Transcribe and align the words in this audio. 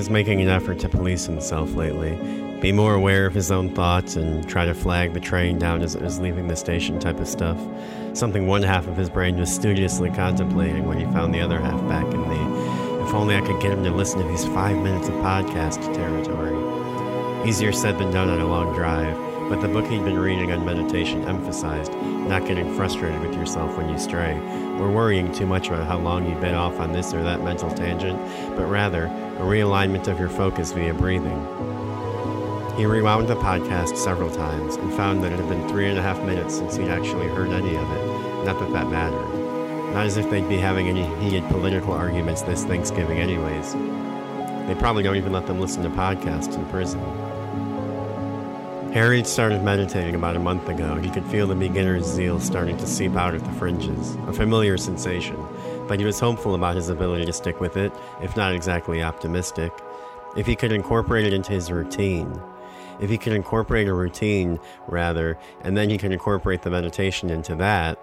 Was 0.00 0.08
making 0.08 0.40
an 0.40 0.48
effort 0.48 0.78
to 0.78 0.88
police 0.88 1.26
himself 1.26 1.74
lately, 1.74 2.16
be 2.62 2.72
more 2.72 2.94
aware 2.94 3.26
of 3.26 3.34
his 3.34 3.50
own 3.50 3.68
thoughts, 3.74 4.16
and 4.16 4.48
try 4.48 4.64
to 4.64 4.72
flag 4.72 5.12
the 5.12 5.20
train 5.20 5.58
down 5.58 5.82
as 5.82 5.94
it 5.94 6.00
was 6.00 6.18
leaving 6.18 6.48
the 6.48 6.56
station 6.56 6.98
type 6.98 7.20
of 7.20 7.28
stuff. 7.28 7.58
Something 8.14 8.46
one 8.46 8.62
half 8.62 8.86
of 8.86 8.96
his 8.96 9.10
brain 9.10 9.38
was 9.38 9.54
studiously 9.54 10.08
contemplating 10.08 10.86
when 10.86 10.98
he 10.98 11.04
found 11.12 11.34
the 11.34 11.42
other 11.42 11.60
half 11.60 11.86
back 11.86 12.06
in 12.14 12.22
the 12.22 13.04
if 13.04 13.12
only 13.12 13.36
I 13.36 13.42
could 13.42 13.60
get 13.60 13.72
him 13.72 13.84
to 13.84 13.90
listen 13.90 14.22
to 14.22 14.28
these 14.28 14.46
five 14.46 14.78
minutes 14.78 15.08
of 15.08 15.14
podcast 15.16 15.82
territory. 15.94 17.46
Easier 17.46 17.70
said 17.70 17.98
than 17.98 18.10
done 18.10 18.30
on 18.30 18.40
a 18.40 18.46
long 18.46 18.74
drive, 18.74 19.18
but 19.50 19.60
the 19.60 19.68
book 19.68 19.84
he'd 19.84 20.02
been 20.02 20.18
reading 20.18 20.50
on 20.50 20.64
meditation 20.64 21.24
emphasized 21.24 21.92
not 21.92 22.46
getting 22.46 22.74
frustrated 22.74 23.20
with 23.20 23.34
yourself 23.34 23.76
when 23.76 23.90
you 23.90 23.98
stray, 23.98 24.38
or 24.78 24.90
worrying 24.90 25.30
too 25.30 25.44
much 25.44 25.68
about 25.68 25.86
how 25.86 25.98
long 25.98 26.26
you 26.26 26.34
bit 26.36 26.54
off 26.54 26.80
on 26.80 26.90
this 26.90 27.12
or 27.12 27.22
that 27.22 27.44
mental 27.44 27.70
tangent, 27.70 28.18
but 28.56 28.64
rather 28.64 29.10
a 29.40 29.42
realignment 29.42 30.06
of 30.06 30.20
your 30.20 30.28
focus 30.28 30.70
via 30.72 30.92
breathing. 30.92 31.40
He 32.76 32.84
rewound 32.84 33.26
the 33.26 33.36
podcast 33.36 33.96
several 33.96 34.30
times 34.30 34.76
and 34.76 34.92
found 34.92 35.24
that 35.24 35.32
it 35.32 35.38
had 35.38 35.48
been 35.48 35.66
three 35.66 35.88
and 35.88 35.98
a 35.98 36.02
half 36.02 36.22
minutes 36.22 36.56
since 36.56 36.76
he'd 36.76 36.88
actually 36.88 37.26
heard 37.28 37.48
any 37.48 37.74
of 37.74 37.90
it. 37.90 38.44
Not 38.44 38.58
that 38.60 38.70
that 38.72 38.90
mattered. 38.90 39.94
Not 39.94 40.04
as 40.04 40.18
if 40.18 40.28
they'd 40.28 40.46
be 40.46 40.58
having 40.58 40.88
any 40.88 41.04
heated 41.22 41.42
political 41.48 41.94
arguments 41.94 42.42
this 42.42 42.64
Thanksgiving, 42.64 43.18
anyways. 43.18 43.72
They 44.66 44.74
probably 44.78 45.02
don't 45.02 45.16
even 45.16 45.32
let 45.32 45.46
them 45.46 45.58
listen 45.58 45.82
to 45.84 45.88
podcasts 45.88 46.54
in 46.54 46.66
prison. 46.66 47.00
Harry 48.92 49.16
had 49.16 49.26
started 49.26 49.62
meditating 49.62 50.14
about 50.14 50.36
a 50.36 50.40
month 50.40 50.68
ago, 50.68 50.92
and 50.92 51.04
he 51.04 51.10
could 51.10 51.24
feel 51.26 51.46
the 51.46 51.54
beginner's 51.54 52.04
zeal 52.04 52.38
starting 52.40 52.76
to 52.76 52.86
seep 52.86 53.16
out 53.16 53.34
at 53.34 53.42
the 53.42 53.52
fringes, 53.52 54.16
a 54.26 54.32
familiar 54.32 54.76
sensation, 54.76 55.36
but 55.90 55.98
he 55.98 56.06
was 56.06 56.20
hopeful 56.20 56.54
about 56.54 56.76
his 56.76 56.88
ability 56.88 57.24
to 57.24 57.32
stick 57.32 57.60
with 57.60 57.76
it, 57.76 57.92
if 58.22 58.36
not 58.36 58.54
exactly 58.54 59.02
optimistic. 59.02 59.72
If 60.36 60.46
he 60.46 60.54
could 60.54 60.70
incorporate 60.70 61.26
it 61.26 61.32
into 61.32 61.50
his 61.50 61.72
routine. 61.72 62.40
If 63.00 63.10
he 63.10 63.18
could 63.18 63.32
incorporate 63.32 63.88
a 63.88 63.92
routine, 63.92 64.60
rather, 64.86 65.36
and 65.62 65.76
then 65.76 65.90
he 65.90 65.98
could 65.98 66.12
incorporate 66.12 66.62
the 66.62 66.70
meditation 66.70 67.28
into 67.28 67.56
that. 67.56 67.98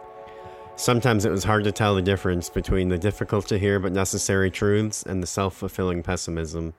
Sometimes 0.75 1.23
it 1.23 1.31
was 1.31 1.45
hard 1.45 1.63
to 1.63 1.71
tell 1.71 1.95
the 1.95 2.01
difference 2.01 2.49
between 2.49 2.89
the 2.89 2.97
difficult 2.97 3.47
to 3.47 3.57
hear 3.57 3.79
but 3.79 3.93
necessary 3.93 4.51
truths 4.51 5.01
and 5.01 5.23
the 5.23 5.27
self 5.27 5.55
fulfilling 5.55 6.03
pessimism. 6.03 6.73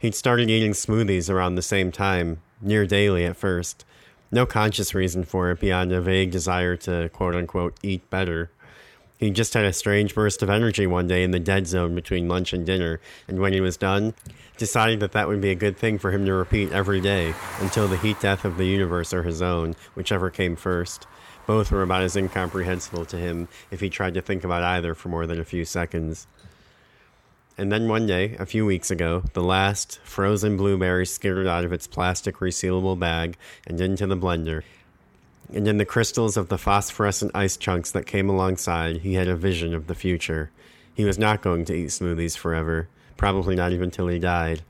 He'd 0.00 0.16
started 0.16 0.50
eating 0.50 0.72
smoothies 0.72 1.30
around 1.32 1.54
the 1.54 1.62
same 1.62 1.92
time, 1.92 2.42
near 2.60 2.84
daily 2.84 3.24
at 3.26 3.36
first. 3.36 3.84
No 4.32 4.44
conscious 4.44 4.92
reason 4.92 5.22
for 5.22 5.52
it 5.52 5.60
beyond 5.60 5.92
a 5.92 6.00
vague 6.00 6.32
desire 6.32 6.74
to 6.78 7.10
quote 7.10 7.36
unquote 7.36 7.78
eat 7.84 8.10
better. 8.10 8.50
He 9.18 9.30
just 9.30 9.54
had 9.54 9.64
a 9.64 9.72
strange 9.72 10.14
burst 10.14 10.42
of 10.42 10.50
energy 10.50 10.86
one 10.86 11.06
day 11.06 11.22
in 11.22 11.30
the 11.30 11.38
dead 11.38 11.66
zone 11.66 11.94
between 11.94 12.28
lunch 12.28 12.52
and 12.52 12.66
dinner, 12.66 13.00
and 13.28 13.38
when 13.38 13.52
he 13.52 13.60
was 13.60 13.76
done, 13.76 14.14
decided 14.56 15.00
that 15.00 15.12
that 15.12 15.28
would 15.28 15.40
be 15.40 15.50
a 15.50 15.54
good 15.54 15.76
thing 15.76 15.98
for 15.98 16.10
him 16.10 16.26
to 16.26 16.32
repeat 16.32 16.72
every 16.72 17.00
day 17.00 17.32
until 17.60 17.86
the 17.86 17.96
heat 17.96 18.20
death 18.20 18.44
of 18.44 18.56
the 18.56 18.66
universe 18.66 19.14
or 19.14 19.22
his 19.22 19.40
own, 19.40 19.76
whichever 19.94 20.30
came 20.30 20.56
first. 20.56 21.06
Both 21.46 21.70
were 21.70 21.82
about 21.82 22.02
as 22.02 22.16
incomprehensible 22.16 23.04
to 23.06 23.16
him 23.16 23.48
if 23.70 23.80
he 23.80 23.88
tried 23.88 24.14
to 24.14 24.22
think 24.22 24.44
about 24.44 24.62
either 24.62 24.94
for 24.94 25.10
more 25.10 25.26
than 25.26 25.38
a 25.38 25.44
few 25.44 25.64
seconds. 25.64 26.26
And 27.56 27.70
then 27.70 27.88
one 27.88 28.06
day, 28.06 28.34
a 28.40 28.46
few 28.46 28.66
weeks 28.66 28.90
ago, 28.90 29.22
the 29.32 29.42
last 29.42 30.00
frozen 30.02 30.56
blueberry 30.56 31.06
skittered 31.06 31.46
out 31.46 31.64
of 31.64 31.72
its 31.72 31.86
plastic 31.86 32.38
resealable 32.38 32.98
bag 32.98 33.36
and 33.66 33.80
into 33.80 34.08
the 34.08 34.16
blender. 34.16 34.62
And 35.52 35.68
in 35.68 35.78
the 35.78 35.84
crystals 35.84 36.36
of 36.36 36.48
the 36.48 36.58
phosphorescent 36.58 37.32
ice 37.34 37.56
chunks 37.56 37.90
that 37.92 38.06
came 38.06 38.28
alongside, 38.28 38.98
he 38.98 39.14
had 39.14 39.28
a 39.28 39.36
vision 39.36 39.74
of 39.74 39.86
the 39.86 39.94
future. 39.94 40.50
He 40.94 41.04
was 41.04 41.18
not 41.18 41.42
going 41.42 41.64
to 41.66 41.74
eat 41.74 41.88
smoothies 41.88 42.36
forever, 42.36 42.88
probably 43.16 43.54
not 43.54 43.72
even 43.72 43.90
till 43.90 44.08
he 44.08 44.18
died. 44.18 44.62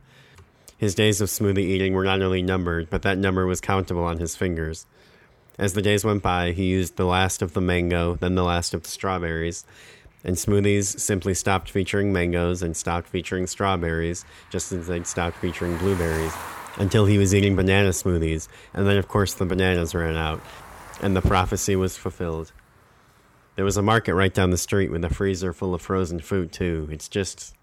His 0.76 0.94
days 0.94 1.20
of 1.20 1.28
smoothie 1.28 1.58
eating 1.58 1.94
were 1.94 2.04
not 2.04 2.20
only 2.20 2.42
numbered, 2.42 2.90
but 2.90 3.02
that 3.02 3.18
number 3.18 3.46
was 3.46 3.60
countable 3.60 4.04
on 4.04 4.18
his 4.18 4.36
fingers. 4.36 4.86
As 5.58 5.74
the 5.74 5.82
days 5.82 6.04
went 6.04 6.22
by, 6.22 6.50
he 6.50 6.64
used 6.64 6.96
the 6.96 7.06
last 7.06 7.40
of 7.40 7.52
the 7.52 7.60
mango, 7.60 8.16
then 8.16 8.34
the 8.34 8.42
last 8.42 8.74
of 8.74 8.82
the 8.82 8.88
strawberries, 8.88 9.64
and 10.24 10.36
smoothies 10.36 10.98
simply 10.98 11.34
stopped 11.34 11.70
featuring 11.70 12.12
mangoes 12.12 12.62
and 12.62 12.76
stopped 12.76 13.08
featuring 13.08 13.46
strawberries, 13.46 14.24
just 14.50 14.72
as 14.72 14.88
they'd 14.88 15.06
stopped 15.06 15.36
featuring 15.36 15.76
blueberries, 15.76 16.32
until 16.76 17.06
he 17.06 17.18
was 17.18 17.34
eating 17.34 17.54
banana 17.54 17.90
smoothies, 17.90 18.48
and 18.72 18.86
then 18.86 18.96
of 18.96 19.06
course 19.06 19.34
the 19.34 19.44
bananas 19.44 19.94
ran 19.94 20.16
out, 20.16 20.40
and 21.00 21.16
the 21.16 21.22
prophecy 21.22 21.76
was 21.76 21.96
fulfilled. 21.96 22.52
There 23.56 23.64
was 23.64 23.76
a 23.76 23.82
market 23.82 24.14
right 24.14 24.34
down 24.34 24.50
the 24.50 24.58
street 24.58 24.90
with 24.90 25.04
a 25.04 25.10
freezer 25.10 25.52
full 25.52 25.74
of 25.74 25.82
frozen 25.82 26.20
food, 26.20 26.52
too. 26.52 26.88
It's 26.90 27.08
just. 27.08 27.54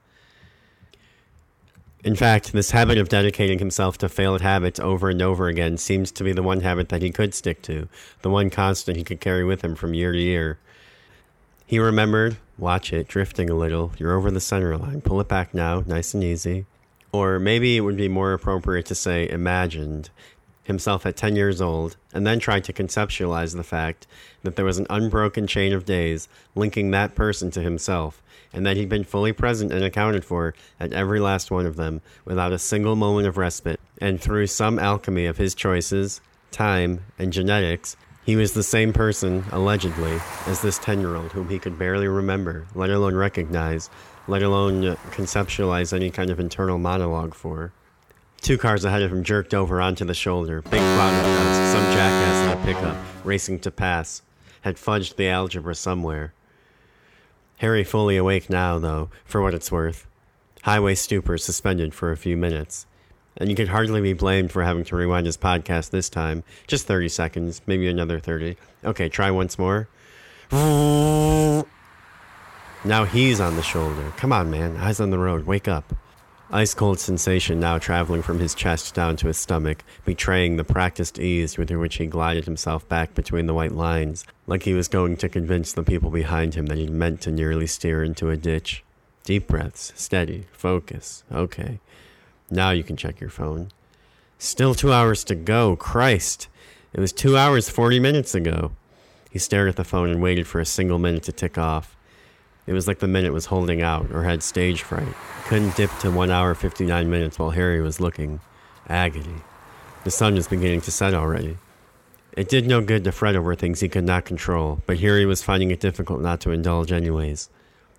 In 2.03 2.15
fact, 2.15 2.51
this 2.51 2.71
habit 2.71 2.97
of 2.97 3.09
dedicating 3.09 3.59
himself 3.59 3.97
to 3.99 4.09
failed 4.09 4.41
habits 4.41 4.79
over 4.79 5.09
and 5.09 5.21
over 5.21 5.47
again 5.47 5.77
seems 5.77 6.11
to 6.13 6.23
be 6.23 6.31
the 6.31 6.41
one 6.41 6.61
habit 6.61 6.89
that 6.89 7.03
he 7.03 7.11
could 7.11 7.35
stick 7.35 7.61
to, 7.63 7.87
the 8.21 8.29
one 8.29 8.49
constant 8.49 8.97
he 8.97 9.03
could 9.03 9.19
carry 9.19 9.43
with 9.43 9.63
him 9.63 9.75
from 9.75 9.93
year 9.93 10.11
to 10.11 10.19
year. 10.19 10.57
He 11.67 11.77
remembered, 11.77 12.37
watch 12.57 12.91
it, 12.91 13.07
drifting 13.07 13.49
a 13.49 13.55
little. 13.55 13.93
You're 13.97 14.17
over 14.17 14.31
the 14.31 14.39
center 14.39 14.75
line. 14.77 15.01
Pull 15.01 15.21
it 15.21 15.27
back 15.27 15.53
now, 15.53 15.83
nice 15.85 16.13
and 16.13 16.23
easy. 16.23 16.65
Or 17.11 17.39
maybe 17.39 17.77
it 17.77 17.81
would 17.81 17.97
be 17.97 18.07
more 18.07 18.33
appropriate 18.33 18.85
to 18.87 18.95
say 18.95 19.29
imagined 19.29 20.09
himself 20.63 21.05
at 21.05 21.15
10 21.15 21.35
years 21.35 21.61
old, 21.61 21.97
and 22.13 22.25
then 22.25 22.39
tried 22.39 22.63
to 22.65 22.73
conceptualize 22.73 23.55
the 23.55 23.63
fact 23.63 24.07
that 24.43 24.55
there 24.55 24.65
was 24.65 24.77
an 24.77 24.87
unbroken 24.89 25.47
chain 25.47 25.73
of 25.73 25.85
days 25.85 26.27
linking 26.55 26.91
that 26.91 27.15
person 27.15 27.51
to 27.51 27.61
himself, 27.61 28.21
and 28.53 28.65
that 28.65 28.77
he'd 28.77 28.89
been 28.89 29.03
fully 29.03 29.33
present 29.33 29.71
and 29.71 29.83
accounted 29.83 30.25
for 30.25 30.53
at 30.79 30.93
every 30.93 31.19
last 31.19 31.51
one 31.51 31.65
of 31.65 31.75
them 31.75 32.01
without 32.25 32.53
a 32.53 32.59
single 32.59 32.95
moment 32.95 33.27
of 33.27 33.37
respite, 33.37 33.79
and 33.99 34.21
through 34.21 34.47
some 34.47 34.77
alchemy 34.77 35.25
of 35.25 35.37
his 35.37 35.55
choices, 35.55 36.21
time, 36.51 37.01
and 37.17 37.33
genetics, 37.33 37.95
he 38.23 38.35
was 38.35 38.53
the 38.53 38.63
same 38.63 38.93
person, 38.93 39.43
allegedly, 39.51 40.19
as 40.45 40.61
this 40.61 40.77
10 40.77 40.99
year 40.99 41.15
old 41.15 41.31
whom 41.31 41.49
he 41.49 41.57
could 41.57 41.79
barely 41.79 42.07
remember, 42.07 42.67
let 42.75 42.91
alone 42.91 43.15
recognize, 43.15 43.89
let 44.27 44.43
alone 44.43 44.95
conceptualize 45.09 45.91
any 45.91 46.11
kind 46.11 46.29
of 46.29 46.39
internal 46.39 46.77
monologue 46.77 47.33
for. 47.33 47.71
Two 48.41 48.57
cars 48.57 48.83
ahead 48.83 49.03
of 49.03 49.11
him 49.11 49.23
jerked 49.23 49.53
over 49.53 49.79
onto 49.79 50.03
the 50.03 50.15
shoulder. 50.15 50.61
Big 50.63 50.71
cloud 50.79 51.13
of 51.13 51.23
dust. 51.23 51.71
Some 51.71 51.83
jackass 51.93 52.45
in 52.45 52.57
a 52.57 52.65
pickup, 52.65 52.97
racing 53.23 53.59
to 53.59 53.69
pass, 53.71 54.23
had 54.61 54.77
fudged 54.77 55.15
the 55.15 55.27
algebra 55.27 55.75
somewhere. 55.75 56.33
Harry 57.57 57.83
fully 57.83 58.17
awake 58.17 58.49
now, 58.49 58.79
though, 58.79 59.09
for 59.25 59.41
what 59.41 59.53
it's 59.53 59.71
worth. 59.71 60.07
Highway 60.63 60.95
stupor 60.95 61.37
suspended 61.37 61.93
for 61.93 62.11
a 62.11 62.17
few 62.17 62.35
minutes. 62.35 62.87
And 63.37 63.49
you 63.49 63.55
could 63.55 63.69
hardly 63.69 64.01
be 64.01 64.13
blamed 64.13 64.51
for 64.51 64.63
having 64.63 64.83
to 64.85 64.95
rewind 64.95 65.27
his 65.27 65.37
podcast 65.37 65.91
this 65.91 66.09
time. 66.09 66.43
Just 66.65 66.87
30 66.87 67.09
seconds, 67.09 67.61
maybe 67.67 67.87
another 67.87 68.19
30. 68.19 68.57
Okay, 68.83 69.07
try 69.07 69.29
once 69.29 69.59
more. 69.59 69.87
Now 70.51 71.65
he's 73.05 73.39
on 73.39 73.55
the 73.55 73.63
shoulder. 73.63 74.11
Come 74.17 74.33
on, 74.33 74.49
man. 74.49 74.77
Eyes 74.77 74.99
on 74.99 75.11
the 75.11 75.19
road. 75.19 75.45
Wake 75.45 75.67
up. 75.67 75.93
Ice 76.53 76.73
cold 76.73 76.99
sensation 76.99 77.61
now 77.61 77.77
traveling 77.77 78.21
from 78.21 78.39
his 78.39 78.53
chest 78.53 78.93
down 78.93 79.15
to 79.15 79.27
his 79.27 79.37
stomach, 79.37 79.85
betraying 80.03 80.57
the 80.57 80.65
practiced 80.65 81.17
ease 81.17 81.57
with 81.57 81.71
which 81.71 81.95
he 81.95 82.05
glided 82.05 82.43
himself 82.43 82.85
back 82.89 83.15
between 83.15 83.45
the 83.45 83.53
white 83.53 83.71
lines, 83.71 84.25
like 84.47 84.63
he 84.63 84.73
was 84.73 84.89
going 84.89 85.15
to 85.15 85.29
convince 85.29 85.71
the 85.71 85.81
people 85.81 86.09
behind 86.09 86.55
him 86.55 86.65
that 86.65 86.77
he'd 86.77 86.89
meant 86.89 87.21
to 87.21 87.31
nearly 87.31 87.67
steer 87.67 88.03
into 88.03 88.29
a 88.29 88.35
ditch. 88.35 88.83
Deep 89.23 89.47
breaths, 89.47 89.93
steady, 89.95 90.45
focus. 90.51 91.23
Okay. 91.31 91.79
Now 92.49 92.71
you 92.71 92.83
can 92.83 92.97
check 92.97 93.21
your 93.21 93.29
phone. 93.29 93.69
Still 94.37 94.75
two 94.75 94.91
hours 94.91 95.23
to 95.25 95.35
go. 95.35 95.77
Christ! 95.77 96.49
It 96.91 96.99
was 96.99 97.13
two 97.13 97.37
hours, 97.37 97.69
40 97.69 98.01
minutes 98.01 98.35
ago. 98.35 98.73
He 99.29 99.39
stared 99.39 99.69
at 99.69 99.77
the 99.77 99.85
phone 99.85 100.09
and 100.09 100.21
waited 100.21 100.47
for 100.47 100.59
a 100.59 100.65
single 100.65 100.99
minute 100.99 101.23
to 101.23 101.31
tick 101.31 101.57
off. 101.57 101.95
It 102.67 102.73
was 102.73 102.87
like 102.87 102.99
the 102.99 103.07
minute 103.07 103.33
was 103.33 103.47
holding 103.47 103.81
out 103.81 104.11
or 104.11 104.23
had 104.23 104.43
stage 104.43 104.83
fright. 104.83 105.13
Couldn't 105.45 105.75
dip 105.75 105.91
to 105.99 106.11
1 106.11 106.31
hour 106.31 106.53
59 106.53 107.09
minutes 107.09 107.39
while 107.39 107.49
Harry 107.49 107.81
was 107.81 107.99
looking. 107.99 108.39
Agony. 108.87 109.41
The 110.03 110.11
sun 110.11 110.35
was 110.35 110.47
beginning 110.47 110.81
to 110.81 110.91
set 110.91 111.13
already. 111.13 111.57
It 112.37 112.47
did 112.47 112.65
no 112.65 112.81
good 112.81 113.03
to 113.03 113.11
fret 113.11 113.35
over 113.35 113.55
things 113.55 113.81
he 113.81 113.89
could 113.89 114.05
not 114.05 114.25
control, 114.25 114.81
but 114.85 114.99
Harry 114.99 115.25
was 115.25 115.43
finding 115.43 115.69
it 115.71 115.79
difficult 115.79 116.21
not 116.21 116.39
to 116.41 116.51
indulge 116.51 116.91
anyways. 116.91 117.49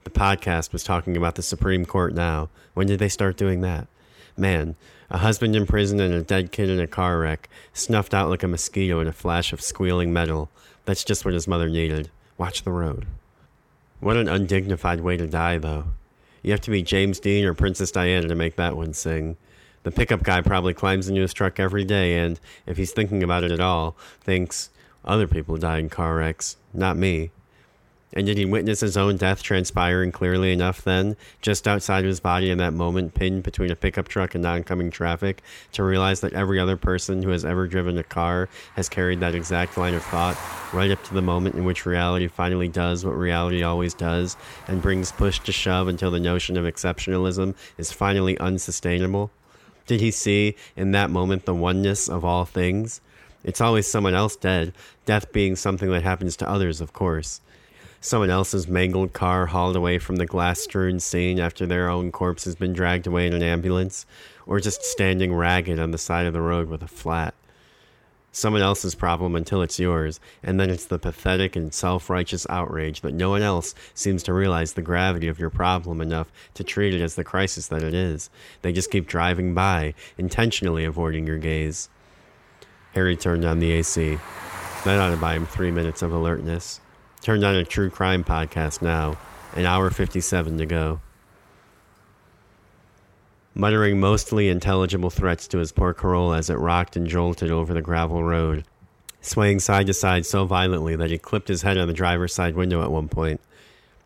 The 0.04 0.10
podcast 0.10 0.72
was 0.72 0.82
talking 0.82 1.16
about 1.16 1.34
the 1.34 1.42
Supreme 1.42 1.84
Court 1.84 2.14
now. 2.14 2.48
When 2.74 2.86
did 2.86 2.98
they 2.98 3.08
start 3.08 3.36
doing 3.36 3.60
that? 3.60 3.88
Man, 4.36 4.74
a 5.10 5.18
husband 5.18 5.54
in 5.54 5.66
prison 5.66 6.00
and 6.00 6.14
a 6.14 6.22
dead 6.22 6.50
kid 6.50 6.70
in 6.70 6.80
a 6.80 6.86
car 6.86 7.18
wreck, 7.18 7.48
snuffed 7.74 8.14
out 8.14 8.30
like 8.30 8.42
a 8.42 8.48
mosquito 8.48 9.00
in 9.00 9.06
a 9.06 9.12
flash 9.12 9.52
of 9.52 9.60
squealing 9.60 10.12
metal. 10.12 10.48
That's 10.86 11.04
just 11.04 11.24
what 11.24 11.34
his 11.34 11.46
mother 11.46 11.68
needed. 11.68 12.10
Watch 12.38 12.62
the 12.62 12.72
road. 12.72 13.06
What 14.02 14.16
an 14.16 14.26
undignified 14.26 15.00
way 15.00 15.16
to 15.16 15.28
die, 15.28 15.58
though. 15.58 15.84
You 16.42 16.50
have 16.50 16.60
to 16.62 16.72
be 16.72 16.82
James 16.82 17.20
Dean 17.20 17.44
or 17.44 17.54
Princess 17.54 17.92
Diana 17.92 18.26
to 18.26 18.34
make 18.34 18.56
that 18.56 18.76
one 18.76 18.94
sing. 18.94 19.36
The 19.84 19.92
pickup 19.92 20.24
guy 20.24 20.40
probably 20.40 20.74
climbs 20.74 21.08
into 21.08 21.20
his 21.20 21.32
truck 21.32 21.60
every 21.60 21.84
day 21.84 22.18
and, 22.18 22.40
if 22.66 22.78
he's 22.78 22.90
thinking 22.90 23.22
about 23.22 23.44
it 23.44 23.52
at 23.52 23.60
all, 23.60 23.96
thinks, 24.20 24.70
other 25.04 25.28
people 25.28 25.56
die 25.56 25.78
in 25.78 25.88
car 25.88 26.16
wrecks, 26.16 26.56
not 26.74 26.96
me. 26.96 27.30
And 28.14 28.26
did 28.26 28.36
he 28.36 28.44
witness 28.44 28.80
his 28.80 28.96
own 28.96 29.16
death 29.16 29.42
transpiring 29.42 30.12
clearly 30.12 30.52
enough 30.52 30.82
then, 30.82 31.16
just 31.40 31.66
outside 31.66 32.04
of 32.04 32.08
his 32.08 32.20
body 32.20 32.50
in 32.50 32.58
that 32.58 32.74
moment, 32.74 33.14
pinned 33.14 33.42
between 33.42 33.70
a 33.70 33.76
pickup 33.76 34.06
truck 34.06 34.34
and 34.34 34.44
oncoming 34.44 34.90
traffic, 34.90 35.42
to 35.72 35.82
realize 35.82 36.20
that 36.20 36.34
every 36.34 36.58
other 36.58 36.76
person 36.76 37.22
who 37.22 37.30
has 37.30 37.44
ever 37.44 37.66
driven 37.66 37.96
a 37.96 38.02
car 38.02 38.50
has 38.76 38.88
carried 38.88 39.20
that 39.20 39.34
exact 39.34 39.78
line 39.78 39.94
of 39.94 40.02
thought 40.02 40.38
right 40.74 40.90
up 40.90 41.02
to 41.04 41.14
the 41.14 41.22
moment 41.22 41.54
in 41.54 41.64
which 41.64 41.86
reality 41.86 42.28
finally 42.28 42.68
does 42.68 43.04
what 43.04 43.12
reality 43.12 43.62
always 43.62 43.94
does 43.94 44.36
and 44.68 44.82
brings 44.82 45.10
push 45.12 45.38
to 45.40 45.52
shove 45.52 45.88
until 45.88 46.10
the 46.10 46.20
notion 46.20 46.58
of 46.58 46.64
exceptionalism 46.66 47.54
is 47.78 47.92
finally 47.92 48.36
unsustainable? 48.38 49.30
Did 49.86 50.00
he 50.00 50.10
see 50.10 50.54
in 50.76 50.92
that 50.92 51.10
moment 51.10 51.46
the 51.46 51.54
oneness 51.54 52.08
of 52.08 52.24
all 52.24 52.44
things? 52.44 53.00
It's 53.42 53.60
always 53.60 53.90
someone 53.90 54.14
else 54.14 54.36
dead, 54.36 54.74
death 55.06 55.32
being 55.32 55.56
something 55.56 55.90
that 55.90 56.02
happens 56.02 56.36
to 56.36 56.48
others, 56.48 56.80
of 56.80 56.92
course 56.92 57.40
someone 58.02 58.30
else's 58.30 58.66
mangled 58.66 59.12
car 59.12 59.46
hauled 59.46 59.76
away 59.76 59.96
from 59.96 60.16
the 60.16 60.26
glass 60.26 60.60
strewn 60.60 60.98
scene 60.98 61.38
after 61.38 61.64
their 61.64 61.88
own 61.88 62.10
corpse 62.10 62.44
has 62.44 62.56
been 62.56 62.72
dragged 62.72 63.06
away 63.06 63.28
in 63.28 63.32
an 63.32 63.42
ambulance, 63.42 64.04
or 64.44 64.58
just 64.58 64.82
standing 64.82 65.32
ragged 65.32 65.78
on 65.78 65.92
the 65.92 65.98
side 65.98 66.26
of 66.26 66.32
the 66.32 66.40
road 66.40 66.68
with 66.68 66.82
a 66.82 66.88
flat. 66.88 67.32
Someone 68.32 68.60
else's 68.62 68.96
problem 68.96 69.36
until 69.36 69.62
it's 69.62 69.78
yours, 69.78 70.18
and 70.42 70.58
then 70.58 70.68
it's 70.68 70.86
the 70.86 70.98
pathetic 70.98 71.54
and 71.54 71.72
self 71.72 72.10
righteous 72.10 72.44
outrage 72.50 73.02
that 73.02 73.14
no 73.14 73.30
one 73.30 73.42
else 73.42 73.72
seems 73.94 74.24
to 74.24 74.32
realize 74.32 74.72
the 74.72 74.82
gravity 74.82 75.28
of 75.28 75.38
your 75.38 75.50
problem 75.50 76.00
enough 76.00 76.32
to 76.54 76.64
treat 76.64 76.94
it 76.94 77.00
as 77.00 77.14
the 77.14 77.24
crisis 77.24 77.68
that 77.68 77.84
it 77.84 77.94
is. 77.94 78.30
They 78.62 78.72
just 78.72 78.90
keep 78.90 79.06
driving 79.06 79.54
by, 79.54 79.94
intentionally 80.18 80.84
avoiding 80.84 81.26
your 81.26 81.38
gaze. 81.38 81.88
Harry 82.94 83.16
turned 83.16 83.44
on 83.44 83.60
the 83.60 83.70
AC. 83.70 84.18
That 84.84 84.98
ought 84.98 85.10
to 85.10 85.16
buy 85.16 85.34
him 85.34 85.46
three 85.46 85.70
minutes 85.70 86.02
of 86.02 86.12
alertness. 86.12 86.80
Turned 87.22 87.44
on 87.44 87.54
a 87.54 87.64
true 87.64 87.88
crime 87.88 88.24
podcast 88.24 88.82
now. 88.82 89.16
An 89.54 89.64
hour 89.64 89.90
57 89.90 90.58
to 90.58 90.66
go. 90.66 91.00
Muttering 93.54 94.00
mostly 94.00 94.48
intelligible 94.48 95.10
threats 95.10 95.46
to 95.48 95.58
his 95.58 95.70
poor 95.70 95.94
Corolla 95.94 96.38
as 96.38 96.50
it 96.50 96.54
rocked 96.54 96.96
and 96.96 97.06
jolted 97.06 97.50
over 97.50 97.72
the 97.72 97.82
gravel 97.82 98.24
road, 98.24 98.64
swaying 99.20 99.60
side 99.60 99.86
to 99.86 99.94
side 99.94 100.26
so 100.26 100.46
violently 100.46 100.96
that 100.96 101.10
he 101.10 101.18
clipped 101.18 101.46
his 101.46 101.62
head 101.62 101.78
on 101.78 101.86
the 101.86 101.94
driver's 101.94 102.34
side 102.34 102.56
window 102.56 102.82
at 102.82 102.90
one 102.90 103.08
point. 103.08 103.40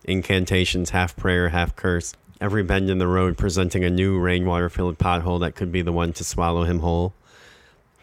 Incantations, 0.04 0.90
half 0.90 1.16
prayer, 1.16 1.48
half 1.48 1.74
curse, 1.74 2.12
every 2.38 2.62
bend 2.62 2.90
in 2.90 2.98
the 2.98 3.06
road 3.06 3.38
presenting 3.38 3.82
a 3.82 3.88
new 3.88 4.18
rainwater 4.18 4.68
filled 4.68 4.98
pothole 4.98 5.40
that 5.40 5.54
could 5.54 5.72
be 5.72 5.80
the 5.80 5.92
one 5.92 6.12
to 6.12 6.24
swallow 6.24 6.64
him 6.64 6.80
whole. 6.80 7.14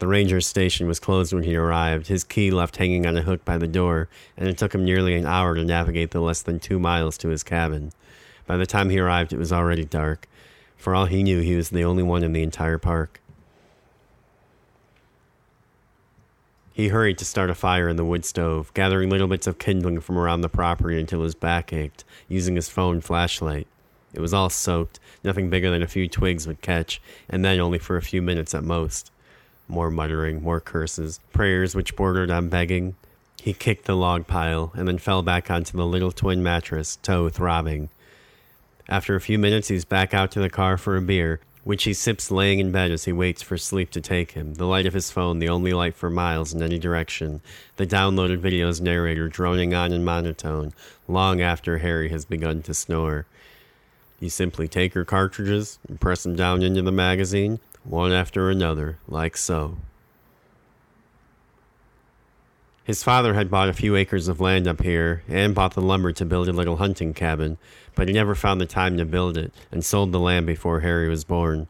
The 0.04 0.08
ranger's 0.08 0.46
station 0.46 0.86
was 0.86 1.00
closed 1.00 1.32
when 1.32 1.44
he 1.44 1.56
arrived, 1.56 2.08
his 2.08 2.24
key 2.24 2.50
left 2.50 2.76
hanging 2.76 3.06
on 3.06 3.16
a 3.16 3.22
hook 3.22 3.42
by 3.42 3.56
the 3.56 3.66
door, 3.66 4.10
and 4.36 4.46
it 4.46 4.58
took 4.58 4.74
him 4.74 4.84
nearly 4.84 5.14
an 5.14 5.24
hour 5.24 5.54
to 5.54 5.64
navigate 5.64 6.10
the 6.10 6.20
less 6.20 6.42
than 6.42 6.60
two 6.60 6.78
miles 6.78 7.16
to 7.16 7.30
his 7.30 7.42
cabin. 7.42 7.90
By 8.46 8.58
the 8.58 8.66
time 8.66 8.90
he 8.90 8.98
arrived, 8.98 9.32
it 9.32 9.38
was 9.38 9.50
already 9.50 9.86
dark. 9.86 10.28
For 10.76 10.94
all 10.94 11.06
he 11.06 11.22
knew, 11.22 11.40
he 11.40 11.56
was 11.56 11.70
the 11.70 11.84
only 11.84 12.02
one 12.02 12.22
in 12.22 12.34
the 12.34 12.42
entire 12.42 12.76
park. 12.76 13.22
He 16.74 16.88
hurried 16.88 17.16
to 17.16 17.24
start 17.24 17.48
a 17.48 17.54
fire 17.54 17.88
in 17.88 17.96
the 17.96 18.04
wood 18.04 18.26
stove, 18.26 18.74
gathering 18.74 19.08
little 19.08 19.26
bits 19.26 19.46
of 19.46 19.58
kindling 19.58 20.00
from 20.00 20.18
around 20.18 20.42
the 20.42 20.50
property 20.50 21.00
until 21.00 21.22
his 21.22 21.34
back 21.34 21.72
ached, 21.72 22.04
using 22.28 22.56
his 22.56 22.68
phone 22.68 23.00
flashlight. 23.00 23.66
It 24.12 24.20
was 24.20 24.34
all 24.34 24.50
soaked, 24.50 25.00
nothing 25.24 25.48
bigger 25.48 25.70
than 25.70 25.82
a 25.82 25.88
few 25.88 26.10
twigs 26.10 26.46
would 26.46 26.60
catch, 26.60 27.00
and 27.26 27.42
then 27.42 27.58
only 27.58 27.78
for 27.78 27.96
a 27.96 28.02
few 28.02 28.20
minutes 28.20 28.54
at 28.54 28.64
most. 28.64 29.10
More 29.68 29.90
muttering, 29.90 30.42
more 30.42 30.60
curses, 30.60 31.20
prayers 31.32 31.74
which 31.74 31.96
bordered 31.96 32.30
on 32.30 32.48
begging. 32.48 32.96
He 33.40 33.52
kicked 33.52 33.84
the 33.84 33.96
log 33.96 34.26
pile 34.26 34.72
and 34.74 34.86
then 34.88 34.98
fell 34.98 35.22
back 35.22 35.50
onto 35.50 35.76
the 35.76 35.86
little 35.86 36.12
twin 36.12 36.42
mattress, 36.42 36.96
toe 36.96 37.28
throbbing. 37.28 37.90
After 38.88 39.14
a 39.14 39.20
few 39.20 39.38
minutes, 39.38 39.68
he's 39.68 39.84
back 39.84 40.12
out 40.12 40.30
to 40.32 40.40
the 40.40 40.50
car 40.50 40.76
for 40.76 40.96
a 40.96 41.02
beer, 41.02 41.40
which 41.64 41.84
he 41.84 41.94
sips 41.94 42.30
laying 42.30 42.58
in 42.58 42.70
bed 42.70 42.90
as 42.90 43.06
he 43.06 43.12
waits 43.12 43.42
for 43.42 43.56
sleep 43.56 43.90
to 43.90 44.00
take 44.00 44.32
him, 44.32 44.54
the 44.54 44.66
light 44.66 44.84
of 44.84 44.92
his 44.92 45.10
phone 45.10 45.38
the 45.38 45.48
only 45.48 45.72
light 45.72 45.94
for 45.94 46.10
miles 46.10 46.52
in 46.52 46.62
any 46.62 46.78
direction, 46.78 47.40
the 47.76 47.86
downloaded 47.86 48.38
video's 48.38 48.80
narrator 48.82 49.28
droning 49.28 49.72
on 49.72 49.90
in 49.90 50.04
monotone, 50.04 50.74
long 51.08 51.40
after 51.40 51.78
Harry 51.78 52.10
has 52.10 52.26
begun 52.26 52.62
to 52.62 52.74
snore. 52.74 53.24
You 54.20 54.28
simply 54.28 54.68
take 54.68 54.94
your 54.94 55.06
cartridges 55.06 55.78
and 55.88 56.00
press 56.00 56.22
them 56.22 56.36
down 56.36 56.62
into 56.62 56.82
the 56.82 56.92
magazine, 56.92 57.60
one 57.84 58.12
after 58.12 58.50
another, 58.50 58.98
like 59.08 59.36
so. 59.36 59.76
His 62.84 63.02
father 63.02 63.32
had 63.32 63.50
bought 63.50 63.70
a 63.70 63.74
few 63.74 63.96
acres 63.96 64.28
of 64.28 64.40
land 64.40 64.68
up 64.68 64.82
here 64.82 65.22
and 65.26 65.54
bought 65.54 65.72
the 65.72 65.80
lumber 65.80 66.12
to 66.12 66.24
build 66.26 66.48
a 66.48 66.52
little 66.52 66.76
hunting 66.76 67.14
cabin, 67.14 67.56
but 67.94 68.08
he 68.08 68.14
never 68.14 68.34
found 68.34 68.60
the 68.60 68.66
time 68.66 68.98
to 68.98 69.06
build 69.06 69.38
it 69.38 69.52
and 69.72 69.82
sold 69.82 70.12
the 70.12 70.20
land 70.20 70.46
before 70.46 70.80
Harry 70.80 71.08
was 71.08 71.24
born. 71.24 71.66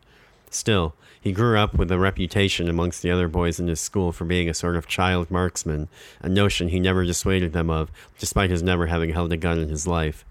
Still, 0.51 0.95
he 1.21 1.33
grew 1.33 1.57
up 1.57 1.75
with 1.75 1.91
a 1.93 1.99
reputation 1.99 2.69
amongst 2.69 3.01
the 3.01 3.11
other 3.11 3.29
boys 3.29 3.61
in 3.61 3.69
his 3.69 3.81
school 3.81 4.11
for 4.11 4.25
being 4.25 4.49
a 4.49 4.55
sort 4.55 4.77
of 4.77 4.89
child 4.89 5.31
marksman, 5.31 5.89
a 6.21 6.29
notion 6.29 6.69
he 6.69 6.81
never 6.81 7.05
dissuaded 7.05 7.53
them 7.53 7.71
of, 7.71 7.91
despite 8.19 8.51
his 8.51 8.63
never 8.63 8.89
having 8.89 9.11
held 9.11 9.33
a 9.33 9.37
gun 9.37 9.59
in 9.59 9.69
his 9.69 9.87
life. 9.87 10.25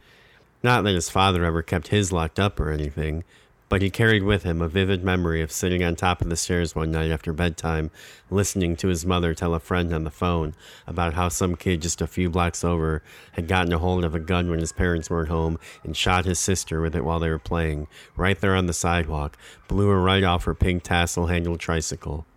Not 0.61 0.83
that 0.83 0.95
his 0.95 1.09
father 1.09 1.45
ever 1.45 1.61
kept 1.61 1.87
his 1.87 2.11
locked 2.11 2.39
up 2.39 2.59
or 2.59 2.71
anything, 2.71 3.23
but 3.73 3.81
he 3.81 3.89
carried 3.89 4.21
with 4.21 4.43
him 4.43 4.61
a 4.61 4.67
vivid 4.67 5.03
memory 5.03 5.41
of 5.41 5.51
sitting 5.51 5.83
on 5.83 5.95
top 5.95 6.21
of 6.21 6.29
the 6.29 6.35
stairs 6.35 6.75
one 6.75 6.91
night 6.91 7.09
after 7.09 7.33
bedtime, 7.33 7.89
listening 8.29 8.75
to 8.75 8.87
his 8.87 9.03
mother 9.03 9.33
tell 9.33 9.55
a 9.55 9.59
friend 9.59 9.91
on 9.91 10.03
the 10.03 10.11
phone 10.11 10.53
about 10.85 11.15
how 11.15 11.27
some 11.27 11.55
kid 11.55 11.81
just 11.81 11.99
a 11.99 12.05
few 12.05 12.29
blocks 12.29 12.63
over 12.63 13.01
had 13.31 13.47
gotten 13.47 13.73
a 13.73 13.79
hold 13.79 14.05
of 14.05 14.13
a 14.13 14.19
gun 14.19 14.47
when 14.47 14.59
his 14.59 14.71
parents 14.71 15.09
weren't 15.09 15.29
home 15.29 15.57
and 15.83 15.97
shot 15.97 16.23
his 16.23 16.37
sister 16.37 16.81
with 16.81 16.95
it 16.95 17.03
while 17.03 17.19
they 17.19 17.31
were 17.31 17.39
playing, 17.39 17.87
right 18.15 18.39
there 18.41 18.55
on 18.55 18.67
the 18.67 18.73
sidewalk, 18.73 19.39
blew 19.67 19.89
her 19.89 19.99
right 19.99 20.23
off 20.23 20.43
her 20.43 20.53
pink 20.53 20.83
tassel 20.83 21.25
handled 21.25 21.59
tricycle. 21.59 22.27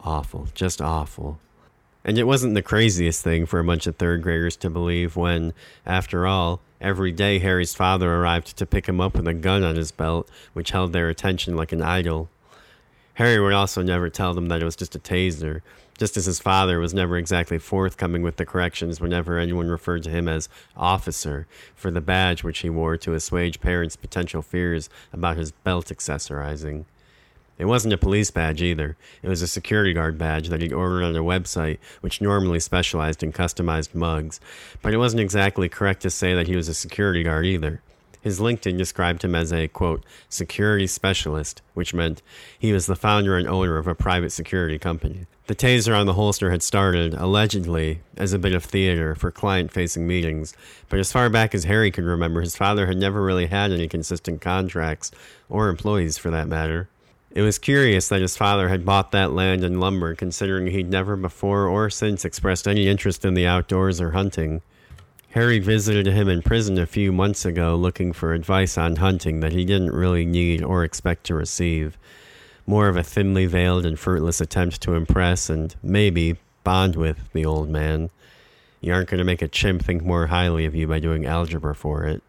Awful, 0.00 0.48
just 0.52 0.82
awful. 0.82 1.40
And 2.04 2.18
it 2.18 2.24
wasn't 2.24 2.52
the 2.52 2.60
craziest 2.60 3.24
thing 3.24 3.46
for 3.46 3.58
a 3.58 3.64
bunch 3.64 3.86
of 3.86 3.96
third 3.96 4.20
graders 4.20 4.56
to 4.56 4.68
believe 4.68 5.16
when, 5.16 5.54
after 5.86 6.26
all, 6.26 6.60
Every 6.80 7.10
day, 7.10 7.40
Harry's 7.40 7.74
father 7.74 8.14
arrived 8.14 8.56
to 8.56 8.66
pick 8.66 8.86
him 8.86 9.00
up 9.00 9.14
with 9.14 9.26
a 9.26 9.34
gun 9.34 9.64
on 9.64 9.74
his 9.74 9.90
belt, 9.90 10.30
which 10.52 10.70
held 10.70 10.92
their 10.92 11.08
attention 11.08 11.56
like 11.56 11.72
an 11.72 11.82
idol. 11.82 12.30
Harry 13.14 13.40
would 13.40 13.52
also 13.52 13.82
never 13.82 14.08
tell 14.08 14.32
them 14.32 14.46
that 14.46 14.62
it 14.62 14.64
was 14.64 14.76
just 14.76 14.94
a 14.94 15.00
taser, 15.00 15.60
just 15.98 16.16
as 16.16 16.26
his 16.26 16.38
father 16.38 16.78
was 16.78 16.94
never 16.94 17.18
exactly 17.18 17.58
forthcoming 17.58 18.22
with 18.22 18.36
the 18.36 18.46
corrections 18.46 19.00
whenever 19.00 19.38
anyone 19.38 19.66
referred 19.66 20.04
to 20.04 20.10
him 20.10 20.28
as 20.28 20.48
officer 20.76 21.48
for 21.74 21.90
the 21.90 22.00
badge 22.00 22.44
which 22.44 22.60
he 22.60 22.70
wore 22.70 22.96
to 22.96 23.14
assuage 23.14 23.60
parents' 23.60 23.96
potential 23.96 24.40
fears 24.40 24.88
about 25.12 25.36
his 25.36 25.50
belt 25.50 25.86
accessorizing. 25.86 26.84
It 27.58 27.64
wasn't 27.64 27.94
a 27.94 27.98
police 27.98 28.30
badge 28.30 28.62
either. 28.62 28.96
It 29.22 29.28
was 29.28 29.42
a 29.42 29.48
security 29.48 29.92
guard 29.92 30.16
badge 30.16 30.48
that 30.48 30.62
he'd 30.62 30.72
ordered 30.72 31.02
on 31.02 31.16
a 31.16 31.20
website, 31.20 31.78
which 32.00 32.20
normally 32.20 32.60
specialized 32.60 33.22
in 33.22 33.32
customized 33.32 33.94
mugs. 33.94 34.40
But 34.80 34.94
it 34.94 34.98
wasn't 34.98 35.20
exactly 35.20 35.68
correct 35.68 36.02
to 36.02 36.10
say 36.10 36.34
that 36.34 36.46
he 36.46 36.56
was 36.56 36.68
a 36.68 36.74
security 36.74 37.24
guard 37.24 37.46
either. 37.46 37.82
His 38.20 38.40
LinkedIn 38.40 38.76
described 38.76 39.22
him 39.22 39.34
as 39.34 39.52
a, 39.52 39.68
quote, 39.68 40.04
security 40.28 40.86
specialist, 40.86 41.62
which 41.74 41.94
meant 41.94 42.22
he 42.58 42.72
was 42.72 42.86
the 42.86 42.96
founder 42.96 43.36
and 43.36 43.46
owner 43.48 43.76
of 43.78 43.86
a 43.86 43.94
private 43.94 44.30
security 44.30 44.78
company. 44.78 45.26
The 45.46 45.54
taser 45.54 45.98
on 45.98 46.06
the 46.06 46.14
holster 46.14 46.50
had 46.50 46.62
started, 46.62 47.14
allegedly, 47.14 48.00
as 48.16 48.32
a 48.32 48.38
bit 48.38 48.52
of 48.52 48.64
theater 48.64 49.14
for 49.14 49.30
client 49.30 49.72
facing 49.72 50.06
meetings, 50.06 50.52
but 50.88 50.98
as 50.98 51.10
far 51.10 51.30
back 51.30 51.54
as 51.54 51.64
Harry 51.64 51.90
could 51.90 52.04
remember, 52.04 52.40
his 52.42 52.56
father 52.56 52.86
had 52.86 52.98
never 52.98 53.22
really 53.22 53.46
had 53.46 53.72
any 53.72 53.88
consistent 53.88 54.40
contracts, 54.40 55.10
or 55.48 55.68
employees 55.68 56.18
for 56.18 56.30
that 56.30 56.48
matter. 56.48 56.88
It 57.30 57.42
was 57.42 57.58
curious 57.58 58.08
that 58.08 58.22
his 58.22 58.36
father 58.36 58.68
had 58.68 58.86
bought 58.86 59.12
that 59.12 59.32
land 59.32 59.62
and 59.62 59.80
lumber, 59.80 60.14
considering 60.14 60.68
he'd 60.68 60.90
never 60.90 61.14
before 61.14 61.66
or 61.66 61.90
since 61.90 62.24
expressed 62.24 62.66
any 62.66 62.88
interest 62.88 63.24
in 63.24 63.34
the 63.34 63.46
outdoors 63.46 64.00
or 64.00 64.12
hunting. 64.12 64.62
Harry 65.32 65.58
visited 65.58 66.06
him 66.06 66.28
in 66.28 66.40
prison 66.40 66.78
a 66.78 66.86
few 66.86 67.12
months 67.12 67.44
ago 67.44 67.76
looking 67.76 68.14
for 68.14 68.32
advice 68.32 68.78
on 68.78 68.96
hunting 68.96 69.40
that 69.40 69.52
he 69.52 69.64
didn't 69.64 69.92
really 69.92 70.24
need 70.24 70.62
or 70.62 70.82
expect 70.82 71.24
to 71.24 71.34
receive. 71.34 71.98
More 72.66 72.88
of 72.88 72.96
a 72.96 73.02
thinly 73.02 73.44
veiled 73.46 73.84
and 73.84 73.98
fruitless 73.98 74.40
attempt 74.40 74.80
to 74.82 74.94
impress 74.94 75.50
and, 75.50 75.76
maybe, 75.82 76.36
bond 76.64 76.96
with 76.96 77.30
the 77.32 77.44
old 77.44 77.68
man. 77.68 78.10
You 78.80 78.94
aren't 78.94 79.10
going 79.10 79.18
to 79.18 79.24
make 79.24 79.42
a 79.42 79.48
chimp 79.48 79.82
think 79.82 80.02
more 80.02 80.28
highly 80.28 80.64
of 80.64 80.74
you 80.74 80.86
by 80.86 80.98
doing 80.98 81.26
algebra 81.26 81.74
for 81.74 82.04
it. 82.04 82.22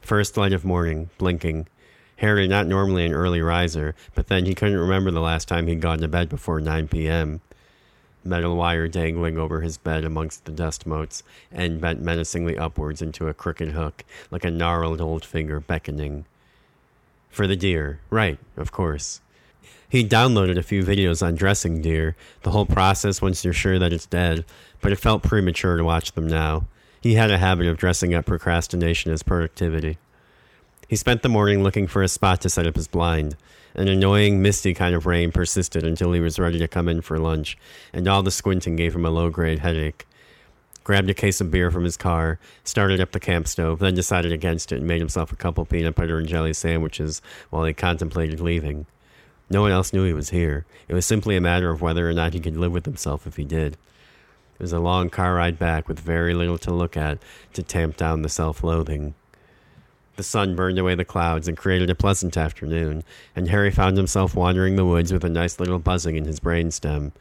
First 0.00 0.36
light 0.36 0.52
of 0.52 0.64
morning, 0.64 1.10
blinking. 1.18 1.68
Harry, 2.16 2.46
not 2.46 2.66
normally 2.66 3.04
an 3.04 3.12
early 3.12 3.40
riser, 3.40 3.94
but 4.14 4.28
then 4.28 4.46
he 4.46 4.54
couldn't 4.54 4.78
remember 4.78 5.10
the 5.10 5.20
last 5.20 5.48
time 5.48 5.66
he'd 5.66 5.80
gone 5.80 5.98
to 5.98 6.08
bed 6.08 6.28
before 6.28 6.60
9 6.60 6.88
p.m. 6.88 7.40
Metal 8.24 8.56
wire 8.56 8.86
dangling 8.86 9.36
over 9.36 9.60
his 9.60 9.78
bed 9.78 10.04
amongst 10.04 10.44
the 10.44 10.52
dust 10.52 10.86
motes, 10.86 11.24
and 11.50 11.80
bent 11.80 12.00
menacingly 12.00 12.56
upwards 12.56 13.02
into 13.02 13.26
a 13.26 13.34
crooked 13.34 13.70
hook, 13.70 14.04
like 14.30 14.44
a 14.44 14.50
gnarled 14.50 15.00
old 15.00 15.24
finger 15.24 15.58
beckoning. 15.58 16.24
For 17.30 17.46
the 17.46 17.56
deer, 17.56 17.98
right, 18.10 18.38
of 18.56 18.70
course. 18.70 19.20
He 19.88 20.06
downloaded 20.06 20.56
a 20.56 20.62
few 20.62 20.84
videos 20.84 21.26
on 21.26 21.34
dressing 21.34 21.82
deer, 21.82 22.16
the 22.42 22.50
whole 22.50 22.66
process 22.66 23.20
once 23.20 23.44
you're 23.44 23.52
sure 23.52 23.78
that 23.78 23.92
it's 23.92 24.06
dead, 24.06 24.44
but 24.80 24.92
it 24.92 24.96
felt 24.96 25.22
premature 25.22 25.76
to 25.76 25.84
watch 25.84 26.12
them 26.12 26.26
now. 26.26 26.66
He 27.02 27.14
had 27.14 27.30
a 27.30 27.38
habit 27.38 27.66
of 27.66 27.76
dressing 27.76 28.14
up 28.14 28.26
procrastination 28.26 29.12
as 29.12 29.22
productivity. 29.22 29.98
He 30.92 30.96
spent 30.96 31.22
the 31.22 31.30
morning 31.30 31.62
looking 31.62 31.86
for 31.86 32.02
a 32.02 32.06
spot 32.06 32.42
to 32.42 32.50
set 32.50 32.66
up 32.66 32.76
his 32.76 32.86
blind. 32.86 33.34
An 33.74 33.88
annoying, 33.88 34.42
misty 34.42 34.74
kind 34.74 34.94
of 34.94 35.06
rain 35.06 35.32
persisted 35.32 35.84
until 35.84 36.12
he 36.12 36.20
was 36.20 36.38
ready 36.38 36.58
to 36.58 36.68
come 36.68 36.86
in 36.86 37.00
for 37.00 37.18
lunch, 37.18 37.56
and 37.94 38.06
all 38.06 38.22
the 38.22 38.30
squinting 38.30 38.76
gave 38.76 38.94
him 38.94 39.06
a 39.06 39.10
low 39.10 39.30
grade 39.30 39.60
headache. 39.60 40.06
Grabbed 40.84 41.08
a 41.08 41.14
case 41.14 41.40
of 41.40 41.50
beer 41.50 41.70
from 41.70 41.84
his 41.84 41.96
car, 41.96 42.38
started 42.62 43.00
up 43.00 43.12
the 43.12 43.20
camp 43.20 43.48
stove, 43.48 43.78
then 43.78 43.94
decided 43.94 44.32
against 44.32 44.70
it 44.70 44.80
and 44.80 44.86
made 44.86 45.00
himself 45.00 45.32
a 45.32 45.36
couple 45.36 45.64
peanut 45.64 45.94
butter 45.94 46.18
and 46.18 46.28
jelly 46.28 46.52
sandwiches 46.52 47.22
while 47.48 47.64
he 47.64 47.72
contemplated 47.72 48.38
leaving. 48.38 48.84
No 49.48 49.62
one 49.62 49.72
else 49.72 49.94
knew 49.94 50.04
he 50.04 50.12
was 50.12 50.28
here. 50.28 50.66
It 50.88 50.94
was 50.94 51.06
simply 51.06 51.36
a 51.36 51.40
matter 51.40 51.70
of 51.70 51.80
whether 51.80 52.06
or 52.06 52.12
not 52.12 52.34
he 52.34 52.40
could 52.40 52.58
live 52.58 52.72
with 52.72 52.84
himself 52.84 53.26
if 53.26 53.36
he 53.36 53.46
did. 53.46 53.78
It 54.56 54.60
was 54.60 54.74
a 54.74 54.78
long 54.78 55.08
car 55.08 55.36
ride 55.36 55.58
back 55.58 55.88
with 55.88 56.00
very 56.00 56.34
little 56.34 56.58
to 56.58 56.70
look 56.70 56.98
at 56.98 57.16
to 57.54 57.62
tamp 57.62 57.96
down 57.96 58.20
the 58.20 58.28
self 58.28 58.62
loathing. 58.62 59.14
The 60.16 60.22
sun 60.22 60.54
burned 60.54 60.78
away 60.78 60.94
the 60.94 61.04
clouds 61.04 61.48
and 61.48 61.56
created 61.56 61.88
a 61.88 61.94
pleasant 61.94 62.36
afternoon, 62.36 63.02
and 63.34 63.48
Harry 63.48 63.70
found 63.70 63.96
himself 63.96 64.34
wandering 64.34 64.76
the 64.76 64.84
woods 64.84 65.12
with 65.12 65.24
a 65.24 65.30
nice 65.30 65.58
little 65.58 65.78
buzzing 65.78 66.16
in 66.16 66.26
his 66.26 66.38
brainstem. 66.38 67.12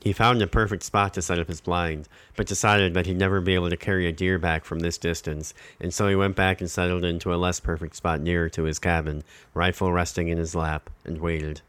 He 0.00 0.12
found 0.12 0.40
a 0.40 0.46
perfect 0.46 0.84
spot 0.84 1.14
to 1.14 1.22
set 1.22 1.40
up 1.40 1.48
his 1.48 1.60
blind, 1.60 2.08
but 2.36 2.46
decided 2.46 2.94
that 2.94 3.06
he'd 3.06 3.18
never 3.18 3.40
be 3.40 3.54
able 3.54 3.70
to 3.70 3.76
carry 3.76 4.06
a 4.06 4.12
deer 4.12 4.38
back 4.38 4.64
from 4.64 4.78
this 4.78 4.98
distance, 4.98 5.52
and 5.80 5.92
so 5.92 6.06
he 6.06 6.14
went 6.14 6.36
back 6.36 6.60
and 6.60 6.70
settled 6.70 7.04
into 7.04 7.34
a 7.34 7.36
less 7.36 7.58
perfect 7.58 7.96
spot 7.96 8.20
nearer 8.20 8.48
to 8.50 8.62
his 8.62 8.78
cabin, 8.78 9.24
rifle 9.52 9.92
resting 9.92 10.28
in 10.28 10.38
his 10.38 10.54
lap, 10.54 10.88
and 11.04 11.20
waited. 11.20 11.60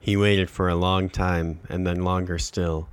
He 0.00 0.16
waited 0.16 0.50
for 0.50 0.68
a 0.68 0.74
long 0.74 1.08
time, 1.08 1.60
and 1.68 1.86
then 1.86 2.02
longer 2.02 2.38
still, 2.38 2.88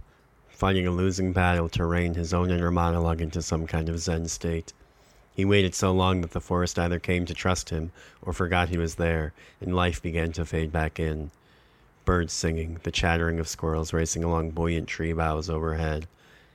fighting 0.49 0.85
a 0.85 0.91
losing 0.91 1.33
battle 1.33 1.67
to 1.69 1.85
rein 1.85 2.13
his 2.13 2.31
own 2.31 2.51
inner 2.51 2.69
monologue 2.69 3.21
into 3.21 3.41
some 3.41 3.65
kind 3.65 3.89
of 3.89 3.99
Zen 3.99 4.27
state. 4.27 4.71
He 5.35 5.45
waited 5.45 5.73
so 5.73 5.91
long 5.91 6.21
that 6.21 6.31
the 6.31 6.41
forest 6.41 6.77
either 6.77 6.99
came 6.99 7.25
to 7.25 7.33
trust 7.33 7.69
him 7.69 7.91
or 8.21 8.33
forgot 8.33 8.69
he 8.69 8.77
was 8.77 8.95
there, 8.95 9.33
and 9.59 9.75
life 9.75 10.01
began 10.01 10.31
to 10.33 10.45
fade 10.45 10.71
back 10.71 10.99
in. 10.99 11.31
Birds 12.05 12.33
singing, 12.33 12.79
the 12.83 12.91
chattering 12.91 13.39
of 13.39 13.47
squirrels 13.47 13.93
racing 13.93 14.23
along 14.23 14.51
buoyant 14.51 14.87
tree 14.87 15.13
boughs 15.13 15.49
overhead. 15.49 16.07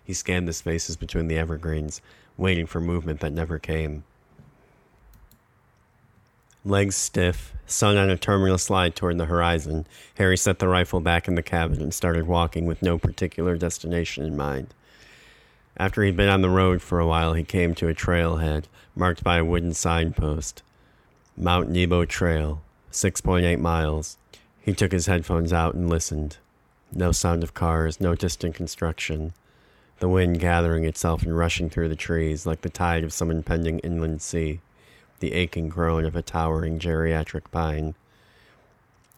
He 0.05 0.13
scanned 0.13 0.47
the 0.47 0.53
spaces 0.53 0.97
between 0.97 1.27
the 1.27 1.39
evergreens, 1.39 2.01
waiting 2.37 2.67
for 2.67 2.81
movement 2.81 3.21
that 3.21 3.33
never 3.33 3.59
came. 3.59 4.05
Legs 6.65 6.97
stiff, 6.97 7.55
sun 7.67 7.97
on 7.97 8.11
a 8.11 8.17
terminal 8.17 8.59
slide 8.59 8.95
toward 8.95 9.17
the 9.19 9.25
horizon, 9.25 9.87
Harry 10.17 10.37
set 10.37 10.59
the 10.59 10.69
rifle 10.69 11.01
back 11.01 11.27
in 11.27 11.35
the 11.35 11.43
cabin 11.43 11.81
and 11.81 11.95
started 11.95 12.27
walking 12.27 12.67
with 12.67 12.83
no 12.83 12.99
particular 12.99 13.57
destination 13.57 14.25
in 14.25 14.37
mind. 14.37 14.75
After 15.79 16.03
he'd 16.03 16.17
been 16.17 16.29
on 16.29 16.43
the 16.43 16.51
road 16.51 16.83
for 16.83 16.99
a 16.99 17.07
while, 17.07 17.35
he 17.35 17.45
came 17.45 17.75
to 17.77 17.89
a 17.89 17.95
trailhead 17.95 18.65
marked 18.97 19.23
by 19.23 19.39
a 19.39 19.45
wooden 19.45 19.75
signpost 19.75 20.63
Mount 21.37 21.71
Nebo 21.71 22.05
Trail, 22.05 22.63
6.8 22.91 23.61
miles. 23.61 24.17
He 24.61 24.75
took 24.75 24.91
his 24.91 25.07
headphones 25.07 25.53
out 25.53 25.75
and 25.75 25.89
listened. 25.89 26.39
No 26.93 27.13
sound 27.13 27.45
of 27.45 27.55
cars, 27.55 28.01
no 28.01 28.17
distant 28.17 28.57
construction. 28.57 29.35
The 30.01 30.09
wind 30.09 30.41
gathering 30.41 30.85
itself 30.85 31.23
and 31.23 31.37
rushing 31.37 31.71
through 31.71 31.91
the 31.91 31.97
trees 31.97 32.45
like 32.45 32.63
the 32.63 32.69
tide 32.69 33.05
of 33.05 33.13
some 33.13 33.31
impending 33.31 33.79
inland 33.81 34.21
sea, 34.21 34.61
the 35.21 35.33
aching 35.33 35.69
groan 35.69 36.05
of 36.05 36.17
a 36.17 36.23
towering 36.23 36.81
geriatric 36.81 37.51
pine. 37.53 37.95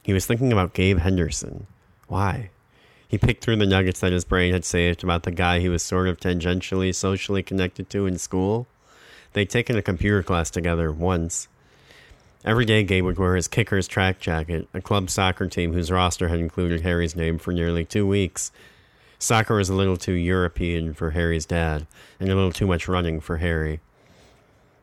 He 0.03 0.13
was 0.13 0.27
thinking 0.27 0.53
about 0.53 0.75
Gabe 0.75 0.99
Henderson. 0.99 1.67
Why? 2.07 2.51
He 3.11 3.19
picked 3.19 3.43
through 3.43 3.57
the 3.57 3.67
nuggets 3.67 3.99
that 4.01 4.13
his 4.13 4.25
brain 4.25 4.53
had 4.53 4.65
saved 4.65 5.03
about 5.03 5.25
the 5.25 5.33
guy 5.33 5.59
he 5.59 5.69
was 5.69 5.83
sort 5.83 6.07
of 6.07 6.21
tangentially 6.21 6.95
socially 6.95 7.43
connected 7.43 7.91
to 7.91 8.07
in 8.07 8.19
school. 8.19 8.69
They'd 9.33 9.51
taken 9.51 9.77
a 9.77 9.83
computer 9.83 10.23
class 10.23 10.49
together 10.49 10.93
once. 10.93 11.49
Every 12.45 12.65
day, 12.65 12.85
Gabe 12.85 13.05
would 13.05 13.19
wear 13.19 13.35
his 13.35 13.49
kicker's 13.49 13.89
track 13.89 14.21
jacket, 14.21 14.69
a 14.73 14.81
club 14.81 15.11
soccer 15.11 15.49
team 15.49 15.73
whose 15.73 15.91
roster 15.91 16.29
had 16.29 16.39
included 16.39 16.83
Harry's 16.83 17.17
name 17.17 17.39
for 17.39 17.53
nearly 17.53 17.85
two 17.85 18.07
weeks. 18.07 18.53
Soccer 19.19 19.57
was 19.57 19.69
a 19.69 19.75
little 19.75 19.97
too 19.97 20.13
European 20.13 20.95
for 20.95 21.11
Harry's 21.11 21.47
dad, 21.47 21.89
and 22.21 22.31
a 22.31 22.35
little 22.37 22.53
too 22.53 22.69
much 22.69 22.87
running 22.87 23.19
for 23.19 23.39
Harry. 23.39 23.81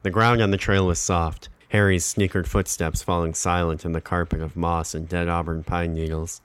The 0.04 0.12
ground 0.12 0.42
on 0.42 0.52
the 0.52 0.58
trail 0.58 0.86
was 0.86 1.00
soft, 1.00 1.48
Harry's 1.70 2.06
sneakered 2.06 2.46
footsteps 2.46 3.02
falling 3.02 3.34
silent 3.34 3.86
in 3.86 3.94
the 3.94 4.02
carpet 4.02 4.42
of 4.42 4.56
moss 4.56 4.94
and 4.94 5.08
dead 5.08 5.28
auburn 5.28 5.64
pine 5.64 5.94
needles. 5.94 6.42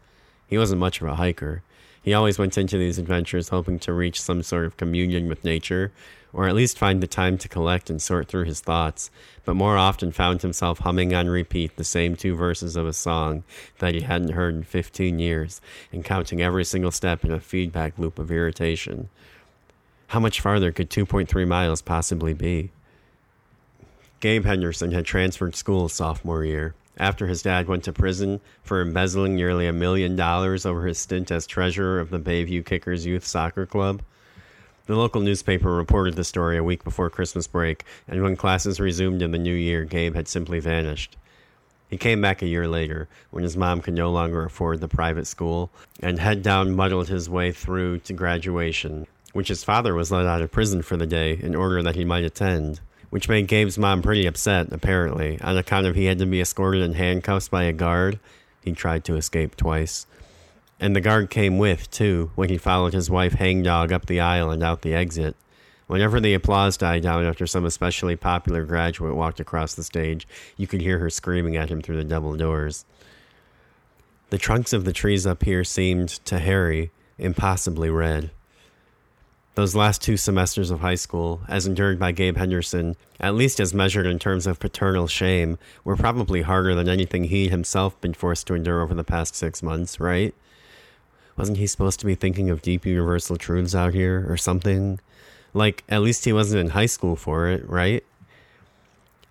He 0.47 0.59
wasn't 0.59 0.81
much 0.81 1.01
of 1.01 1.07
a 1.09 1.17
hiker. 1.17 1.62
He 2.03 2.15
always 2.15 2.37
went 2.37 2.59
into 2.59 2.77
these 2.77 2.99
adventures 2.99 3.51
hoping 3.51 3.79
to 3.81 3.93
reach 3.93 4.21
some 4.21 4.43
sort 4.43 4.65
of 4.65 4.77
communion 4.77 5.29
with 5.29 5.45
nature, 5.45 5.93
or 6.33 6.49
at 6.49 6.55
least 6.55 6.79
find 6.79 7.01
the 7.01 7.07
time 7.07 7.39
to 7.39 7.49
collect 7.49 7.91
and 7.91 8.03
sort 8.03 8.27
through 8.27 8.45
his 8.45 8.61
thoughts, 8.61 9.11
but 9.45 9.55
more 9.55 9.77
often 9.77 10.11
found 10.11 10.43
himself 10.43 10.81
humming 10.81 11.15
on 11.15 11.29
repeat 11.29 11.77
the 11.77 11.85
same 11.85 12.17
two 12.17 12.35
verses 12.35 12.75
of 12.75 12.87
a 12.87 12.93
song 12.93 13.45
that 13.79 13.95
he 13.95 14.01
hadn't 14.01 14.33
heard 14.33 14.55
in 14.55 14.65
15 14.65 15.21
years, 15.21 15.61
and 15.93 16.05
counting 16.05 16.43
every 16.43 16.65
single 16.65 16.91
step 16.91 17.25
in 17.25 17.31
a 17.31 17.39
feedback 17.39 17.97
loop 17.97 18.19
of 18.19 18.33
irritation. 18.33 19.09
How 20.09 20.19
much 20.19 20.41
farther 20.41 20.73
could 20.73 20.91
2.3 20.91 21.47
miles 21.47 21.83
possibly 21.83 22.35
be? 22.35 22.73
Gabe 24.19 24.45
Henderson 24.45 24.91
had 24.91 25.05
transferred 25.05 25.55
school 25.55 25.89
sophomore 25.89 26.45
year 26.45 26.75
after 26.99 27.27
his 27.27 27.43
dad 27.43 27.69
went 27.69 27.85
to 27.85 27.93
prison 27.93 28.41
for 28.63 28.83
embezzling 28.83 29.35
nearly 29.35 29.67
a 29.67 29.73
million 29.73 30.17
dollars 30.17 30.67
over 30.67 30.87
his 30.87 30.99
stint 30.99 31.31
as 31.31 31.47
treasurer 31.47 31.99
of 32.01 32.11
the 32.11 32.19
Bayview 32.19 32.65
Kickers 32.65 33.07
Youth 33.07 33.27
Soccer 33.27 33.67
Club. 33.67 34.03
The 34.87 34.97
local 34.97 35.21
newspaper 35.21 35.73
reported 35.73 36.15
the 36.15 36.25
story 36.25 36.57
a 36.57 36.65
week 36.65 36.85
before 36.85 37.09
Christmas 37.09 37.47
break, 37.47 37.85
and 38.09 38.23
when 38.23 38.37
classes 38.37 38.81
resumed 38.81 39.23
in 39.23 39.31
the 39.31 39.39
new 39.39 39.55
year, 39.55 39.85
Gabe 39.85 40.15
had 40.15 40.29
simply 40.29 40.61
vanished. 40.61 41.17
He 41.89 41.97
came 41.97 42.21
back 42.21 42.43
a 42.43 42.47
year 42.47 42.67
later, 42.67 43.09
when 43.31 43.45
his 43.45 43.57
mom 43.57 43.81
could 43.81 43.95
no 43.95 44.11
longer 44.11 44.45
afford 44.45 44.81
the 44.81 44.89
private 44.89 45.27
school, 45.27 45.71
and 46.01 46.19
head 46.19 46.43
down 46.43 46.75
muddled 46.75 47.09
his 47.09 47.31
way 47.31 47.53
through 47.53 48.01
to 48.01 48.13
graduation, 48.13 49.07
which 49.33 49.49
his 49.49 49.63
father 49.63 49.95
was 49.95 50.11
let 50.11 50.27
out 50.27 50.43
of 50.43 50.51
prison 50.51 50.83
for 50.83 50.97
the 50.97 51.07
day 51.07 51.39
in 51.41 51.55
order 51.55 51.83
that 51.83 51.97
he 51.97 52.05
might 52.05 52.25
attend 52.25 52.81
which 53.12 53.28
made 53.28 53.47
Gabe's 53.47 53.76
mom 53.76 54.00
pretty 54.00 54.25
upset, 54.25 54.73
apparently, 54.73 55.38
on 55.42 55.59
account 55.59 55.85
of 55.85 55.95
he 55.95 56.07
had 56.07 56.19
to 56.19 56.25
be 56.25 56.40
escorted 56.40 56.81
in 56.81 56.95
handcuffs 56.95 57.47
by 57.47 57.64
a 57.64 57.73
guard. 57.75 58.19
He 58.62 58.73
tried 58.73 59.04
to 59.04 59.16
escape 59.16 59.54
twice. 59.54 60.07
And 60.81 60.97
the 60.97 61.02
guard 61.02 61.28
came 61.28 61.59
with, 61.59 61.90
too, 61.90 62.31
when 62.37 62.49
he 62.49 62.57
followed 62.57 62.95
his 62.95 63.11
wife 63.11 63.35
hangdog 63.35 63.92
up 63.92 64.07
the 64.07 64.21
aisle 64.21 64.50
and 64.50 64.62
out 64.62 64.81
the 64.81 64.95
exit. 64.95 65.37
Whenever 65.88 66.21
the 66.21 66.33
applause 66.33 66.78
died 66.78 67.02
down 67.02 67.26
after 67.26 67.47
some 67.47 67.66
especially 67.66 68.16
popular 68.16 68.64
graduate 68.64 69.14
walked 69.14 69.40
across 69.40 69.75
the 69.75 69.83
stage, 69.83 70.26
you 70.57 70.66
could 70.66 70.81
hear 70.81 70.99
her 70.99 71.11
screaming 71.11 71.54
at 71.54 71.69
him 71.69 71.83
through 71.83 71.99
the 71.99 72.04
double 72.04 72.35
doors. 72.35 72.87
The 74.31 74.38
trunks 74.38 74.73
of 74.73 74.87
the 74.87 74.92
trees 74.95 75.26
up 75.26 75.45
here 75.45 75.64
seemed, 75.64 76.09
to 76.25 76.38
Harry, 76.38 76.90
impossibly 77.19 77.90
red. 77.90 78.31
Those 79.55 79.75
last 79.75 80.01
two 80.01 80.17
semesters 80.17 80.71
of 80.71 80.81
high 80.81 80.95
school, 80.95 81.43
as 81.47 81.67
endured 81.67 81.99
by 81.99 82.13
Gabe 82.13 82.39
Henderson, 82.39 82.97
at 83.21 83.35
least 83.35 83.61
as 83.61 83.75
measured 83.75 84.07
in 84.07 84.19
terms 84.19 84.47
of 84.47 84.59
paternal 84.59 85.07
shame, 85.07 85.59
were 85.85 85.95
probably 85.95 86.41
harder 86.41 86.75
than 86.75 86.89
anything 86.89 87.25
he 87.25 87.49
himself 87.49 88.01
been 88.01 88.15
forced 88.15 88.47
to 88.47 88.55
endure 88.55 88.81
over 88.81 88.95
the 88.95 89.05
past 89.05 89.35
six 89.35 89.63
months, 89.63 90.01
right? 90.01 90.35
Wasn't 91.37 91.59
he 91.59 91.67
supposed 91.67 92.01
to 92.01 92.07
be 92.07 92.15
thinking 92.15 92.49
of 92.49 92.63
deep 92.63 92.87
universal 92.87 93.37
truths 93.37 93.75
out 93.75 93.93
here 93.93 94.25
or 94.27 94.39
something? 94.39 95.01
Like, 95.53 95.85
at 95.87 96.01
least 96.01 96.25
he 96.25 96.33
wasn't 96.33 96.61
in 96.61 96.71
high 96.71 96.87
school 96.87 97.15
for 97.15 97.49
it, 97.49 97.69
right? 97.69 98.03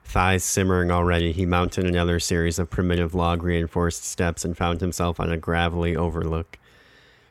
Thighs 0.04 0.44
simmering 0.44 0.92
already, 0.92 1.32
he 1.32 1.48
mounted 1.48 1.86
another 1.86 2.20
series 2.20 2.60
of 2.60 2.70
primitive 2.70 3.16
log 3.16 3.42
reinforced 3.42 4.04
steps 4.06 4.46
and 4.46 4.56
found 4.56 4.82
himself 4.82 5.20
on 5.20 5.32
a 5.32 5.38
gravelly 5.38 5.96
overlook. 5.96 6.60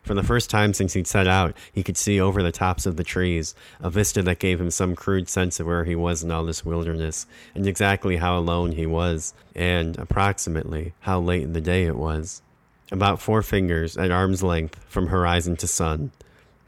For 0.03 0.15
the 0.15 0.23
first 0.23 0.51
time 0.51 0.73
since 0.73 0.95
he'd 0.95 1.07
set 1.07 1.29
out, 1.29 1.55
he 1.73 1.83
could 1.83 1.97
see 1.97 2.21
over 2.21 2.43
the 2.43 2.53
tops 2.53 2.87
of 2.87 2.97
the 2.97 3.05
trees, 3.05 3.55
a 3.81 3.91
vista 3.91 4.23
that 4.23 4.39
gave 4.39 4.61
him 4.61 4.71
some 4.71 4.97
crude 4.97 5.29
sense 5.29 5.61
of 5.61 5.67
where 5.67 5.85
he 5.85 5.95
was 5.95 6.23
in 6.23 6.31
all 6.31 6.45
this 6.45 6.65
wilderness, 6.65 7.27
and 7.55 7.67
exactly 7.67 8.17
how 8.17 8.39
alone 8.39 8.73
he 8.73 8.87
was, 8.87 9.35
and, 9.55 9.99
approximately, 9.99 10.95
how 11.01 11.21
late 11.21 11.43
in 11.43 11.53
the 11.53 11.61
day 11.61 11.85
it 11.85 11.97
was. 11.97 12.43
About 12.91 13.21
four 13.21 13.43
fingers, 13.43 13.97
at 13.97 14.11
arm's 14.11 14.43
length, 14.43 14.83
from 14.89 15.09
horizon 15.09 15.57
to 15.57 15.67
sun. 15.67 16.11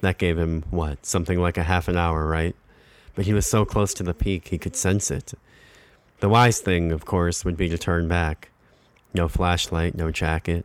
That 0.02 0.18
gave 0.18 0.38
him, 0.38 0.64
what, 0.70 1.04
something 1.06 1.40
like 1.40 1.56
a 1.56 1.62
half 1.62 1.88
an 1.88 1.96
hour, 1.96 2.26
right? 2.26 2.54
But 3.14 3.24
he 3.24 3.32
was 3.32 3.46
so 3.46 3.64
close 3.64 3.94
to 3.94 4.02
the 4.02 4.14
peak 4.14 4.48
he 4.48 4.58
could 4.58 4.76
sense 4.76 5.10
it. 5.10 5.32
The 6.20 6.28
wise 6.28 6.60
thing, 6.60 6.92
of 6.92 7.04
course, 7.04 7.44
would 7.44 7.56
be 7.56 7.68
to 7.68 7.78
turn 7.78 8.08
back. 8.08 8.50
No 9.14 9.26
flashlight, 9.26 9.96
no 9.96 10.10
jacket, 10.10 10.64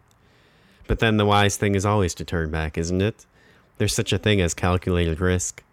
but 0.87 0.99
then 0.99 1.17
the 1.17 1.25
wise 1.25 1.57
thing 1.57 1.75
is 1.75 1.85
always 1.85 2.13
to 2.15 2.25
turn 2.25 2.49
back, 2.49 2.77
isn't 2.77 3.01
it? 3.01 3.25
There's 3.77 3.93
such 3.93 4.13
a 4.13 4.17
thing 4.17 4.41
as 4.41 4.53
calculated 4.53 5.19
risk. 5.19 5.63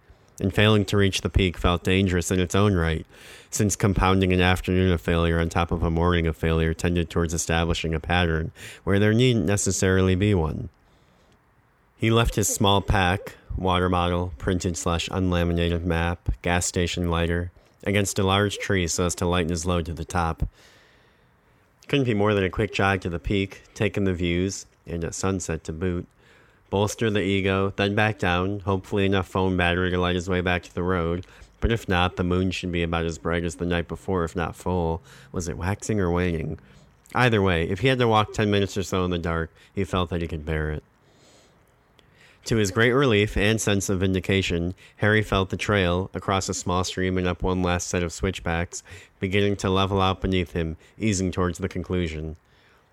And 0.40 0.52
failing 0.52 0.84
to 0.86 0.96
reach 0.96 1.20
the 1.20 1.30
peak 1.30 1.56
felt 1.56 1.84
dangerous 1.84 2.30
in 2.32 2.40
its 2.40 2.56
own 2.56 2.74
right, 2.74 3.06
since 3.50 3.76
compounding 3.76 4.32
an 4.32 4.40
afternoon 4.40 4.90
of 4.90 5.00
failure 5.00 5.38
on 5.38 5.48
top 5.48 5.70
of 5.70 5.84
a 5.84 5.90
morning 5.90 6.26
of 6.26 6.36
failure 6.36 6.74
tended 6.74 7.08
towards 7.08 7.32
establishing 7.32 7.94
a 7.94 8.00
pattern 8.00 8.50
where 8.82 8.98
there 8.98 9.14
needn't 9.14 9.46
necessarily 9.46 10.16
be 10.16 10.34
one. 10.34 10.70
He 11.96 12.10
left 12.10 12.34
his 12.34 12.48
small 12.48 12.80
pack, 12.80 13.36
water 13.56 13.88
bottle, 13.88 14.32
printed 14.36 14.76
slash 14.76 15.08
unlaminated 15.12 15.86
map, 15.86 16.30
gas 16.42 16.66
station 16.66 17.08
lighter, 17.08 17.52
against 17.84 18.18
a 18.18 18.24
large 18.24 18.58
tree 18.58 18.88
so 18.88 19.06
as 19.06 19.14
to 19.14 19.26
lighten 19.26 19.50
his 19.50 19.64
load 19.64 19.86
to 19.86 19.92
the 19.92 20.04
top. 20.04 20.48
Couldn't 21.86 22.06
be 22.06 22.14
more 22.14 22.32
than 22.32 22.44
a 22.44 22.50
quick 22.50 22.72
jog 22.72 23.02
to 23.02 23.10
the 23.10 23.18
peak, 23.18 23.62
take 23.74 23.96
in 23.96 24.04
the 24.04 24.14
views, 24.14 24.66
and 24.86 25.04
at 25.04 25.14
sunset 25.14 25.64
to 25.64 25.72
boot. 25.72 26.06
Bolster 26.70 27.10
the 27.10 27.20
ego, 27.20 27.72
then 27.76 27.94
back 27.94 28.18
down, 28.18 28.60
hopefully 28.60 29.04
enough 29.04 29.28
phone 29.28 29.56
battery 29.56 29.90
to 29.90 29.98
light 29.98 30.14
his 30.14 30.28
way 30.28 30.40
back 30.40 30.62
to 30.62 30.74
the 30.74 30.82
road. 30.82 31.26
But 31.60 31.70
if 31.70 31.88
not, 31.88 32.16
the 32.16 32.24
moon 32.24 32.50
should 32.50 32.72
be 32.72 32.82
about 32.82 33.04
as 33.04 33.18
bright 33.18 33.44
as 33.44 33.56
the 33.56 33.66
night 33.66 33.86
before, 33.86 34.24
if 34.24 34.34
not 34.34 34.56
full. 34.56 35.02
Was 35.30 35.46
it 35.46 35.58
waxing 35.58 36.00
or 36.00 36.10
waning? 36.10 36.58
Either 37.14 37.42
way, 37.42 37.68
if 37.68 37.80
he 37.80 37.88
had 37.88 37.98
to 37.98 38.08
walk 38.08 38.32
ten 38.32 38.50
minutes 38.50 38.76
or 38.76 38.82
so 38.82 39.04
in 39.04 39.10
the 39.10 39.18
dark, 39.18 39.50
he 39.74 39.84
felt 39.84 40.10
that 40.10 40.22
he 40.22 40.26
could 40.26 40.46
bear 40.46 40.70
it. 40.70 40.82
To 42.46 42.56
his 42.56 42.70
great 42.70 42.92
relief 42.92 43.38
and 43.38 43.58
sense 43.58 43.88
of 43.88 44.00
vindication, 44.00 44.74
Harry 44.96 45.22
felt 45.22 45.48
the 45.48 45.56
trail 45.56 46.10
across 46.12 46.46
a 46.50 46.54
small 46.54 46.84
stream 46.84 47.16
and 47.16 47.26
up 47.26 47.42
one 47.42 47.62
last 47.62 47.88
set 47.88 48.02
of 48.02 48.12
switchbacks 48.12 48.82
beginning 49.18 49.56
to 49.56 49.70
level 49.70 49.98
out 50.02 50.20
beneath 50.20 50.52
him, 50.52 50.76
easing 50.98 51.32
towards 51.32 51.56
the 51.56 51.70
conclusion. 51.70 52.36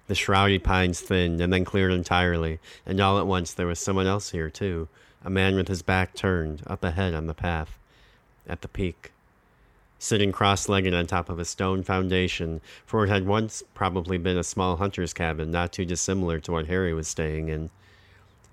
The 0.08 0.15
shrouded 0.15 0.63
pines 0.63 1.01
thinned 1.01 1.41
and 1.41 1.51
then 1.51 1.65
cleared 1.65 1.91
entirely, 1.91 2.60
and 2.86 3.01
all 3.01 3.20
at 3.20 3.27
once 3.27 3.53
there 3.53 3.67
was 3.67 3.79
someone 3.79 4.08
else 4.08 4.31
here, 4.31 4.50
too, 4.50 4.88
a 5.22 5.29
man 5.29 5.58
with 5.58 5.67
his 5.67 5.81
back 5.81 6.13
turned, 6.13 6.63
up 6.65 6.81
ahead 6.81 7.13
on 7.13 7.27
the 7.27 7.34
path, 7.34 7.77
at 8.48 8.62
the 8.62 8.70
peak. 8.70 9.12
Sitting 10.00 10.31
cross 10.31 10.70
legged 10.70 10.93
on 10.93 11.08
top 11.08 11.29
of 11.29 11.39
a 11.39 11.46
stone 11.46 11.84
foundation, 11.84 12.62
for 12.86 13.03
it 13.03 13.10
had 13.10 13.27
once 13.27 13.63
probably 13.74 14.17
been 14.17 14.38
a 14.38 14.46
small 14.46 14.77
hunter's 14.77 15.13
cabin 15.13 15.51
not 15.51 15.74
too 15.74 15.84
dissimilar 15.84 16.39
to 16.39 16.53
what 16.53 16.67
Harry 16.67 16.93
was 16.93 17.10
staying 17.10 17.50
in. 17.50 17.70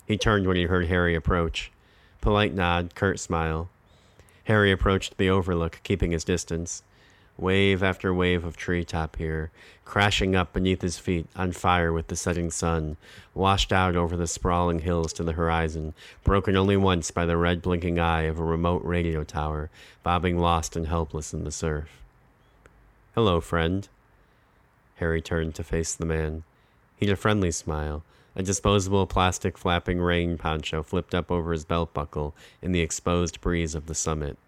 He 0.09 0.17
turned 0.17 0.47
when 0.47 0.57
he 0.57 0.63
heard 0.63 0.87
Harry 0.87 1.15
approach. 1.15 1.71
Polite 2.23 2.55
nod, 2.55 2.95
curt 2.95 3.21
smile. 3.21 3.69
Harry 4.45 4.73
approached 4.73 5.19
the 5.19 5.29
overlook, 5.29 5.81
keeping 5.83 6.13
his 6.13 6.25
distance. 6.25 6.83
Wave 7.37 7.83
after 7.83 8.15
wave 8.15 8.43
of 8.43 8.57
treetop 8.57 9.17
here, 9.17 9.51
crashing 9.85 10.35
up 10.35 10.55
beneath 10.55 10.81
his 10.81 10.99
feet, 10.99 11.27
on 11.37 11.53
fire 11.53 11.93
with 11.93 12.07
the 12.07 12.17
setting 12.17 12.51
sun, 12.51 12.97
washed 13.35 13.71
out 13.71 13.97
over 13.97 14.17
the 14.17 14.27
sprawling 14.27 14.79
hills 14.79 15.13
to 15.13 15.23
the 15.23 15.35
horizon, 15.35 15.93
broken 16.25 16.57
only 16.57 16.79
once 16.79 17.11
by 17.11 17.27
the 17.27 17.37
red 17.37 17.61
blinking 17.61 17.99
eye 17.99 18.23
of 18.23 18.39
a 18.39 18.45
remote 18.45 18.83
radio 18.85 19.23
tower, 19.23 19.69
bobbing 20.03 20.39
lost 20.39 20.75
and 20.75 20.87
helpless 20.87 21.35
in 21.35 21.45
the 21.45 21.53
surf. 21.53 21.91
Hello, 23.15 23.43
friend. 23.43 23.89
Harry 24.97 25.21
turned 25.21 25.55
to 25.55 25.63
face 25.63 25.95
the 25.95 26.07
man. 26.07 26.45
He'd 26.97 27.11
a 27.11 27.17
friendly 27.17 27.53
smile, 27.53 28.03
a 28.39 28.43
disposable 28.43 29.05
plastic 29.05 29.59
flapping 29.59 30.01
rain 30.01 30.39
poncho 30.39 30.81
flipped 30.85 31.13
up 31.13 31.29
over 31.29 31.51
his 31.51 31.65
belt 31.65 31.93
buckle 31.93 32.37
in 32.63 32.71
the 32.71 32.81
exposed 32.81 33.41
breeze 33.41 33.75
of 33.75 33.87
the 33.87 33.97
summit. 33.97 34.39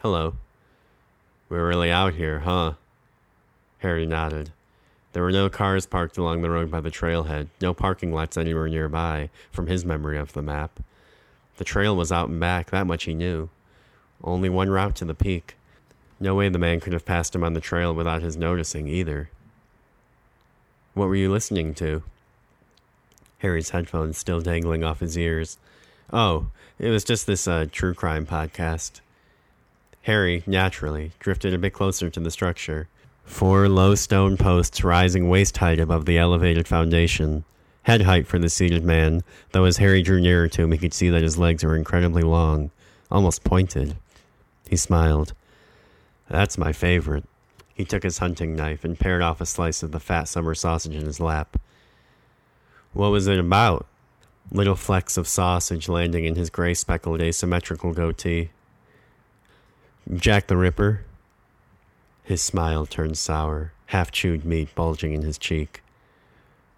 Hello. 0.00 0.34
We're 1.48 1.66
really 1.66 1.90
out 1.90 2.14
here, 2.14 2.40
huh? 2.40 2.74
Harry 3.78 4.04
nodded. 4.04 4.52
There 5.14 5.22
were 5.22 5.32
no 5.32 5.48
cars 5.48 5.86
parked 5.86 6.18
along 6.18 6.42
the 6.42 6.50
road 6.50 6.70
by 6.70 6.82
the 6.82 6.90
trailhead, 6.90 7.48
no 7.62 7.72
parking 7.72 8.12
lots 8.12 8.36
anywhere 8.36 8.68
nearby, 8.68 9.30
from 9.50 9.68
his 9.68 9.86
memory 9.86 10.18
of 10.18 10.34
the 10.34 10.42
map. 10.42 10.78
The 11.56 11.64
trail 11.64 11.96
was 11.96 12.12
out 12.12 12.28
and 12.28 12.38
back, 12.38 12.70
that 12.70 12.86
much 12.86 13.04
he 13.04 13.14
knew. 13.14 13.48
Only 14.22 14.50
one 14.50 14.68
route 14.68 14.96
to 14.96 15.06
the 15.06 15.14
peak. 15.14 15.56
No 16.20 16.34
way 16.34 16.50
the 16.50 16.58
man 16.58 16.78
could 16.80 16.92
have 16.92 17.06
passed 17.06 17.34
him 17.34 17.42
on 17.42 17.54
the 17.54 17.60
trail 17.60 17.94
without 17.94 18.20
his 18.20 18.36
noticing, 18.36 18.86
either. 18.86 19.30
What 20.92 21.08
were 21.08 21.16
you 21.16 21.32
listening 21.32 21.72
to? 21.74 22.02
Harry's 23.42 23.70
headphones 23.70 24.16
still 24.16 24.40
dangling 24.40 24.84
off 24.84 25.00
his 25.00 25.18
ears. 25.18 25.58
Oh, 26.12 26.46
it 26.78 26.90
was 26.90 27.04
just 27.04 27.26
this 27.26 27.46
uh, 27.46 27.66
true 27.70 27.92
crime 27.92 28.24
podcast. 28.24 29.00
Harry, 30.02 30.44
naturally, 30.46 31.12
drifted 31.18 31.52
a 31.52 31.58
bit 31.58 31.72
closer 31.72 32.08
to 32.08 32.20
the 32.20 32.30
structure. 32.30 32.88
Four 33.24 33.68
low 33.68 33.94
stone 33.96 34.36
posts 34.36 34.84
rising 34.84 35.28
waist 35.28 35.56
height 35.56 35.80
above 35.80 36.06
the 36.06 36.18
elevated 36.18 36.66
foundation. 36.68 37.44
Head 37.82 38.02
height 38.02 38.28
for 38.28 38.38
the 38.38 38.48
seated 38.48 38.84
man, 38.84 39.22
though 39.50 39.64
as 39.64 39.78
Harry 39.78 40.02
drew 40.02 40.20
nearer 40.20 40.46
to 40.48 40.62
him, 40.62 40.72
he 40.72 40.78
could 40.78 40.94
see 40.94 41.08
that 41.10 41.22
his 41.22 41.38
legs 41.38 41.64
were 41.64 41.76
incredibly 41.76 42.22
long, 42.22 42.70
almost 43.10 43.42
pointed. 43.42 43.96
He 44.68 44.76
smiled. 44.76 45.34
That's 46.28 46.56
my 46.56 46.72
favorite. 46.72 47.24
He 47.74 47.84
took 47.84 48.04
his 48.04 48.18
hunting 48.18 48.54
knife 48.54 48.84
and 48.84 48.98
pared 48.98 49.22
off 49.22 49.40
a 49.40 49.46
slice 49.46 49.82
of 49.82 49.90
the 49.90 50.00
fat 50.00 50.24
summer 50.28 50.54
sausage 50.54 50.94
in 50.94 51.06
his 51.06 51.18
lap. 51.18 51.56
What 52.92 53.10
was 53.10 53.26
it 53.26 53.38
about? 53.38 53.86
Little 54.50 54.74
flecks 54.74 55.16
of 55.16 55.26
sausage 55.26 55.88
landing 55.88 56.26
in 56.26 56.34
his 56.34 56.50
gray 56.50 56.74
speckled 56.74 57.22
asymmetrical 57.22 57.94
goatee. 57.94 58.50
Jack 60.14 60.46
the 60.46 60.56
Ripper. 60.56 61.04
His 62.22 62.42
smile 62.42 62.84
turned 62.84 63.16
sour, 63.16 63.72
half 63.86 64.10
chewed 64.10 64.44
meat 64.44 64.74
bulging 64.74 65.14
in 65.14 65.22
his 65.22 65.38
cheek. 65.38 65.82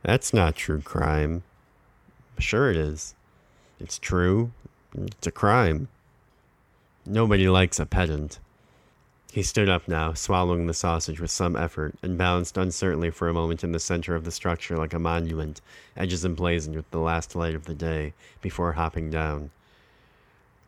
That's 0.03 0.33
not 0.33 0.55
true 0.55 0.81
crime. 0.81 1.43
Sure 2.39 2.71
it 2.71 2.77
is. 2.77 3.15
It's 3.81 3.99
true. 3.99 4.53
It's 4.97 5.27
a 5.27 5.33
crime. 5.33 5.89
Nobody 7.05 7.49
likes 7.49 7.81
a 7.81 7.87
pedant. 7.87 8.39
He 9.35 9.43
stood 9.43 9.69
up 9.69 9.89
now, 9.89 10.13
swallowing 10.13 10.69
the 10.69 10.73
sausage 10.73 11.19
with 11.19 11.33
some 11.33 11.57
effort, 11.57 11.97
and 12.05 12.17
balanced 12.17 12.57
uncertainly 12.57 13.11
for 13.11 13.29
a 13.29 13.35
moment 13.35 13.65
in 13.65 13.73
the 13.73 13.81
center 13.81 14.15
of 14.15 14.23
the 14.23 14.31
structure 14.31 14.77
like 14.77 14.95
a 14.95 15.01
monument, 15.01 15.61
edges 15.97 16.25
emblazoned 16.25 16.77
with 16.77 16.89
the 16.93 17.01
last 17.01 17.35
light 17.35 17.57
of 17.57 17.65
the 17.65 17.75
day, 17.75 18.13
before 18.41 18.75
hopping 18.75 19.11
down. 19.11 19.51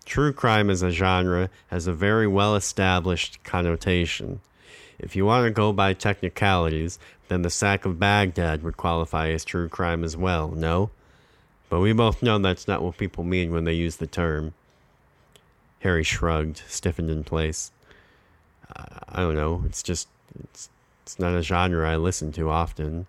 True 0.05 0.33
crime 0.33 0.69
as 0.69 0.83
a 0.83 0.91
genre 0.91 1.49
has 1.69 1.87
a 1.87 1.93
very 1.93 2.27
well 2.27 2.57
established 2.57 3.39
connotation. 3.45 4.41
If 4.99 5.15
you 5.15 5.25
want 5.25 5.45
to 5.45 5.53
go 5.53 5.73
by 5.73 5.93
technicalities, 5.93 6.99
then 7.29 7.43
the 7.43 7.51
sack 7.51 7.85
of 7.85 8.01
Baghdad 8.01 8.65
would 8.65 8.77
qualify 8.77 9.29
as 9.29 9.45
true 9.45 9.69
crime 9.69 10.03
as 10.03 10.17
well, 10.17 10.49
no? 10.49 10.91
But 11.69 11.79
we 11.79 11.93
both 11.93 12.21
know 12.21 12.37
that's 12.39 12.67
not 12.67 12.83
what 12.83 12.99
people 12.99 13.23
mean 13.23 13.53
when 13.53 13.63
they 13.63 13.75
use 13.75 13.99
the 13.99 14.09
term. 14.09 14.55
Harry 15.83 16.03
shrugged, 16.03 16.63
stiffened 16.67 17.11
in 17.11 17.23
place. 17.23 17.71
I 18.75 19.21
don't 19.21 19.35
know. 19.35 19.63
It's 19.67 19.83
just 19.83 20.09
it's 20.43 20.69
it's 21.03 21.19
not 21.19 21.35
a 21.35 21.43
genre 21.43 21.89
I 21.89 21.97
listen 21.97 22.33
to 22.33 22.51
often. 22.51 23.07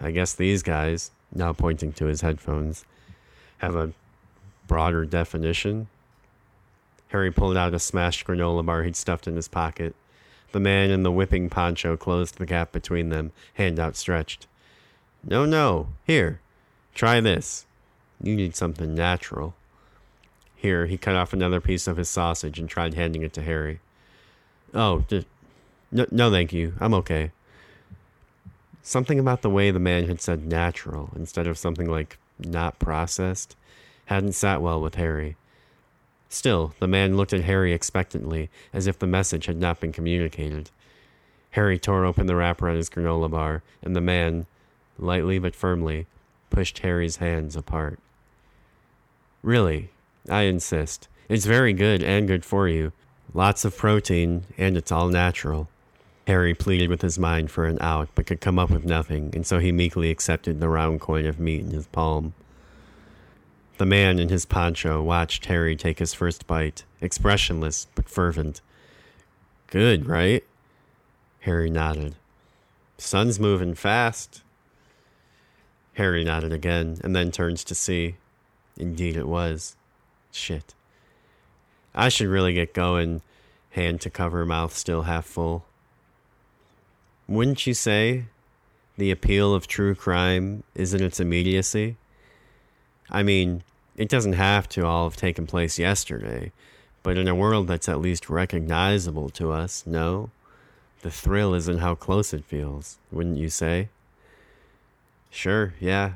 I 0.00 0.10
guess 0.10 0.34
these 0.34 0.62
guys, 0.62 1.12
now 1.32 1.52
pointing 1.52 1.92
to 1.94 2.06
his 2.06 2.20
headphones, 2.20 2.84
have 3.58 3.76
a 3.76 3.92
broader 4.66 5.04
definition. 5.04 5.86
Harry 7.08 7.30
pulled 7.30 7.56
out 7.56 7.74
a 7.74 7.78
smashed 7.78 8.26
granola 8.26 8.64
bar 8.64 8.82
he'd 8.82 8.96
stuffed 8.96 9.28
in 9.28 9.36
his 9.36 9.46
pocket. 9.46 9.94
The 10.50 10.60
man 10.60 10.90
in 10.90 11.02
the 11.02 11.12
whipping 11.12 11.48
poncho 11.48 11.96
closed 11.96 12.38
the 12.38 12.46
gap 12.46 12.72
between 12.72 13.10
them, 13.10 13.32
hand 13.54 13.78
outstretched. 13.78 14.46
No, 15.24 15.44
no. 15.44 15.88
Here. 16.06 16.40
Try 16.94 17.20
this. 17.20 17.66
You 18.22 18.34
need 18.34 18.56
something 18.56 18.94
natural. 18.94 19.54
Here, 20.56 20.86
he 20.86 20.96
cut 20.96 21.16
off 21.16 21.32
another 21.32 21.60
piece 21.60 21.86
of 21.86 21.96
his 21.96 22.08
sausage 22.08 22.58
and 22.58 22.68
tried 22.68 22.94
handing 22.94 23.22
it 23.22 23.32
to 23.34 23.42
Harry. 23.42 23.80
Oh, 24.74 25.04
just, 25.08 25.26
no, 25.90 26.06
no, 26.10 26.30
thank 26.30 26.52
you. 26.52 26.74
I'm 26.80 26.94
okay. 26.94 27.32
Something 28.82 29.18
about 29.18 29.42
the 29.42 29.50
way 29.50 29.70
the 29.70 29.78
man 29.78 30.06
had 30.06 30.20
said 30.20 30.46
natural 30.46 31.10
instead 31.14 31.46
of 31.46 31.58
something 31.58 31.88
like 31.88 32.18
not 32.38 32.78
processed 32.78 33.54
hadn't 34.06 34.32
sat 34.32 34.60
well 34.60 34.80
with 34.80 34.96
Harry. 34.96 35.36
Still, 36.28 36.74
the 36.80 36.88
man 36.88 37.16
looked 37.16 37.34
at 37.34 37.44
Harry 37.44 37.72
expectantly, 37.72 38.48
as 38.72 38.86
if 38.86 38.98
the 38.98 39.06
message 39.06 39.46
had 39.46 39.58
not 39.58 39.80
been 39.80 39.92
communicated. 39.92 40.70
Harry 41.50 41.78
tore 41.78 42.06
open 42.06 42.26
the 42.26 42.34
wrapper 42.34 42.68
on 42.68 42.76
his 42.76 42.88
granola 42.88 43.30
bar, 43.30 43.62
and 43.82 43.94
the 43.94 44.00
man, 44.00 44.46
lightly 44.98 45.38
but 45.38 45.54
firmly, 45.54 46.06
pushed 46.48 46.78
Harry's 46.78 47.16
hands 47.16 47.54
apart. 47.54 47.98
Really, 49.42 49.90
I 50.28 50.42
insist. 50.42 51.08
It's 51.28 51.44
very 51.44 51.74
good 51.74 52.02
and 52.02 52.26
good 52.26 52.44
for 52.44 52.66
you, 52.66 52.92
Lots 53.34 53.64
of 53.64 53.76
protein, 53.76 54.44
and 54.58 54.76
it's 54.76 54.92
all 54.92 55.08
natural. 55.08 55.68
Harry 56.26 56.54
pleaded 56.54 56.88
with 56.88 57.02
his 57.02 57.18
mind 57.18 57.50
for 57.50 57.64
an 57.64 57.78
out, 57.80 58.08
but 58.14 58.26
could 58.26 58.40
come 58.40 58.58
up 58.58 58.70
with 58.70 58.84
nothing, 58.84 59.30
and 59.34 59.46
so 59.46 59.58
he 59.58 59.72
meekly 59.72 60.10
accepted 60.10 60.60
the 60.60 60.68
round 60.68 61.00
coin 61.00 61.26
of 61.26 61.40
meat 61.40 61.60
in 61.60 61.70
his 61.70 61.86
palm. 61.86 62.34
The 63.78 63.86
man 63.86 64.18
in 64.18 64.28
his 64.28 64.44
poncho 64.44 65.02
watched 65.02 65.46
Harry 65.46 65.74
take 65.74 65.98
his 65.98 66.14
first 66.14 66.46
bite, 66.46 66.84
expressionless 67.00 67.86
but 67.94 68.08
fervent. 68.08 68.60
Good, 69.66 70.06
right? 70.06 70.44
Harry 71.40 71.70
nodded. 71.70 72.14
Sun's 72.98 73.40
moving 73.40 73.74
fast. 73.74 74.42
Harry 75.94 76.22
nodded 76.22 76.52
again, 76.52 76.98
and 77.02 77.16
then 77.16 77.32
turned 77.32 77.58
to 77.58 77.74
see. 77.74 78.16
Indeed 78.76 79.16
it 79.16 79.26
was. 79.26 79.74
Shit. 80.30 80.74
I 81.94 82.08
should 82.08 82.28
really 82.28 82.54
get 82.54 82.74
going. 82.74 83.22
Hand 83.70 84.00
to 84.02 84.10
cover, 84.10 84.44
mouth 84.44 84.74
still 84.76 85.02
half 85.02 85.24
full. 85.24 85.64
Wouldn't 87.26 87.66
you 87.66 87.74
say 87.74 88.24
the 88.98 89.10
appeal 89.10 89.54
of 89.54 89.66
true 89.66 89.94
crime 89.94 90.62
is 90.74 90.92
in 90.92 91.02
its 91.02 91.20
immediacy? 91.20 91.96
I 93.10 93.22
mean, 93.22 93.62
It 93.96 94.08
doesn't 94.08 94.32
have 94.34 94.68
to 94.70 94.86
all 94.86 95.04
have 95.04 95.16
taken 95.16 95.46
place 95.46 95.78
yesterday, 95.78 96.50
but 97.02 97.18
in 97.18 97.28
a 97.28 97.34
world 97.34 97.68
that's 97.68 97.88
at 97.88 98.00
least 98.00 98.30
recognizable 98.30 99.28
to 99.30 99.52
us, 99.52 99.84
no? 99.86 100.30
The 101.02 101.10
thrill 101.10 101.54
is 101.54 101.68
in 101.68 101.78
how 101.78 101.94
close 101.94 102.32
it 102.32 102.44
feels, 102.44 102.98
wouldn't 103.10 103.38
you 103.38 103.50
say? 103.50 103.88
Sure, 105.30 105.74
yeah. 105.80 106.14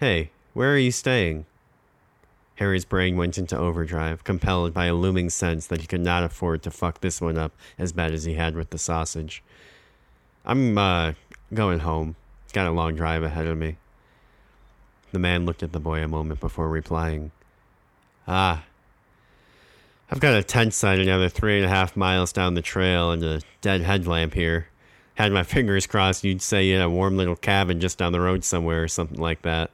Hey, 0.00 0.30
where 0.54 0.72
are 0.72 0.78
you 0.78 0.90
staying? 0.90 1.46
Harry's 2.56 2.84
brain 2.84 3.16
went 3.16 3.38
into 3.38 3.56
overdrive, 3.56 4.24
compelled 4.24 4.74
by 4.74 4.86
a 4.86 4.94
looming 4.94 5.30
sense 5.30 5.66
that 5.66 5.80
he 5.80 5.86
could 5.86 6.00
not 6.00 6.24
afford 6.24 6.62
to 6.62 6.70
fuck 6.70 7.00
this 7.00 7.20
one 7.20 7.38
up 7.38 7.52
as 7.78 7.92
bad 7.92 8.12
as 8.12 8.24
he 8.24 8.34
had 8.34 8.54
with 8.54 8.70
the 8.70 8.78
sausage. 8.78 9.42
I'm, 10.44 10.76
uh, 10.76 11.12
going 11.52 11.80
home. 11.80 12.16
Got 12.52 12.66
a 12.66 12.70
long 12.70 12.94
drive 12.94 13.22
ahead 13.22 13.46
of 13.46 13.58
me. 13.58 13.76
The 15.12 15.18
man 15.18 15.44
looked 15.44 15.62
at 15.62 15.72
the 15.72 15.80
boy 15.80 16.02
a 16.02 16.08
moment 16.08 16.40
before 16.40 16.68
replying. 16.68 17.30
Ah. 18.26 18.64
I've 20.10 20.20
got 20.20 20.34
a 20.34 20.42
tent 20.42 20.72
site 20.74 21.00
another 21.00 21.28
three 21.28 21.56
and 21.56 21.66
a 21.66 21.68
half 21.68 21.96
miles 21.96 22.32
down 22.32 22.54
the 22.54 22.62
trail 22.62 23.10
and 23.10 23.22
a 23.24 23.40
dead 23.60 23.82
headlamp 23.82 24.34
here. 24.34 24.68
Had 25.14 25.32
my 25.32 25.42
fingers 25.42 25.86
crossed 25.86 26.24
you'd 26.24 26.42
say 26.42 26.66
you 26.66 26.74
had 26.74 26.84
a 26.84 26.90
warm 26.90 27.16
little 27.16 27.36
cabin 27.36 27.80
just 27.80 27.98
down 27.98 28.12
the 28.12 28.20
road 28.20 28.44
somewhere 28.44 28.82
or 28.82 28.88
something 28.88 29.18
like 29.18 29.42
that. 29.42 29.70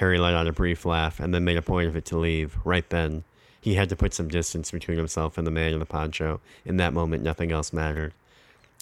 Harry 0.00 0.18
let 0.18 0.32
out 0.32 0.46
a 0.46 0.52
brief 0.52 0.86
laugh 0.86 1.20
and 1.20 1.34
then 1.34 1.44
made 1.44 1.58
a 1.58 1.62
point 1.62 1.86
of 1.86 1.94
it 1.94 2.06
to 2.06 2.16
leave, 2.16 2.56
right 2.64 2.88
then. 2.88 3.22
He 3.60 3.74
had 3.74 3.90
to 3.90 3.96
put 3.96 4.14
some 4.14 4.28
distance 4.28 4.70
between 4.70 4.96
himself 4.96 5.36
and 5.36 5.46
the 5.46 5.50
man 5.50 5.74
in 5.74 5.78
the 5.78 5.84
poncho. 5.84 6.40
In 6.64 6.78
that 6.78 6.94
moment, 6.94 7.22
nothing 7.22 7.52
else 7.52 7.70
mattered. 7.70 8.14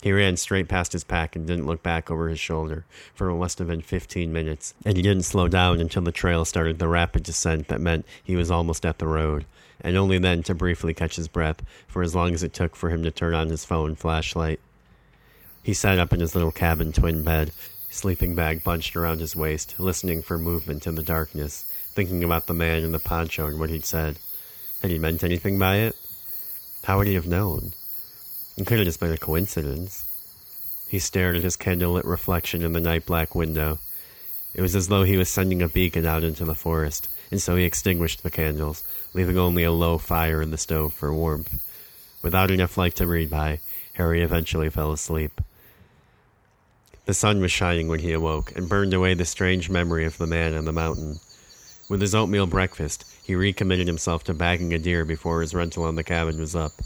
He 0.01 0.13
ran 0.13 0.37
straight 0.37 0.69
past 0.69 0.93
his 0.93 1.03
pack 1.03 1.35
and 1.35 1.45
didn't 1.45 1.67
look 1.67 1.83
back 1.83 2.09
over 2.09 2.29
his 2.29 2.39
shoulder 2.39 2.85
for 3.17 3.33
what 3.33 3.41
must 3.41 3.59
have 3.59 3.67
been 3.67 3.81
15 3.81 4.33
minutes, 4.33 4.75
and 4.85 4.97
he 4.97 5.03
didn't 5.03 5.25
slow 5.25 5.49
down 5.49 5.81
until 5.81 6.03
the 6.03 6.13
trail 6.13 6.45
started 6.45 6.79
the 6.79 6.87
rapid 6.87 7.25
descent 7.25 7.67
that 7.67 7.81
meant 7.81 8.07
he 8.23 8.37
was 8.37 8.49
almost 8.49 8.87
at 8.87 8.99
the 8.99 9.09
road, 9.09 9.45
and 9.81 9.97
only 9.97 10.19
then 10.19 10.45
to 10.45 10.55
briefly 10.55 10.95
catch 10.95 11.17
his 11.17 11.27
breath 11.27 11.65
for 11.89 12.05
as 12.05 12.15
long 12.15 12.33
as 12.33 12.45
it 12.45 12.53
took 12.53 12.77
for 12.77 12.91
him 12.91 13.03
to 13.03 13.11
turn 13.11 13.35
on 13.35 13.49
his 13.49 13.65
phone 13.65 13.97
flashlight. 13.97 14.61
He 15.65 15.75
sat 15.75 15.99
up 15.99 16.13
in 16.13 16.21
his 16.21 16.37
little 16.37 16.53
cabin 16.53 16.93
twin 16.93 17.25
bed 17.25 17.51
sleeping 17.91 18.35
bag 18.35 18.63
bunched 18.63 18.97
around 18.97 19.21
his 19.21 19.37
waist, 19.37 19.75
listening 19.79 20.23
for 20.23 20.39
movement 20.39 20.87
in 20.87 20.95
the 20.95 21.03
darkness, 21.03 21.65
thinking 21.93 22.23
about 22.23 22.47
the 22.47 22.55
man 22.55 22.83
in 22.83 22.93
the 22.93 22.99
poncho 22.99 23.47
and 23.47 23.59
what 23.59 23.71
he'd 23.71 23.85
said. 23.85 24.19
Had 24.83 24.91
he 24.91 24.99
meant 24.99 25.25
anything 25.25 25.59
by 25.59 25.77
it? 25.77 25.97
How 26.85 26.99
would 26.99 27.07
he 27.07 27.15
have 27.15 27.27
known? 27.27 27.73
It 28.57 28.67
could 28.67 28.79
have 28.79 28.87
just 28.87 29.01
been 29.01 29.13
a 29.13 29.19
coincidence. 29.19 30.05
He 30.89 30.99
stared 30.99 31.37
at 31.37 31.43
his 31.43 31.57
candlelit 31.57 32.05
reflection 32.05 32.63
in 32.63 32.73
the 32.73 32.81
night 32.81 33.07
black 33.07 33.35
window. 33.35 33.79
It 34.55 34.63
was 34.63 34.75
as 34.75 34.89
though 34.89 35.03
he 35.03 35.17
was 35.17 35.29
sending 35.29 35.63
a 35.63 35.69
beacon 35.69 36.07
out 36.07 36.25
into 36.25 36.45
the 36.45 36.55
forest, 36.55 37.09
and 37.31 37.41
so 37.41 37.57
he 37.57 37.65
extinguished 37.65 38.23
the 38.23 38.31
candles, 38.31 38.85
leaving 39.13 39.39
only 39.39 39.65
a 39.65 39.73
low 39.73 39.99
fire 39.99 40.41
in 40.41 40.51
the 40.51 40.57
stove 40.57 40.95
for 40.95 41.13
warmth. 41.13 41.61
Without 42.23 42.51
enough 42.51 42.77
light 42.77 42.97
to 42.97 43.07
read 43.07 43.31
by, 43.31 43.61
Harry 43.95 44.23
eventually 44.23 44.71
fell 44.71 44.93
asleep. 44.93 45.41
The 47.09 47.15
sun 47.15 47.41
was 47.41 47.51
shining 47.51 47.89
when 47.89 48.01
he 48.01 48.13
awoke 48.13 48.53
and 48.55 48.69
burned 48.69 48.93
away 48.93 49.15
the 49.15 49.25
strange 49.25 49.71
memory 49.71 50.05
of 50.05 50.19
the 50.19 50.27
man 50.27 50.55
on 50.55 50.67
the 50.67 50.75
mountain. 50.75 51.21
With 51.89 52.03
his 52.03 52.15
oatmeal 52.15 52.47
breakfast, 52.47 53.07
he 53.25 53.35
recommitted 53.35 53.87
himself 53.87 54.25
to 54.25 54.35
bagging 54.35 54.75
a 54.75 54.79
deer 54.79 55.07
before 55.07 55.41
his 55.41 55.55
rental 55.55 55.85
on 55.85 55.95
the 55.95 56.05
cabin 56.05 56.39
was 56.39 56.55
up. 56.55 56.83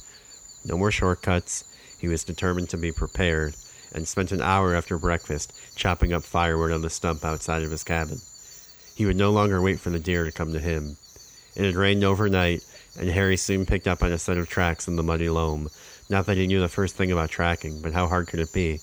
No 0.65 0.79
more 0.79 0.93
shortcuts. 0.93 1.65
He 1.99 2.07
was 2.07 2.23
determined 2.23 2.69
to 2.69 2.77
be 2.77 2.93
prepared 2.93 3.57
and 3.93 4.07
spent 4.07 4.31
an 4.31 4.41
hour 4.41 4.77
after 4.77 4.97
breakfast 4.97 5.53
chopping 5.75 6.13
up 6.13 6.23
firewood 6.23 6.71
on 6.71 6.83
the 6.83 6.89
stump 6.89 7.25
outside 7.25 7.65
of 7.65 7.73
his 7.73 7.83
cabin. 7.83 8.21
He 8.95 9.07
would 9.07 9.17
no 9.17 9.33
longer 9.33 9.61
wait 9.61 9.81
for 9.81 9.91
the 9.91 9.99
deer 9.99 10.23
to 10.23 10.31
come 10.31 10.53
to 10.53 10.61
him. 10.61 10.99
It 11.57 11.65
had 11.65 11.75
rained 11.75 12.05
overnight, 12.05 12.65
and 12.97 13.11
Harry 13.11 13.37
soon 13.37 13.67
picked 13.67 13.89
up 13.89 14.05
on 14.05 14.13
a 14.13 14.21
set 14.21 14.39
of 14.39 14.49
tracks 14.49 14.87
in 14.87 14.95
the 14.95 15.03
muddy 15.03 15.29
loam. 15.29 15.69
Not 16.09 16.27
that 16.27 16.37
he 16.37 16.47
knew 16.47 16.61
the 16.61 16.69
first 16.69 16.95
thing 16.95 17.11
about 17.11 17.31
tracking, 17.31 17.83
but 17.83 17.93
how 17.93 18.07
hard 18.07 18.29
could 18.29 18.39
it 18.39 18.53
be? 18.53 18.79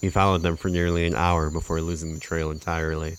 He 0.00 0.08
followed 0.08 0.40
them 0.40 0.56
for 0.56 0.70
nearly 0.70 1.06
an 1.06 1.14
hour 1.14 1.50
before 1.50 1.82
losing 1.82 2.14
the 2.14 2.20
trail 2.20 2.50
entirely. 2.50 3.16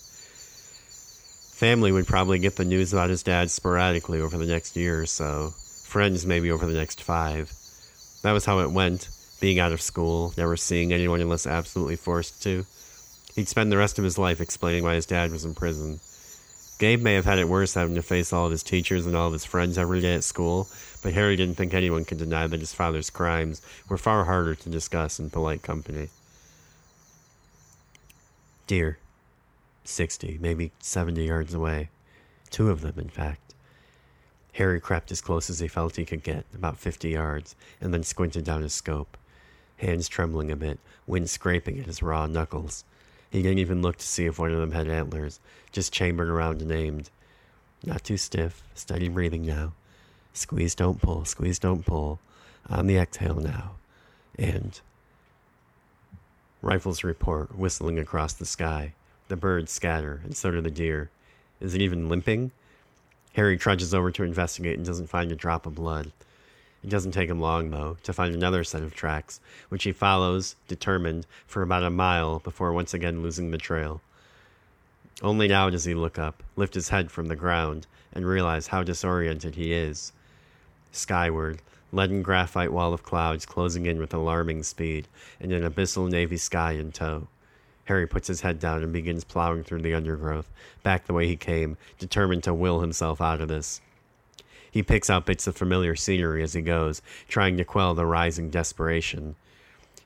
Family 1.52 1.92
would 1.92 2.08
probably 2.08 2.40
get 2.40 2.56
the 2.56 2.64
news 2.64 2.92
about 2.92 3.10
his 3.10 3.22
dad 3.22 3.52
sporadically 3.52 4.20
over 4.20 4.36
the 4.36 4.46
next 4.46 4.74
year 4.74 5.00
or 5.00 5.06
so, 5.06 5.54
friends 5.84 6.26
maybe 6.26 6.50
over 6.50 6.66
the 6.66 6.76
next 6.76 7.00
five. 7.00 7.52
That 8.22 8.32
was 8.32 8.46
how 8.46 8.58
it 8.58 8.72
went, 8.72 9.08
being 9.40 9.60
out 9.60 9.70
of 9.70 9.80
school, 9.80 10.34
never 10.36 10.56
seeing 10.56 10.92
anyone 10.92 11.20
unless 11.20 11.46
absolutely 11.46 11.94
forced 11.94 12.42
to. 12.42 12.66
He'd 13.36 13.48
spend 13.48 13.70
the 13.70 13.76
rest 13.76 13.98
of 13.98 14.04
his 14.04 14.18
life 14.18 14.40
explaining 14.40 14.82
why 14.82 14.94
his 14.94 15.06
dad 15.06 15.30
was 15.30 15.44
in 15.44 15.54
prison. 15.54 16.00
Gabe 16.80 17.00
may 17.00 17.14
have 17.14 17.26
had 17.26 17.38
it 17.38 17.48
worse 17.48 17.74
having 17.74 17.94
to 17.94 18.02
face 18.02 18.32
all 18.32 18.46
of 18.46 18.50
his 18.50 18.64
teachers 18.64 19.06
and 19.06 19.14
all 19.14 19.28
of 19.28 19.32
his 19.32 19.44
friends 19.44 19.78
every 19.78 20.00
day 20.00 20.14
at 20.16 20.24
school, 20.24 20.68
but 21.00 21.12
Harry 21.12 21.36
didn't 21.36 21.54
think 21.54 21.74
anyone 21.74 22.04
could 22.04 22.18
deny 22.18 22.48
that 22.48 22.58
his 22.58 22.74
father's 22.74 23.08
crimes 23.08 23.62
were 23.88 23.96
far 23.96 24.24
harder 24.24 24.56
to 24.56 24.68
discuss 24.68 25.20
in 25.20 25.30
polite 25.30 25.62
company 25.62 26.08
deer. 28.72 28.96
60, 29.84 30.38
maybe 30.40 30.72
70 30.78 31.22
yards 31.26 31.52
away. 31.52 31.90
Two 32.48 32.70
of 32.70 32.80
them, 32.80 32.94
in 32.96 33.10
fact. 33.10 33.52
Harry 34.54 34.80
crept 34.80 35.12
as 35.12 35.20
close 35.20 35.50
as 35.50 35.60
he 35.60 35.68
felt 35.68 35.96
he 35.96 36.06
could 36.06 36.22
get, 36.22 36.46
about 36.54 36.78
50 36.78 37.10
yards, 37.10 37.54
and 37.82 37.92
then 37.92 38.02
squinted 38.02 38.44
down 38.44 38.62
his 38.62 38.72
scope. 38.72 39.18
Hands 39.76 40.08
trembling 40.08 40.50
a 40.50 40.56
bit, 40.56 40.78
wind 41.06 41.28
scraping 41.28 41.78
at 41.80 41.84
his 41.84 42.02
raw 42.02 42.26
knuckles. 42.26 42.84
He 43.28 43.42
didn't 43.42 43.58
even 43.58 43.82
look 43.82 43.98
to 43.98 44.06
see 44.06 44.24
if 44.24 44.38
one 44.38 44.52
of 44.52 44.58
them 44.58 44.72
had 44.72 44.88
antlers, 44.88 45.38
just 45.70 45.92
chambered 45.92 46.30
around 46.30 46.62
and 46.62 46.72
aimed. 46.72 47.10
Not 47.84 48.04
too 48.04 48.16
stiff, 48.16 48.62
steady 48.74 49.10
breathing 49.10 49.44
now. 49.44 49.74
Squeeze, 50.32 50.74
don't 50.74 51.02
pull, 51.02 51.26
squeeze, 51.26 51.58
don't 51.58 51.84
pull. 51.84 52.20
On 52.70 52.86
the 52.86 52.96
exhale 52.96 53.34
now. 53.34 53.72
And 54.38 54.80
Rifles 56.62 57.02
report, 57.02 57.58
whistling 57.58 57.98
across 57.98 58.34
the 58.34 58.46
sky. 58.46 58.94
The 59.26 59.34
birds 59.34 59.72
scatter, 59.72 60.20
and 60.22 60.36
so 60.36 60.52
do 60.52 60.60
the 60.60 60.70
deer. 60.70 61.10
Is 61.60 61.74
it 61.74 61.82
even 61.82 62.08
limping? 62.08 62.52
Harry 63.32 63.58
trudges 63.58 63.92
over 63.92 64.12
to 64.12 64.22
investigate 64.22 64.76
and 64.76 64.86
doesn't 64.86 65.08
find 65.08 65.32
a 65.32 65.36
drop 65.36 65.66
of 65.66 65.74
blood. 65.74 66.12
It 66.84 66.90
doesn't 66.90 67.12
take 67.12 67.28
him 67.28 67.40
long, 67.40 67.70
though, 67.70 67.96
to 68.04 68.12
find 68.12 68.32
another 68.32 68.62
set 68.62 68.82
of 68.82 68.94
tracks, 68.94 69.40
which 69.70 69.82
he 69.82 69.90
follows, 69.90 70.54
determined, 70.68 71.26
for 71.48 71.62
about 71.62 71.82
a 71.82 71.90
mile 71.90 72.38
before 72.38 72.72
once 72.72 72.94
again 72.94 73.24
losing 73.24 73.50
the 73.50 73.58
trail. 73.58 74.00
Only 75.20 75.48
now 75.48 75.68
does 75.68 75.84
he 75.84 75.94
look 75.94 76.16
up, 76.16 76.44
lift 76.54 76.74
his 76.74 76.90
head 76.90 77.10
from 77.10 77.26
the 77.26 77.36
ground, 77.36 77.88
and 78.12 78.24
realize 78.24 78.68
how 78.68 78.84
disoriented 78.84 79.56
he 79.56 79.72
is. 79.72 80.12
Skyward, 80.92 81.60
leaden 81.92 82.22
graphite 82.22 82.72
wall 82.72 82.92
of 82.92 83.02
clouds 83.02 83.46
closing 83.46 83.86
in 83.86 83.98
with 83.98 84.12
alarming 84.12 84.62
speed, 84.62 85.06
and 85.38 85.52
an 85.52 85.62
abyssal 85.62 86.10
navy 86.10 86.36
sky 86.36 86.72
in 86.72 86.90
tow. 86.90 87.28
Harry 87.84 88.06
puts 88.06 88.28
his 88.28 88.40
head 88.40 88.58
down 88.58 88.82
and 88.82 88.92
begins 88.92 89.24
plowing 89.24 89.62
through 89.62 89.82
the 89.82 89.94
undergrowth, 89.94 90.48
back 90.82 91.06
the 91.06 91.12
way 91.12 91.26
he 91.26 91.36
came, 91.36 91.76
determined 91.98 92.42
to 92.42 92.54
will 92.54 92.80
himself 92.80 93.20
out 93.20 93.40
of 93.40 93.48
this. 93.48 93.80
He 94.70 94.82
picks 94.82 95.10
out 95.10 95.26
bits 95.26 95.46
of 95.46 95.54
familiar 95.54 95.94
scenery 95.94 96.42
as 96.42 96.54
he 96.54 96.62
goes, 96.62 97.02
trying 97.28 97.58
to 97.58 97.64
quell 97.64 97.94
the 97.94 98.06
rising 98.06 98.48
desperation. 98.48 99.34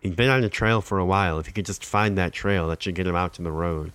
He'd 0.00 0.16
been 0.16 0.30
on 0.30 0.40
the 0.40 0.48
trail 0.48 0.80
for 0.80 0.98
a 0.98 1.06
while. 1.06 1.38
If 1.38 1.46
he 1.46 1.52
could 1.52 1.66
just 1.66 1.84
find 1.84 2.18
that 2.18 2.32
trail, 2.32 2.66
that 2.68 2.82
should 2.82 2.96
get 2.96 3.06
him 3.06 3.14
out 3.14 3.34
to 3.34 3.42
the 3.42 3.52
road. 3.52 3.92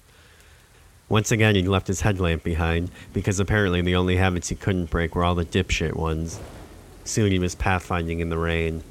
Once 1.09 1.29
again, 1.29 1.55
he'd 1.55 1.67
left 1.67 1.87
his 1.87 2.01
headlamp 2.01 2.41
behind, 2.41 2.89
because 3.11 3.37
apparently 3.39 3.81
the 3.81 3.95
only 3.95 4.15
habits 4.15 4.47
he 4.47 4.55
couldn't 4.55 4.89
break 4.89 5.13
were 5.13 5.25
all 5.25 5.35
the 5.35 5.43
dipshit 5.43 5.93
ones. 5.93 6.39
Soon 7.03 7.31
he 7.31 7.39
was 7.39 7.55
pathfinding 7.55 8.19
in 8.19 8.29
the 8.29 8.37
rain. 8.37 8.83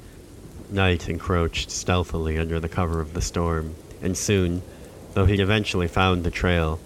Night 0.69 1.09
encroached 1.09 1.71
stealthily 1.71 2.37
under 2.37 2.59
the 2.59 2.69
cover 2.69 3.01
of 3.01 3.13
the 3.13 3.21
storm, 3.21 3.75
and 4.01 4.17
soon, 4.17 4.61
though 5.13 5.25
he'd 5.25 5.39
eventually 5.39 5.87
found 5.87 6.23
the 6.23 6.31
trail, 6.31 6.79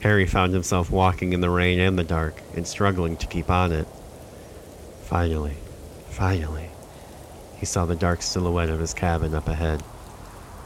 Harry 0.00 0.26
found 0.26 0.52
himself 0.52 0.90
walking 0.90 1.32
in 1.32 1.40
the 1.40 1.50
rain 1.50 1.80
and 1.80 1.98
the 1.98 2.04
dark 2.04 2.40
and 2.54 2.66
struggling 2.66 3.16
to 3.16 3.26
keep 3.26 3.50
on 3.50 3.72
it. 3.72 3.86
Finally, 5.04 5.56
finally, 6.10 6.70
he 7.56 7.66
saw 7.66 7.86
the 7.86 7.96
dark 7.96 8.22
silhouette 8.22 8.68
of 8.68 8.80
his 8.80 8.94
cabin 8.94 9.34
up 9.34 9.48
ahead. 9.48 9.82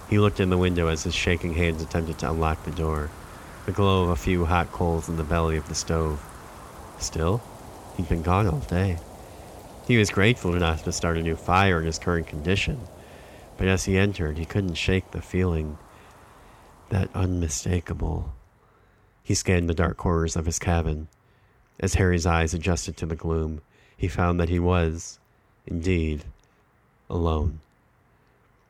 He 0.08 0.18
looked 0.18 0.40
in 0.40 0.50
the 0.50 0.58
window 0.58 0.88
as 0.88 1.04
his 1.04 1.14
shaking 1.14 1.54
hands 1.54 1.82
attempted 1.82 2.18
to 2.18 2.30
unlock 2.30 2.64
the 2.64 2.70
door, 2.72 3.10
the 3.66 3.72
glow 3.72 4.04
of 4.04 4.10
a 4.10 4.16
few 4.16 4.44
hot 4.44 4.72
coals 4.72 5.08
in 5.08 5.16
the 5.16 5.24
belly 5.24 5.56
of 5.56 5.68
the 5.68 5.74
stove. 5.74 6.20
Still, 6.98 7.40
he'd 7.96 8.08
been 8.08 8.22
gone 8.22 8.48
all 8.48 8.58
day. 8.58 8.98
He 9.90 9.96
was 9.96 10.10
grateful 10.10 10.54
enough 10.54 10.84
to 10.84 10.92
start 10.92 11.18
a 11.18 11.20
new 11.20 11.34
fire 11.34 11.80
in 11.80 11.84
his 11.84 11.98
current 11.98 12.28
condition, 12.28 12.78
but 13.56 13.66
as 13.66 13.86
he 13.86 13.98
entered, 13.98 14.38
he 14.38 14.44
couldn't 14.44 14.74
shake 14.74 15.10
the 15.10 15.20
feeling 15.20 15.78
that 16.90 17.10
unmistakable. 17.12 18.32
He 19.24 19.34
scanned 19.34 19.68
the 19.68 19.74
dark 19.74 19.96
corners 19.96 20.36
of 20.36 20.46
his 20.46 20.60
cabin. 20.60 21.08
As 21.80 21.94
Harry's 21.94 22.24
eyes 22.24 22.54
adjusted 22.54 22.96
to 22.98 23.06
the 23.06 23.16
gloom, 23.16 23.62
he 23.96 24.06
found 24.06 24.38
that 24.38 24.48
he 24.48 24.60
was, 24.60 25.18
indeed, 25.66 26.22
alone. 27.08 27.58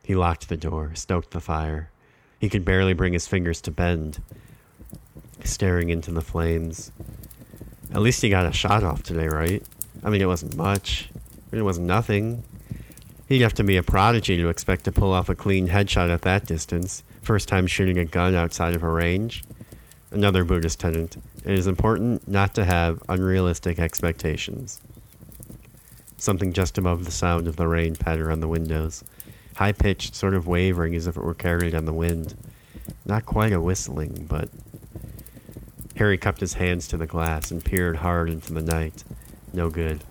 He 0.03 0.15
locked 0.15 0.49
the 0.49 0.57
door, 0.57 0.93
stoked 0.95 1.33
the 1.33 1.41
fire. 1.41 1.91
He 2.39 2.49
could 2.49 2.65
barely 2.65 2.95
bring 2.95 3.13
his 3.13 3.29
fingers 3.29 3.61
to 3.61 3.71
bend, 3.71 4.23
staring 5.45 5.91
into 5.91 6.13
the 6.13 6.23
flames. 6.23 6.93
At 7.93 8.01
least 8.01 8.23
he 8.23 8.31
got 8.31 8.47
a 8.47 8.53
shot 8.53 8.83
off 8.83 9.03
today, 9.03 9.29
right? 9.29 9.63
I 10.03 10.09
mean, 10.09 10.23
it 10.23 10.27
wasn't 10.27 10.57
much. 10.57 11.10
It 11.53 11.63
wasn't 11.63 11.87
nothing. 11.87 12.45
He'd 13.29 13.43
have 13.43 13.55
to 13.55 13.65
be 13.65 13.77
a 13.77 13.83
prodigy 13.83 14.37
to 14.37 14.49
expect 14.49 14.85
to 14.85 14.93
pull 14.93 15.13
off 15.13 15.29
a 15.29 15.35
clean 15.35 15.69
headshot 15.69 16.11
at 16.11 16.23
that 16.23 16.47
distance. 16.47 17.03
First 17.23 17.49
time 17.49 17.67
shooting 17.67 17.99
a 17.99 18.05
gun 18.05 18.35
outside 18.35 18.75
of 18.75 18.83
a 18.83 18.89
range. 18.89 19.45
Another 20.11 20.45
Buddhist 20.45 20.81
tenet. 20.81 21.17
It 21.45 21.59
is 21.59 21.67
important 21.67 22.27
not 22.27 22.55
to 22.55 22.65
have 22.65 23.03
unrealistic 23.09 23.79
expectations. 23.79 24.81
Something 26.19 26.53
just 26.53 26.77
above 26.77 27.05
the 27.05 27.11
sound 27.11 27.47
of 27.47 27.57
the 27.57 27.69
rain 27.69 27.95
patter 27.95 28.31
on 28.31 28.41
the 28.41 28.49
windows. 28.49 29.05
High 29.55 29.73
pitched, 29.73 30.15
sort 30.15 30.35
of 30.35 30.47
wavering 30.47 30.95
as 30.95 31.07
if 31.07 31.17
it 31.17 31.23
were 31.23 31.35
carried 31.35 31.75
on 31.75 31.85
the 31.85 31.93
wind. 31.93 32.35
Not 33.07 33.27
quite 33.27 33.53
a 33.53 33.61
whistling, 33.61 34.27
but. 34.29 34.49
Harry 35.97 36.19
cupped 36.19 36.41
his 36.41 36.55
hands 36.55 36.89
to 36.89 36.97
the 36.97 37.07
glass 37.07 37.51
and 37.51 37.65
peered 37.65 37.97
hard 37.97 38.29
into 38.29 38.53
the 38.53 38.63
night. 38.63 39.05
No 39.53 39.71
good. 39.71 40.03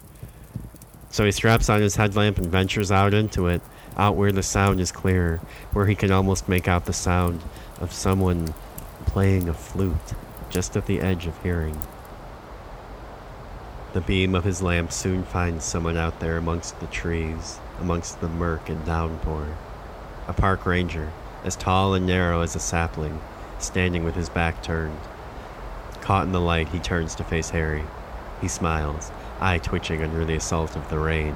So 1.12 1.26
he 1.26 1.32
straps 1.32 1.70
on 1.70 1.82
his 1.82 1.96
headlamp 1.96 2.38
and 2.38 2.48
ventures 2.48 2.92
out 2.92 3.14
into 3.14 3.48
it, 3.48 3.62
out 3.98 4.16
where 4.16 4.32
the 4.32 4.44
sound 4.44 4.80
is 4.80 4.92
clearer, 4.92 5.42
where 5.74 5.88
he 5.88 5.96
can 5.96 6.12
almost 6.12 6.48
make 6.48 6.68
out 6.68 6.86
the 6.86 6.94
sound 6.94 7.42
of 7.80 7.92
someone 7.92 8.54
playing 9.06 9.50
a 9.50 9.54
flute, 9.54 10.14
just 10.50 10.78
at 10.78 10.86
the 10.86 11.02
edge 11.02 11.26
of 11.26 11.42
hearing. 11.42 11.78
The 13.94 14.02
beam 14.02 14.36
of 14.36 14.44
his 14.44 14.62
lamp 14.62 14.92
soon 14.92 15.24
finds 15.24 15.66
someone 15.66 15.98
out 15.98 16.20
there 16.20 16.38
amongst 16.38 16.80
the 16.80 16.86
trees, 16.86 17.60
amongst 17.80 18.22
the 18.22 18.30
murk 18.30 18.70
and 18.70 18.86
downpour. 18.86 19.58
A 20.28 20.34
park 20.34 20.68
ranger, 20.68 21.12
as 21.44 21.56
tall 21.56 21.96
and 21.96 22.06
narrow 22.06 22.42
as 22.42 22.56
a 22.56 22.60
sapling, 22.60 23.20
standing 23.58 24.04
with 24.04 24.14
his 24.14 24.30
back 24.30 24.62
turned. 24.62 25.00
Caught 26.02 26.28
in 26.28 26.34
the 26.34 26.40
light, 26.40 26.70
he 26.70 26.78
turns 26.78 27.16
to 27.16 27.24
face 27.24 27.50
Harry. 27.50 27.84
He 28.42 28.48
smiles, 28.48 29.12
eye 29.42 29.58
twitching 29.58 30.04
under 30.04 30.26
the 30.26 30.36
assault 30.36 30.76
of 30.76 30.90
the 30.90 31.00
rain. 31.00 31.36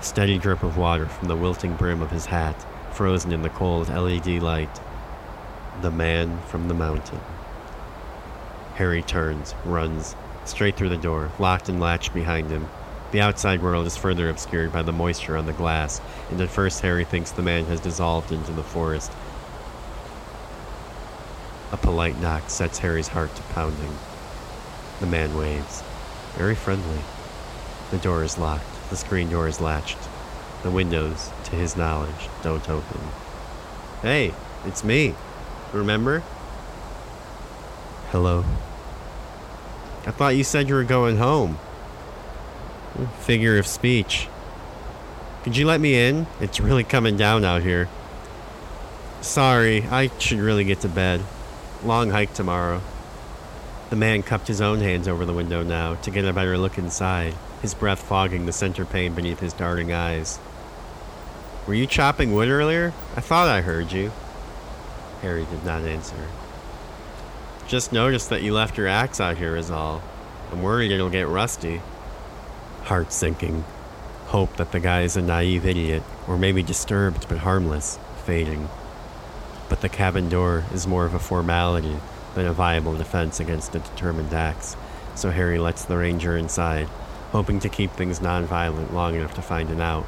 Steady 0.00 0.38
drip 0.38 0.62
of 0.62 0.76
water 0.76 1.06
from 1.06 1.28
the 1.28 1.36
wilting 1.36 1.74
brim 1.76 2.02
of 2.02 2.10
his 2.10 2.26
hat, 2.26 2.66
frozen 2.92 3.32
in 3.32 3.42
the 3.42 3.48
cold 3.48 3.88
LED 3.88 4.42
light. 4.42 4.80
The 5.82 5.90
man 5.90 6.38
from 6.48 6.68
the 6.68 6.74
mountain. 6.74 7.20
Harry 8.74 9.02
turns, 9.02 9.54
runs, 9.64 10.14
straight 10.44 10.76
through 10.76 10.90
the 10.90 10.96
door, 10.96 11.30
locked 11.38 11.68
and 11.68 11.80
latched 11.80 12.12
behind 12.12 12.50
him. 12.50 12.68
The 13.12 13.20
outside 13.20 13.62
world 13.62 13.86
is 13.86 13.96
further 13.96 14.28
obscured 14.28 14.72
by 14.72 14.82
the 14.82 14.92
moisture 14.92 15.36
on 15.36 15.46
the 15.46 15.52
glass, 15.52 16.00
and 16.30 16.40
at 16.40 16.50
first 16.50 16.80
Harry 16.80 17.04
thinks 17.04 17.30
the 17.30 17.42
man 17.42 17.64
has 17.66 17.80
dissolved 17.80 18.32
into 18.32 18.52
the 18.52 18.62
forest. 18.62 19.12
A 21.72 21.76
polite 21.76 22.20
knock 22.20 22.50
sets 22.50 22.78
Harry's 22.78 23.08
heart 23.08 23.34
to 23.34 23.42
pounding. 23.42 23.96
The 25.00 25.06
man 25.06 25.36
waves. 25.36 25.82
Very 26.36 26.54
friendly. 26.54 27.00
The 27.90 27.98
door 27.98 28.24
is 28.24 28.38
locked. 28.38 28.90
The 28.90 28.96
screen 28.96 29.30
door 29.30 29.46
is 29.48 29.60
latched. 29.60 29.98
The 30.62 30.70
windows, 30.70 31.30
to 31.44 31.56
his 31.56 31.76
knowledge, 31.76 32.28
don't 32.42 32.68
open. 32.68 33.00
Hey, 34.02 34.34
it's 34.64 34.82
me. 34.82 35.14
Remember? 35.72 36.20
Hello. 38.10 38.44
I 40.06 40.10
thought 40.10 40.36
you 40.36 40.44
said 40.44 40.68
you 40.68 40.74
were 40.74 40.84
going 40.84 41.18
home. 41.18 41.58
Figure 43.20 43.58
of 43.58 43.66
speech. 43.66 44.28
Could 45.44 45.56
you 45.56 45.66
let 45.66 45.80
me 45.80 45.94
in? 46.08 46.26
It's 46.40 46.58
really 46.58 46.84
coming 46.84 47.16
down 47.16 47.44
out 47.44 47.62
here. 47.62 47.88
Sorry, 49.20 49.82
I 49.84 50.10
should 50.18 50.38
really 50.38 50.64
get 50.64 50.80
to 50.80 50.88
bed. 50.88 51.20
Long 51.84 52.10
hike 52.10 52.34
tomorrow. 52.34 52.80
The 53.88 53.96
man 53.96 54.24
cupped 54.24 54.48
his 54.48 54.60
own 54.60 54.80
hands 54.80 55.06
over 55.06 55.24
the 55.24 55.32
window 55.32 55.62
now 55.62 55.94
to 55.94 56.10
get 56.10 56.24
a 56.24 56.32
better 56.32 56.58
look 56.58 56.76
inside, 56.76 57.34
his 57.62 57.72
breath 57.72 58.02
fogging 58.02 58.44
the 58.44 58.52
center 58.52 58.84
pane 58.84 59.14
beneath 59.14 59.38
his 59.38 59.52
darting 59.52 59.92
eyes. 59.92 60.40
Were 61.68 61.74
you 61.74 61.86
chopping 61.86 62.34
wood 62.34 62.48
earlier? 62.48 62.92
I 63.14 63.20
thought 63.20 63.48
I 63.48 63.60
heard 63.60 63.92
you. 63.92 64.10
Harry 65.22 65.46
did 65.48 65.64
not 65.64 65.82
answer. 65.82 66.16
Just 67.68 67.92
noticed 67.92 68.28
that 68.30 68.42
you 68.42 68.52
left 68.52 68.76
your 68.76 68.88
axe 68.88 69.20
out 69.20 69.38
here, 69.38 69.54
is 69.54 69.70
all. 69.70 70.02
I'm 70.50 70.62
worried 70.62 70.90
it'll 70.90 71.08
get 71.08 71.28
rusty. 71.28 71.80
Heart 72.84 73.12
sinking. 73.12 73.64
Hope 74.26 74.56
that 74.56 74.72
the 74.72 74.80
guy 74.80 75.02
is 75.02 75.16
a 75.16 75.22
naive 75.22 75.64
idiot, 75.64 76.02
or 76.26 76.36
maybe 76.36 76.64
disturbed 76.64 77.28
but 77.28 77.38
harmless, 77.38 78.00
fading. 78.24 78.68
But 79.68 79.80
the 79.80 79.88
cabin 79.88 80.28
door 80.28 80.64
is 80.72 80.88
more 80.88 81.06
of 81.06 81.14
a 81.14 81.20
formality 81.20 81.98
than 82.36 82.46
a 82.46 82.52
viable 82.52 82.94
defense 82.94 83.40
against 83.40 83.74
a 83.74 83.80
determined 83.80 84.32
axe, 84.32 84.76
so 85.14 85.30
Harry 85.30 85.58
lets 85.58 85.84
the 85.84 85.96
ranger 85.96 86.36
inside, 86.36 86.86
hoping 87.32 87.58
to 87.60 87.68
keep 87.68 87.90
things 87.92 88.20
non-violent 88.20 88.94
long 88.94 89.14
enough 89.16 89.34
to 89.34 89.42
find 89.42 89.70
an 89.70 89.80
out. 89.80 90.06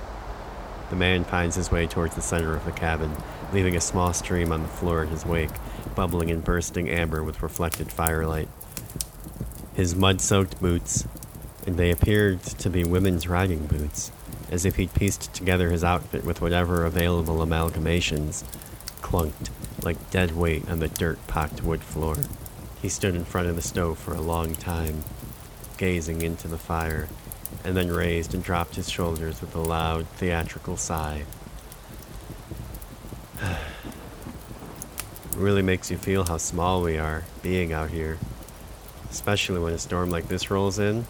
The 0.90 0.96
man 0.96 1.24
finds 1.24 1.56
his 1.56 1.72
way 1.72 1.86
towards 1.86 2.14
the 2.14 2.22
center 2.22 2.54
of 2.54 2.66
the 2.66 2.72
cabin, 2.72 3.16
leaving 3.52 3.74
a 3.74 3.80
small 3.80 4.12
stream 4.12 4.52
on 4.52 4.62
the 4.62 4.68
floor 4.68 5.02
in 5.02 5.08
his 5.08 5.24
wake, 5.24 5.50
bubbling 5.94 6.30
and 6.30 6.44
bursting 6.44 6.88
amber 6.88 7.24
with 7.24 7.42
reflected 7.42 7.90
firelight. 7.90 8.48
His 9.74 9.96
mud 9.96 10.20
soaked 10.20 10.60
boots, 10.60 11.08
and 11.66 11.78
they 11.78 11.90
appeared 11.90 12.42
to 12.42 12.68
be 12.68 12.84
women's 12.84 13.26
riding 13.26 13.66
boots, 13.66 14.12
as 14.50 14.66
if 14.66 14.76
he'd 14.76 14.92
pieced 14.92 15.32
together 15.32 15.70
his 15.70 15.82
outfit 15.82 16.24
with 16.24 16.42
whatever 16.42 16.84
available 16.84 17.38
amalgamations, 17.38 18.44
clunked 19.00 19.48
like 19.82 20.10
dead 20.10 20.36
weight 20.36 20.68
on 20.68 20.80
the 20.80 20.88
dirt 20.88 21.18
packed 21.26 21.62
wood 21.62 21.82
floor. 21.82 22.16
He 22.80 22.88
stood 22.88 23.14
in 23.14 23.24
front 23.24 23.48
of 23.48 23.56
the 23.56 23.62
stove 23.62 23.98
for 23.98 24.14
a 24.14 24.20
long 24.20 24.54
time, 24.54 25.02
gazing 25.76 26.22
into 26.22 26.48
the 26.48 26.58
fire, 26.58 27.08
and 27.64 27.76
then 27.76 27.90
raised 27.90 28.34
and 28.34 28.42
dropped 28.42 28.76
his 28.76 28.90
shoulders 28.90 29.40
with 29.40 29.54
a 29.54 29.60
loud, 29.60 30.06
theatrical 30.08 30.76
sigh. 30.76 31.24
it 33.40 33.56
really 35.36 35.62
makes 35.62 35.90
you 35.90 35.96
feel 35.96 36.24
how 36.24 36.36
small 36.36 36.82
we 36.82 36.98
are 36.98 37.24
being 37.42 37.72
out 37.72 37.90
here, 37.90 38.18
especially 39.10 39.58
when 39.58 39.72
a 39.72 39.78
storm 39.78 40.10
like 40.10 40.28
this 40.28 40.50
rolls 40.50 40.78
in. 40.78 41.06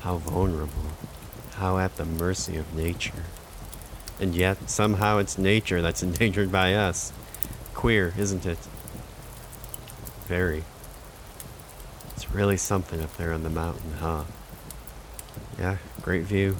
How 0.00 0.16
vulnerable, 0.16 0.90
how 1.54 1.78
at 1.78 1.96
the 1.96 2.04
mercy 2.04 2.56
of 2.56 2.74
nature. 2.74 3.22
And 4.20 4.34
yet, 4.34 4.70
somehow, 4.70 5.18
it's 5.18 5.38
nature 5.38 5.82
that's 5.82 6.02
endangered 6.02 6.50
by 6.50 6.74
us. 6.74 7.12
Queer, 7.82 8.14
isn't 8.16 8.46
it? 8.46 8.58
Very. 10.26 10.62
It's 12.14 12.30
really 12.30 12.56
something 12.56 13.02
up 13.02 13.16
there 13.16 13.32
on 13.32 13.42
the 13.42 13.50
mountain, 13.50 13.94
huh? 13.98 14.22
Yeah, 15.58 15.78
great 16.00 16.22
view. 16.22 16.58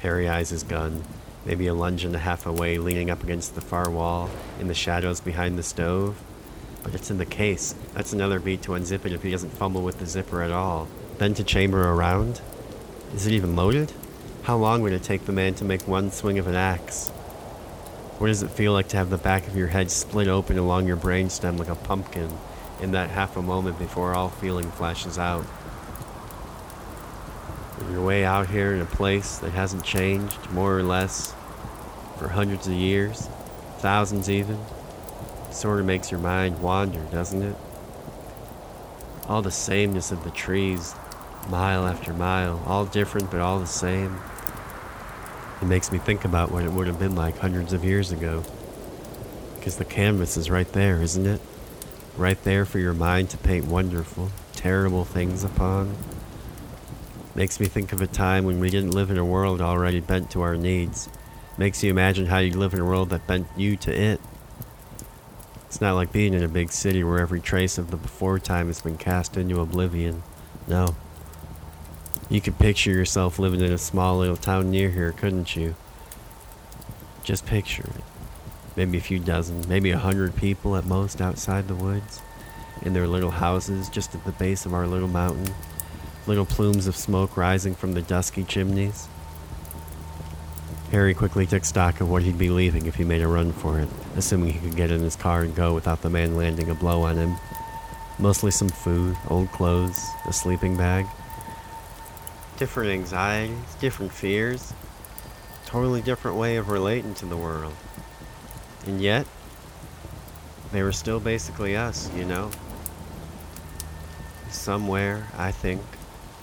Harry 0.00 0.28
eyes 0.28 0.50
his 0.50 0.64
gun, 0.64 1.04
maybe 1.44 1.68
a 1.68 1.72
lunge 1.72 2.02
and 2.04 2.16
a 2.16 2.18
half 2.18 2.46
away, 2.46 2.78
leaning 2.78 3.10
up 3.10 3.22
against 3.22 3.54
the 3.54 3.60
far 3.60 3.88
wall, 3.88 4.28
in 4.58 4.66
the 4.66 4.74
shadows 4.74 5.20
behind 5.20 5.56
the 5.56 5.62
stove. 5.62 6.20
But 6.82 6.96
it's 6.96 7.12
in 7.12 7.18
the 7.18 7.24
case. 7.24 7.76
That's 7.94 8.12
another 8.12 8.40
beat 8.40 8.62
to 8.62 8.72
unzip 8.72 9.06
it 9.06 9.12
if 9.12 9.22
he 9.22 9.30
doesn't 9.30 9.50
fumble 9.50 9.82
with 9.82 10.00
the 10.00 10.06
zipper 10.06 10.42
at 10.42 10.50
all. 10.50 10.88
Then 11.18 11.32
to 11.34 11.44
chamber 11.44 11.88
around? 11.88 12.40
Is 13.14 13.28
it 13.28 13.34
even 13.34 13.54
loaded? 13.54 13.92
How 14.42 14.56
long 14.56 14.82
would 14.82 14.92
it 14.92 15.04
take 15.04 15.26
the 15.26 15.32
man 15.32 15.54
to 15.54 15.64
make 15.64 15.86
one 15.86 16.10
swing 16.10 16.40
of 16.40 16.48
an 16.48 16.56
axe? 16.56 17.12
What 18.18 18.28
does 18.28 18.42
it 18.42 18.50
feel 18.50 18.72
like 18.72 18.88
to 18.88 18.96
have 18.96 19.10
the 19.10 19.18
back 19.18 19.46
of 19.46 19.54
your 19.54 19.66
head 19.66 19.90
split 19.90 20.26
open 20.26 20.56
along 20.56 20.86
your 20.86 20.96
brainstem 20.96 21.58
like 21.58 21.68
a 21.68 21.74
pumpkin 21.74 22.30
in 22.80 22.92
that 22.92 23.10
half 23.10 23.36
a 23.36 23.42
moment 23.42 23.78
before 23.78 24.14
all 24.14 24.30
feeling 24.30 24.70
flashes 24.70 25.18
out? 25.18 25.44
You're 27.90 28.02
way 28.02 28.24
out 28.24 28.48
here 28.48 28.72
in 28.72 28.80
a 28.80 28.86
place 28.86 29.36
that 29.38 29.50
hasn't 29.50 29.84
changed, 29.84 30.50
more 30.50 30.78
or 30.78 30.82
less, 30.82 31.34
for 32.16 32.28
hundreds 32.28 32.66
of 32.66 32.72
years, 32.72 33.28
thousands 33.80 34.30
even. 34.30 34.58
Sort 35.50 35.78
of 35.78 35.84
makes 35.84 36.10
your 36.10 36.20
mind 36.20 36.62
wander, 36.62 37.04
doesn't 37.12 37.42
it? 37.42 37.56
All 39.28 39.42
the 39.42 39.50
sameness 39.50 40.10
of 40.10 40.24
the 40.24 40.30
trees, 40.30 40.94
mile 41.50 41.86
after 41.86 42.14
mile, 42.14 42.62
all 42.66 42.86
different 42.86 43.30
but 43.30 43.40
all 43.40 43.60
the 43.60 43.66
same. 43.66 44.18
It 45.62 45.66
makes 45.66 45.90
me 45.90 45.98
think 45.98 46.24
about 46.24 46.50
what 46.50 46.64
it 46.64 46.72
would 46.72 46.86
have 46.86 46.98
been 46.98 47.14
like 47.14 47.38
hundreds 47.38 47.72
of 47.72 47.84
years 47.84 48.12
ago. 48.12 48.44
Because 49.56 49.76
the 49.76 49.84
canvas 49.84 50.36
is 50.36 50.50
right 50.50 50.70
there, 50.72 51.00
isn't 51.00 51.26
it? 51.26 51.40
Right 52.16 52.42
there 52.44 52.64
for 52.64 52.78
your 52.78 52.94
mind 52.94 53.30
to 53.30 53.38
paint 53.38 53.66
wonderful, 53.66 54.30
terrible 54.52 55.04
things 55.04 55.44
upon. 55.44 55.96
Makes 57.34 57.60
me 57.60 57.66
think 57.66 57.92
of 57.92 58.00
a 58.00 58.06
time 58.06 58.44
when 58.44 58.60
we 58.60 58.70
didn't 58.70 58.92
live 58.92 59.10
in 59.10 59.18
a 59.18 59.24
world 59.24 59.60
already 59.60 60.00
bent 60.00 60.30
to 60.30 60.42
our 60.42 60.56
needs. 60.56 61.08
Makes 61.58 61.82
you 61.82 61.90
imagine 61.90 62.26
how 62.26 62.38
you'd 62.38 62.54
live 62.54 62.74
in 62.74 62.80
a 62.80 62.84
world 62.84 63.10
that 63.10 63.26
bent 63.26 63.46
you 63.56 63.76
to 63.76 63.92
it. 63.92 64.20
It's 65.66 65.80
not 65.80 65.94
like 65.94 66.12
being 66.12 66.32
in 66.32 66.42
a 66.42 66.48
big 66.48 66.70
city 66.70 67.02
where 67.02 67.18
every 67.18 67.40
trace 67.40 67.76
of 67.76 67.90
the 67.90 67.96
before 67.96 68.38
time 68.38 68.68
has 68.68 68.80
been 68.80 68.96
cast 68.96 69.36
into 69.36 69.60
oblivion. 69.60 70.22
No. 70.66 70.96
You 72.28 72.40
could 72.40 72.58
picture 72.58 72.90
yourself 72.90 73.38
living 73.38 73.60
in 73.60 73.72
a 73.72 73.78
small 73.78 74.18
little 74.18 74.36
town 74.36 74.70
near 74.70 74.90
here, 74.90 75.12
couldn't 75.12 75.54
you? 75.54 75.76
Just 77.22 77.46
picture 77.46 77.84
it. 77.84 78.04
Maybe 78.74 78.98
a 78.98 79.00
few 79.00 79.18
dozen, 79.18 79.64
maybe 79.68 79.90
a 79.90 79.98
hundred 79.98 80.34
people 80.36 80.76
at 80.76 80.84
most 80.84 81.20
outside 81.20 81.68
the 81.68 81.74
woods. 81.74 82.20
in 82.82 82.92
their 82.92 83.06
little 83.06 83.30
houses 83.30 83.88
just 83.88 84.14
at 84.14 84.24
the 84.24 84.32
base 84.32 84.66
of 84.66 84.74
our 84.74 84.86
little 84.86 85.08
mountain, 85.08 85.54
little 86.26 86.44
plumes 86.44 86.86
of 86.86 86.96
smoke 86.96 87.36
rising 87.36 87.74
from 87.74 87.94
the 87.94 88.02
dusky 88.02 88.44
chimneys. 88.44 89.08
Harry 90.90 91.14
quickly 91.14 91.46
took 91.46 91.64
stock 91.64 92.00
of 92.00 92.08
what 92.08 92.22
he'd 92.22 92.38
be 92.38 92.48
leaving 92.48 92.86
if 92.86 92.94
he 92.94 93.04
made 93.04 93.22
a 93.22 93.26
run 93.26 93.52
for 93.52 93.80
it, 93.80 93.88
assuming 94.14 94.52
he 94.52 94.60
could 94.60 94.76
get 94.76 94.90
in 94.90 95.00
his 95.00 95.16
car 95.16 95.42
and 95.42 95.54
go 95.54 95.74
without 95.74 96.02
the 96.02 96.10
man 96.10 96.36
landing 96.36 96.70
a 96.70 96.74
blow 96.74 97.02
on 97.02 97.16
him. 97.16 97.36
Mostly 98.18 98.50
some 98.50 98.68
food, 98.68 99.16
old 99.28 99.50
clothes, 99.50 100.00
a 100.26 100.32
sleeping 100.32 100.76
bag. 100.76 101.06
Different 102.56 102.90
anxieties, 102.90 103.74
different 103.80 104.12
fears. 104.12 104.72
Totally 105.66 106.00
different 106.00 106.36
way 106.36 106.56
of 106.56 106.68
relating 106.68 107.14
to 107.14 107.26
the 107.26 107.36
world. 107.36 107.74
And 108.86 109.00
yet, 109.00 109.26
they 110.72 110.82
were 110.82 110.92
still 110.92 111.20
basically 111.20 111.76
us, 111.76 112.10
you 112.14 112.24
know? 112.24 112.50
Somewhere, 114.50 115.26
I 115.36 115.50
think, 115.52 115.82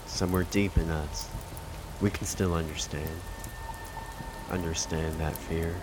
somewhere 0.06 0.43
deep 0.52 0.78
in 0.78 0.89
us, 0.89 1.30
we 2.02 2.10
can 2.10 2.26
still 2.26 2.54
understand 2.54 3.10
understand 4.54 5.19
that 5.19 5.36
fear, 5.36 5.73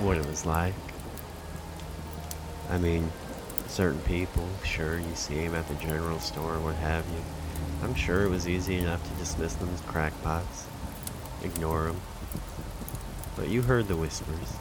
what 0.00 0.16
it 0.16 0.26
was 0.26 0.46
like. 0.46 0.74
I 2.70 2.78
mean, 2.78 3.10
certain 3.68 4.00
people, 4.00 4.48
sure, 4.64 4.98
you 4.98 5.14
see 5.14 5.34
them 5.46 5.54
at 5.54 5.68
the 5.68 5.74
general 5.74 6.18
store, 6.18 6.58
what 6.60 6.76
have 6.76 7.04
you. 7.10 7.41
I'm 7.82 7.94
sure 7.94 8.24
it 8.24 8.30
was 8.30 8.48
easy 8.48 8.78
enough 8.78 9.02
to 9.02 9.18
dismiss 9.18 9.54
them 9.54 9.68
as 9.74 9.80
crackpots, 9.82 10.66
ignore 11.42 11.84
them. 11.84 12.00
But 13.36 13.48
you 13.48 13.62
heard 13.62 13.88
the 13.88 13.96
whispers. 13.96 14.56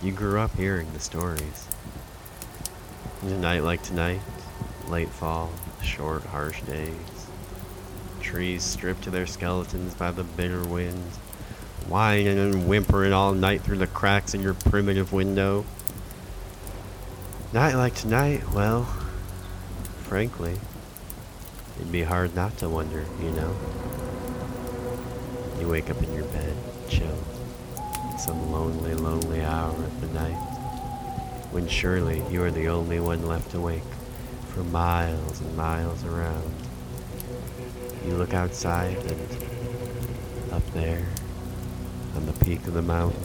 You 0.00 0.12
grew 0.12 0.38
up 0.38 0.54
hearing 0.56 0.92
the 0.92 1.00
stories. 1.00 1.66
A 3.22 3.26
night 3.26 3.64
like 3.64 3.82
tonight, 3.82 4.20
late 4.88 5.08
fall, 5.08 5.50
short, 5.82 6.22
harsh 6.24 6.62
days, 6.62 6.94
trees 8.20 8.62
stripped 8.62 9.02
to 9.02 9.10
their 9.10 9.26
skeletons 9.26 9.94
by 9.94 10.12
the 10.12 10.22
bitter 10.22 10.64
wind, 10.64 11.10
whining 11.88 12.38
and 12.38 12.68
whimpering 12.68 13.12
all 13.12 13.34
night 13.34 13.62
through 13.62 13.78
the 13.78 13.86
cracks 13.88 14.34
in 14.34 14.40
your 14.40 14.54
primitive 14.54 15.12
window. 15.12 15.64
Night 17.52 17.74
like 17.74 17.96
tonight, 17.96 18.48
well, 18.52 18.84
frankly, 20.04 20.56
it'd 21.80 21.90
be 21.90 22.02
hard 22.02 22.36
not 22.36 22.56
to 22.58 22.68
wonder, 22.68 23.06
you 23.22 23.30
know. 23.30 23.56
You 25.58 25.66
wake 25.68 25.88
up 25.88 26.02
in 26.02 26.12
your 26.12 26.24
bed, 26.24 26.54
chilled, 26.90 27.24
in 28.12 28.18
some 28.18 28.52
lonely, 28.52 28.94
lonely 28.94 29.42
hour 29.42 29.70
of 29.70 30.00
the 30.02 30.08
night, 30.08 30.38
when 31.52 31.66
surely 31.66 32.22
you 32.30 32.44
are 32.44 32.50
the 32.50 32.68
only 32.68 33.00
one 33.00 33.26
left 33.26 33.54
awake 33.54 33.82
for 34.48 34.62
miles 34.64 35.40
and 35.40 35.56
miles 35.56 36.04
around. 36.04 36.54
You 38.06 38.14
look 38.14 38.34
outside 38.34 38.98
and 38.98 40.52
up 40.52 40.72
there, 40.72 41.06
on 42.14 42.26
the 42.26 42.44
peak 42.44 42.66
of 42.66 42.74
the 42.74 42.82
mountain. 42.82 43.24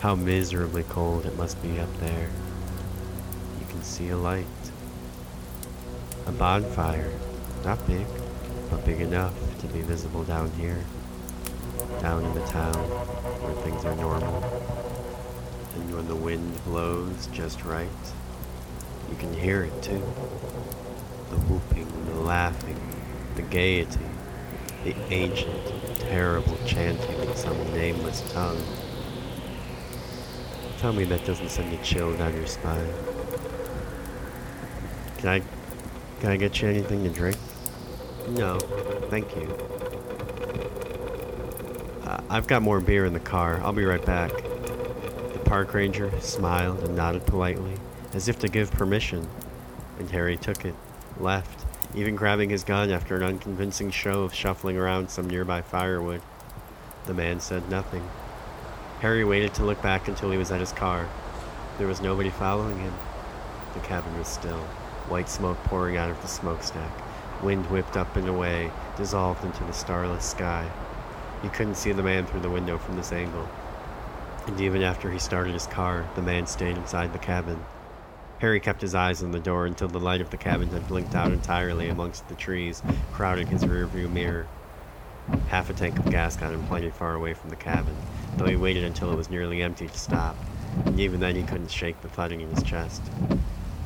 How 0.00 0.16
miserably 0.16 0.82
cold 0.82 1.26
it 1.26 1.36
must 1.36 1.62
be 1.62 1.78
up 1.78 2.00
there. 2.00 2.28
You 3.60 3.66
can 3.68 3.82
see 3.82 4.08
a 4.08 4.16
light. 4.16 4.46
A 6.26 6.32
bonfire. 6.32 7.12
Not 7.66 7.84
big, 7.88 8.06
but 8.70 8.84
big 8.84 9.00
enough 9.00 9.34
to 9.58 9.66
be 9.66 9.80
visible 9.80 10.22
down 10.22 10.52
here. 10.52 10.78
Down 12.00 12.24
in 12.24 12.32
the 12.32 12.46
town 12.46 12.76
where 12.76 13.54
things 13.64 13.84
are 13.84 13.96
normal. 13.96 14.40
And 15.74 15.92
when 15.92 16.06
the 16.06 16.14
wind 16.14 16.62
blows 16.62 17.26
just 17.32 17.64
right, 17.64 17.88
you 19.10 19.16
can 19.16 19.34
hear 19.34 19.64
it 19.64 19.82
too. 19.82 19.98
The 21.30 21.36
whooping, 21.48 21.88
the 22.06 22.20
laughing, 22.20 22.78
the 23.34 23.42
gaiety, 23.42 23.98
the 24.84 24.94
ancient, 25.12 25.98
terrible 25.98 26.56
chanting 26.66 27.18
in 27.18 27.34
some 27.34 27.58
nameless 27.74 28.22
tongue. 28.32 28.62
Tell 30.78 30.92
me 30.92 31.02
that 31.02 31.26
doesn't 31.26 31.48
send 31.48 31.74
a 31.74 31.82
chill 31.82 32.16
down 32.16 32.32
your 32.32 32.46
spine. 32.46 32.86
Can 35.18 35.28
I, 35.28 35.42
can 36.20 36.30
I 36.30 36.36
get 36.36 36.62
you 36.62 36.68
anything 36.68 37.02
to 37.02 37.10
drink? 37.10 37.36
No, 38.28 38.58
thank 39.08 39.36
you. 39.36 39.48
Uh, 42.04 42.20
I've 42.28 42.48
got 42.48 42.60
more 42.62 42.80
beer 42.80 43.04
in 43.04 43.12
the 43.12 43.20
car. 43.20 43.60
I'll 43.62 43.72
be 43.72 43.84
right 43.84 44.04
back. 44.04 44.32
The 44.32 45.40
park 45.44 45.72
ranger 45.72 46.10
smiled 46.20 46.80
and 46.80 46.96
nodded 46.96 47.24
politely, 47.24 47.74
as 48.14 48.28
if 48.28 48.38
to 48.40 48.48
give 48.48 48.72
permission, 48.72 49.28
and 50.00 50.10
Harry 50.10 50.36
took 50.36 50.64
it, 50.64 50.74
left, 51.20 51.64
even 51.94 52.16
grabbing 52.16 52.50
his 52.50 52.64
gun 52.64 52.90
after 52.90 53.14
an 53.14 53.22
unconvincing 53.22 53.92
show 53.92 54.24
of 54.24 54.34
shuffling 54.34 54.76
around 54.76 55.08
some 55.08 55.30
nearby 55.30 55.62
firewood. 55.62 56.20
The 57.06 57.14
man 57.14 57.38
said 57.38 57.70
nothing. 57.70 58.08
Harry 59.00 59.24
waited 59.24 59.54
to 59.54 59.64
look 59.64 59.80
back 59.82 60.08
until 60.08 60.32
he 60.32 60.38
was 60.38 60.50
at 60.50 60.58
his 60.58 60.72
car. 60.72 61.08
There 61.78 61.86
was 61.86 62.00
nobody 62.00 62.30
following 62.30 62.78
him. 62.80 62.94
The 63.74 63.80
cabin 63.80 64.18
was 64.18 64.26
still, 64.26 64.64
white 65.08 65.28
smoke 65.28 65.58
pouring 65.64 65.96
out 65.96 66.10
of 66.10 66.20
the 66.22 66.28
smokestack. 66.28 67.05
Wind 67.42 67.66
whipped 67.66 67.96
up 67.96 68.16
and 68.16 68.28
away, 68.28 68.70
dissolved 68.96 69.44
into 69.44 69.62
the 69.64 69.72
starless 69.72 70.24
sky. 70.24 70.70
You 71.42 71.50
couldn't 71.50 71.76
see 71.76 71.92
the 71.92 72.02
man 72.02 72.26
through 72.26 72.40
the 72.40 72.50
window 72.50 72.78
from 72.78 72.96
this 72.96 73.12
angle. 73.12 73.48
And 74.46 74.60
even 74.60 74.82
after 74.82 75.10
he 75.10 75.18
started 75.18 75.52
his 75.52 75.66
car, 75.66 76.08
the 76.14 76.22
man 76.22 76.46
stayed 76.46 76.76
inside 76.76 77.12
the 77.12 77.18
cabin. 77.18 77.62
Harry 78.38 78.60
kept 78.60 78.80
his 78.80 78.94
eyes 78.94 79.22
on 79.22 79.32
the 79.32 79.40
door 79.40 79.66
until 79.66 79.88
the 79.88 80.00
light 80.00 80.20
of 80.20 80.30
the 80.30 80.36
cabin 80.36 80.68
had 80.68 80.86
blinked 80.88 81.14
out 81.14 81.32
entirely 81.32 81.88
amongst 81.88 82.28
the 82.28 82.34
trees 82.34 82.82
crowding 83.12 83.46
his 83.46 83.64
rearview 83.64 84.10
mirror. 84.10 84.46
Half 85.48 85.70
a 85.70 85.72
tank 85.72 85.98
of 85.98 86.10
gas 86.10 86.36
got 86.36 86.52
him 86.52 86.66
plenty 86.66 86.90
far 86.90 87.14
away 87.14 87.34
from 87.34 87.50
the 87.50 87.56
cabin, 87.56 87.96
though 88.36 88.46
he 88.46 88.56
waited 88.56 88.84
until 88.84 89.10
it 89.10 89.16
was 89.16 89.30
nearly 89.30 89.62
empty 89.62 89.88
to 89.88 89.98
stop, 89.98 90.36
and 90.84 91.00
even 91.00 91.18
then 91.18 91.34
he 91.34 91.42
couldn't 91.42 91.70
shake 91.70 92.00
the 92.00 92.08
thudding 92.08 92.40
in 92.42 92.50
his 92.50 92.62
chest. 92.62 93.02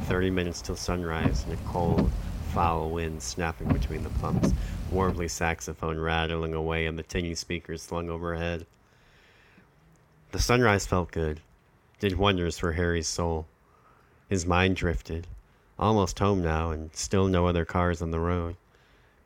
Thirty 0.05 0.31
minutes 0.31 0.61
till 0.61 0.77
sunrise, 0.77 1.45
and 1.45 1.55
a 1.55 1.63
cold, 1.69 2.11
foul 2.53 2.91
wind 2.91 3.23
snapping 3.23 3.69
between 3.69 4.03
the 4.03 4.11
pumps, 4.11 4.53
warbly 4.93 5.31
saxophone 5.31 5.99
rattling 5.99 6.53
away 6.53 6.89
on 6.89 6.97
the 6.97 7.03
tinny 7.03 7.35
speakers 7.35 7.81
slung 7.81 8.11
overhead. 8.11 8.67
The 10.33 10.41
sunrise 10.41 10.85
felt 10.85 11.13
good, 11.13 11.41
did 12.01 12.19
wonders 12.19 12.59
for 12.59 12.73
Harry's 12.73 13.07
soul. 13.07 13.47
His 14.29 14.47
mind 14.47 14.77
drifted. 14.77 15.29
Almost 15.79 16.19
home 16.19 16.43
now, 16.43 16.71
and 16.71 16.95
still 16.95 17.29
no 17.29 17.47
other 17.47 17.65
cars 17.65 18.03
on 18.03 18.11
the 18.11 18.21
road. 18.21 18.57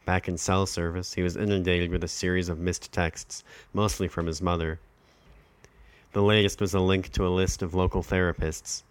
Back 0.05 0.29
in 0.29 0.37
cell 0.37 0.67
service, 0.67 1.15
he 1.15 1.23
was 1.23 1.37
inundated 1.37 1.91
with 1.91 2.05
a 2.05 2.09
series 2.09 2.51
of 2.51 2.59
missed 2.59 2.93
texts, 2.93 3.43
mostly 3.73 4.07
from 4.07 4.27
his 4.27 4.43
mother. 4.43 4.79
The 6.13 6.23
latest 6.23 6.61
was 6.61 6.75
a 6.75 6.81
link 6.81 7.11
to 7.13 7.27
a 7.27 7.29
list 7.29 7.63
of 7.63 7.75
local 7.75 8.03
therapists. 8.03 8.83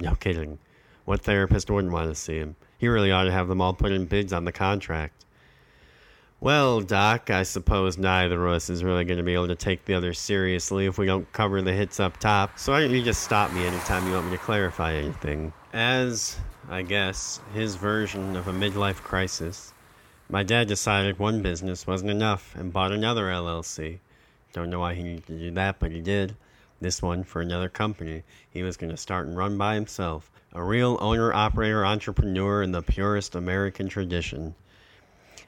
No 0.00 0.16
kidding. 0.16 0.58
What 1.04 1.22
therapist 1.22 1.70
wouldn't 1.70 1.92
want 1.92 2.10
to 2.10 2.14
see 2.14 2.38
him? 2.38 2.56
He 2.78 2.88
really 2.88 3.12
ought 3.12 3.24
to 3.24 3.32
have 3.32 3.48
them 3.48 3.60
all 3.60 3.74
put 3.74 3.92
in 3.92 4.06
bids 4.06 4.32
on 4.32 4.44
the 4.44 4.52
contract. 4.52 5.24
Well, 6.40 6.80
Doc, 6.80 7.30
I 7.30 7.42
suppose 7.42 7.98
neither 7.98 8.46
of 8.46 8.54
us 8.54 8.70
is 8.70 8.84
really 8.84 9.04
going 9.04 9.18
to 9.18 9.24
be 9.24 9.34
able 9.34 9.48
to 9.48 9.56
take 9.56 9.84
the 9.84 9.94
other 9.94 10.14
seriously 10.14 10.86
if 10.86 10.96
we 10.96 11.04
don't 11.04 11.30
cover 11.32 11.60
the 11.60 11.72
hits 11.72 11.98
up 11.98 12.18
top, 12.18 12.60
so 12.60 12.70
why 12.70 12.80
don't 12.80 12.92
you 12.92 13.02
just 13.02 13.24
stop 13.24 13.52
me 13.52 13.66
anytime 13.66 14.06
you 14.06 14.12
want 14.12 14.26
me 14.26 14.32
to 14.32 14.38
clarify 14.38 14.94
anything? 14.94 15.52
As, 15.72 16.38
I 16.70 16.82
guess, 16.82 17.40
his 17.52 17.74
version 17.74 18.36
of 18.36 18.46
a 18.46 18.52
midlife 18.52 19.02
crisis, 19.02 19.72
my 20.30 20.44
dad 20.44 20.68
decided 20.68 21.18
one 21.18 21.42
business 21.42 21.88
wasn't 21.88 22.12
enough 22.12 22.54
and 22.54 22.72
bought 22.72 22.92
another 22.92 23.24
LLC. 23.24 23.98
Don't 24.52 24.70
know 24.70 24.78
why 24.78 24.94
he 24.94 25.02
needed 25.02 25.26
to 25.26 25.38
do 25.38 25.50
that, 25.50 25.80
but 25.80 25.90
he 25.90 26.00
did. 26.00 26.36
This 26.80 27.02
one 27.02 27.24
for 27.24 27.40
another 27.40 27.68
company 27.68 28.22
he 28.48 28.62
was 28.62 28.76
going 28.76 28.90
to 28.90 28.96
start 28.96 29.26
and 29.26 29.36
run 29.36 29.58
by 29.58 29.74
himself. 29.74 30.30
A 30.52 30.62
real 30.62 30.96
owner 31.00 31.32
operator 31.32 31.84
entrepreneur 31.84 32.62
in 32.62 32.72
the 32.72 32.82
purest 32.82 33.34
American 33.34 33.88
tradition. 33.88 34.54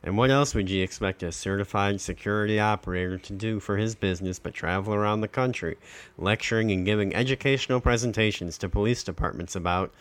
And 0.02 0.16
what 0.16 0.30
else 0.30 0.54
would 0.54 0.70
you 0.70 0.82
expect 0.82 1.22
a 1.22 1.30
certified 1.30 2.00
security 2.00 2.58
operator 2.58 3.18
to 3.18 3.32
do 3.32 3.60
for 3.60 3.76
his 3.76 3.94
business 3.94 4.38
but 4.38 4.54
travel 4.54 4.94
around 4.94 5.20
the 5.20 5.28
country, 5.28 5.76
lecturing 6.16 6.72
and 6.72 6.86
giving 6.86 7.14
educational 7.14 7.80
presentations 7.80 8.56
to 8.58 8.68
police 8.68 9.04
departments 9.04 9.54
about, 9.54 9.92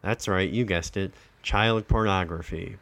that's 0.00 0.26
right, 0.26 0.50
you 0.50 0.64
guessed 0.64 0.96
it, 0.96 1.12
child 1.42 1.86
pornography? 1.86 2.76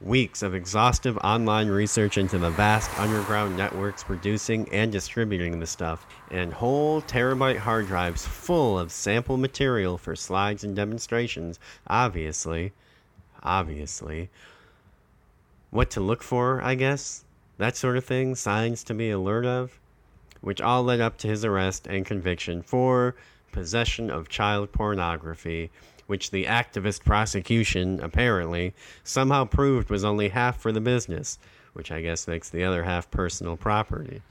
Weeks 0.00 0.42
of 0.42 0.54
exhaustive 0.54 1.16
online 1.18 1.68
research 1.68 2.18
into 2.18 2.38
the 2.38 2.50
vast 2.50 2.96
underground 2.98 3.56
networks 3.56 4.04
producing 4.04 4.68
and 4.72 4.92
distributing 4.92 5.58
the 5.58 5.66
stuff, 5.66 6.06
and 6.30 6.52
whole 6.52 7.00
terabyte 7.02 7.58
hard 7.58 7.86
drives 7.86 8.26
full 8.26 8.78
of 8.78 8.92
sample 8.92 9.36
material 9.36 9.96
for 9.96 10.14
slides 10.14 10.64
and 10.64 10.76
demonstrations, 10.76 11.58
obviously. 11.86 12.72
Obviously 13.42 14.28
what 15.70 15.90
to 15.90 16.00
look 16.00 16.22
for, 16.22 16.62
I 16.62 16.74
guess, 16.74 17.24
that 17.58 17.76
sort 17.76 17.96
of 17.96 18.04
thing, 18.04 18.34
signs 18.34 18.82
to 18.84 18.94
be 18.94 19.10
alert 19.10 19.44
of, 19.44 19.78
which 20.40 20.60
all 20.60 20.82
led 20.82 21.00
up 21.00 21.18
to 21.18 21.28
his 21.28 21.44
arrest 21.44 21.86
and 21.86 22.06
conviction 22.06 22.62
for 22.62 23.14
possession 23.52 24.10
of 24.10 24.28
child 24.28 24.72
pornography, 24.72 25.70
which 26.06 26.30
the 26.30 26.44
activist 26.44 27.04
prosecution, 27.04 28.00
apparently, 28.00 28.74
somehow 29.04 29.44
proved 29.44 29.90
was 29.90 30.04
only 30.04 30.28
half 30.28 30.60
for 30.60 30.72
the 30.72 30.80
business, 30.80 31.38
which 31.72 31.90
I 31.90 32.00
guess 32.00 32.28
makes 32.28 32.50
the 32.50 32.64
other 32.64 32.84
half 32.84 33.10
personal 33.10 33.56
property. 33.56 34.22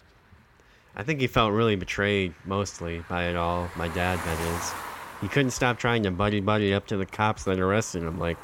I 0.95 1.03
think 1.03 1.19
he 1.19 1.27
felt 1.27 1.53
really 1.53 1.75
betrayed, 1.75 2.33
mostly, 2.45 3.03
by 3.09 3.25
it 3.25 3.35
all, 3.35 3.69
my 3.75 3.89
dad, 3.89 4.17
that 4.19 4.39
is. 4.55 4.73
He 5.21 5.27
couldn't 5.27 5.51
stop 5.51 5.77
trying 5.77 6.03
to 6.03 6.11
buddy 6.11 6.39
buddy 6.39 6.73
up 6.73 6.87
to 6.87 6.97
the 6.97 7.05
cops 7.05 7.43
that 7.43 7.59
arrested 7.59 8.03
him, 8.03 8.17
like, 8.19 8.37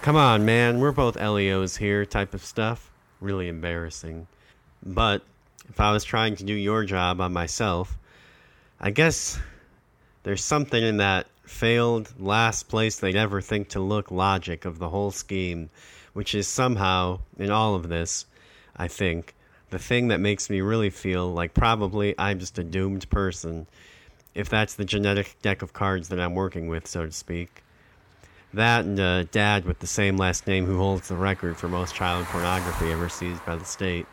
come 0.00 0.16
on, 0.16 0.44
man, 0.44 0.80
we're 0.80 0.92
both 0.92 1.16
Leos 1.16 1.76
here, 1.76 2.06
type 2.06 2.34
of 2.34 2.44
stuff. 2.44 2.90
Really 3.20 3.48
embarrassing. 3.48 4.26
But 4.82 5.22
if 5.68 5.80
I 5.80 5.92
was 5.92 6.04
trying 6.04 6.36
to 6.36 6.44
do 6.44 6.52
your 6.54 6.84
job 6.84 7.20
on 7.20 7.32
myself, 7.32 7.96
I 8.80 8.90
guess 8.90 9.38
there's 10.24 10.42
something 10.42 10.82
in 10.82 10.96
that 10.96 11.26
failed 11.44 12.12
last 12.18 12.68
place 12.68 12.96
they'd 12.96 13.14
ever 13.14 13.40
think 13.40 13.68
to 13.68 13.80
look 13.80 14.10
logic 14.10 14.64
of 14.64 14.78
the 14.78 14.88
whole 14.88 15.10
scheme, 15.10 15.70
which 16.14 16.34
is 16.34 16.48
somehow, 16.48 17.20
in 17.38 17.50
all 17.50 17.74
of 17.74 17.88
this, 17.88 18.26
I 18.76 18.88
think, 18.88 19.34
the 19.70 19.78
thing 19.78 20.08
that 20.08 20.20
makes 20.20 20.48
me 20.48 20.60
really 20.60 20.90
feel 20.90 21.32
like 21.32 21.54
probably 21.54 22.14
I'm 22.18 22.38
just 22.38 22.58
a 22.58 22.64
doomed 22.64 23.08
person, 23.10 23.66
if 24.34 24.48
that's 24.48 24.74
the 24.74 24.84
genetic 24.84 25.36
deck 25.42 25.62
of 25.62 25.72
cards 25.72 26.08
that 26.08 26.18
I'm 26.18 26.34
working 26.34 26.68
with, 26.68 26.86
so 26.86 27.04
to 27.06 27.12
speak. 27.12 27.62
That 28.54 28.84
and 28.84 28.98
a 28.98 29.24
dad 29.24 29.64
with 29.64 29.80
the 29.80 29.86
same 29.86 30.16
last 30.16 30.46
name 30.46 30.64
who 30.64 30.78
holds 30.78 31.08
the 31.08 31.16
record 31.16 31.56
for 31.56 31.68
most 31.68 31.94
child 31.94 32.24
pornography 32.26 32.90
ever 32.92 33.08
seized 33.08 33.44
by 33.44 33.56
the 33.56 33.64
state. 33.64 34.06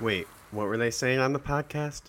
Wait, 0.00 0.26
what 0.50 0.66
were 0.66 0.76
they 0.76 0.90
saying 0.90 1.20
on 1.20 1.32
the 1.32 1.40
podcast? 1.40 2.02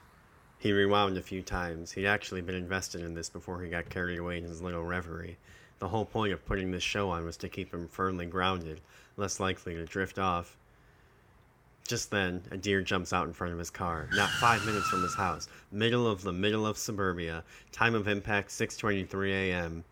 He 0.67 0.73
rewound 0.73 1.17
a 1.17 1.21
few 1.21 1.43
times. 1.43 1.93
He'd 1.93 2.07
actually 2.07 2.41
been 2.41 2.53
invested 2.53 2.99
in 2.99 3.13
this 3.13 3.29
before 3.29 3.61
he 3.61 3.69
got 3.69 3.87
carried 3.87 4.19
away 4.19 4.37
in 4.37 4.43
his 4.43 4.61
little 4.61 4.83
reverie. 4.83 5.37
The 5.79 5.87
whole 5.87 6.03
point 6.03 6.33
of 6.33 6.45
putting 6.45 6.71
this 6.71 6.83
show 6.83 7.09
on 7.09 7.23
was 7.23 7.37
to 7.37 7.47
keep 7.47 7.73
him 7.73 7.87
firmly 7.87 8.25
grounded, 8.25 8.81
less 9.15 9.39
likely 9.39 9.75
to 9.75 9.85
drift 9.85 10.19
off. 10.19 10.57
Just 11.87 12.11
then, 12.11 12.43
a 12.51 12.57
deer 12.57 12.81
jumps 12.81 13.13
out 13.13 13.27
in 13.27 13.33
front 13.33 13.53
of 13.53 13.59
his 13.59 13.69
car, 13.69 14.09
not 14.11 14.29
five 14.29 14.65
minutes 14.65 14.89
from 14.89 15.03
his 15.03 15.15
house, 15.15 15.47
middle 15.71 16.05
of 16.05 16.21
the 16.21 16.33
middle 16.33 16.67
of 16.67 16.77
suburbia, 16.77 17.45
time 17.71 17.95
of 17.95 18.09
impact 18.09 18.49
6.23 18.49 19.29
a.m. 19.31 19.85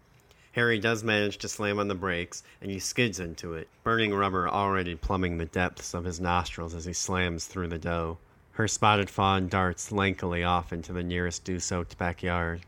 Harry 0.52 0.78
does 0.78 1.06
manage 1.06 1.38
to 1.38 1.48
slam 1.48 1.80
on 1.80 1.88
the 1.88 1.96
brakes, 1.96 2.44
and 2.60 2.70
he 2.70 2.80
skids 2.80 3.22
into 3.22 3.54
it, 3.54 3.70
burning 3.86 4.14
rubber 4.14 4.50
already 4.50 4.94
plumbing 4.94 5.38
the 5.38 5.46
depths 5.46 5.94
of 5.94 6.04
his 6.04 6.20
nostrils 6.20 6.74
as 6.74 6.84
he 6.84 6.92
slams 6.92 7.46
through 7.46 7.70
the 7.70 7.80
doe. 7.80 8.18
Her 8.56 8.70
spotted 8.70 9.10
fawn 9.10 9.50
darts 9.50 9.92
lankily 9.92 10.48
off 10.48 10.72
into 10.72 10.94
the 10.94 11.04
nearest 11.04 11.44
dew-soaked 11.44 11.98
backyard. 11.98 12.62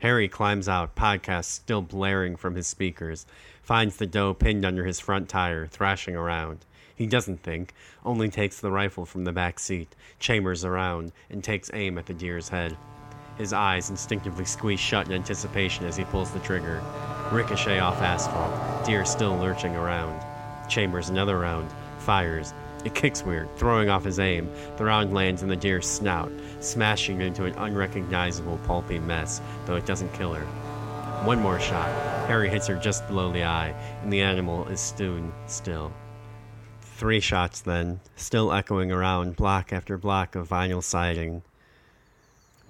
Harry 0.00 0.26
climbs 0.26 0.70
out, 0.70 0.96
podcast 0.96 1.44
still 1.44 1.82
blaring 1.82 2.34
from 2.34 2.54
his 2.54 2.66
speakers, 2.66 3.26
finds 3.62 3.98
the 3.98 4.06
doe 4.06 4.32
pinned 4.32 4.64
under 4.64 4.86
his 4.86 4.98
front 4.98 5.28
tire, 5.28 5.66
thrashing 5.66 6.16
around. 6.16 6.64
He 6.94 7.06
doesn't 7.06 7.42
think, 7.42 7.74
only 8.06 8.30
takes 8.30 8.58
the 8.58 8.70
rifle 8.70 9.04
from 9.04 9.24
the 9.24 9.32
back 9.32 9.58
seat, 9.58 9.94
chambers 10.18 10.64
around, 10.64 11.12
and 11.28 11.44
takes 11.44 11.70
aim 11.74 11.98
at 11.98 12.06
the 12.06 12.14
deer's 12.14 12.48
head. 12.48 12.74
His 13.36 13.52
eyes 13.52 13.90
instinctively 13.90 14.46
squeeze 14.46 14.80
shut 14.80 15.08
in 15.08 15.12
anticipation 15.12 15.84
as 15.84 15.98
he 15.98 16.04
pulls 16.04 16.30
the 16.30 16.40
trigger. 16.40 16.82
Ricochet 17.30 17.80
off 17.80 18.00
asphalt, 18.00 18.86
deer 18.86 19.04
still 19.04 19.36
lurching 19.36 19.76
around. 19.76 20.24
Chambers 20.70 21.10
another 21.10 21.38
round, 21.38 21.70
fires, 21.98 22.54
it 22.86 22.94
kicks 22.94 23.24
weird, 23.24 23.48
throwing 23.56 23.88
off 23.88 24.04
his 24.04 24.20
aim. 24.20 24.48
The 24.76 24.84
round 24.84 25.12
lands 25.12 25.42
in 25.42 25.48
the 25.48 25.56
deer's 25.56 25.88
snout, 25.88 26.30
smashing 26.60 27.20
it 27.20 27.26
into 27.26 27.44
an 27.44 27.54
unrecognizable 27.54 28.58
pulpy 28.58 29.00
mess, 29.00 29.40
though 29.64 29.74
it 29.74 29.86
doesn't 29.86 30.12
kill 30.12 30.32
her. 30.32 30.44
One 31.26 31.40
more 31.40 31.58
shot. 31.58 31.88
Harry 32.28 32.48
hits 32.48 32.68
her 32.68 32.76
just 32.76 33.04
below 33.08 33.32
the 33.32 33.42
eye, 33.42 33.74
and 34.02 34.12
the 34.12 34.22
animal 34.22 34.68
is 34.68 34.80
stone 34.80 35.32
still. 35.48 35.92
Three 36.80 37.18
shots 37.18 37.60
then, 37.60 37.98
still 38.14 38.52
echoing 38.52 38.92
around, 38.92 39.34
block 39.34 39.72
after 39.72 39.98
block 39.98 40.36
of 40.36 40.48
vinyl 40.48 40.82
siding. 40.82 41.42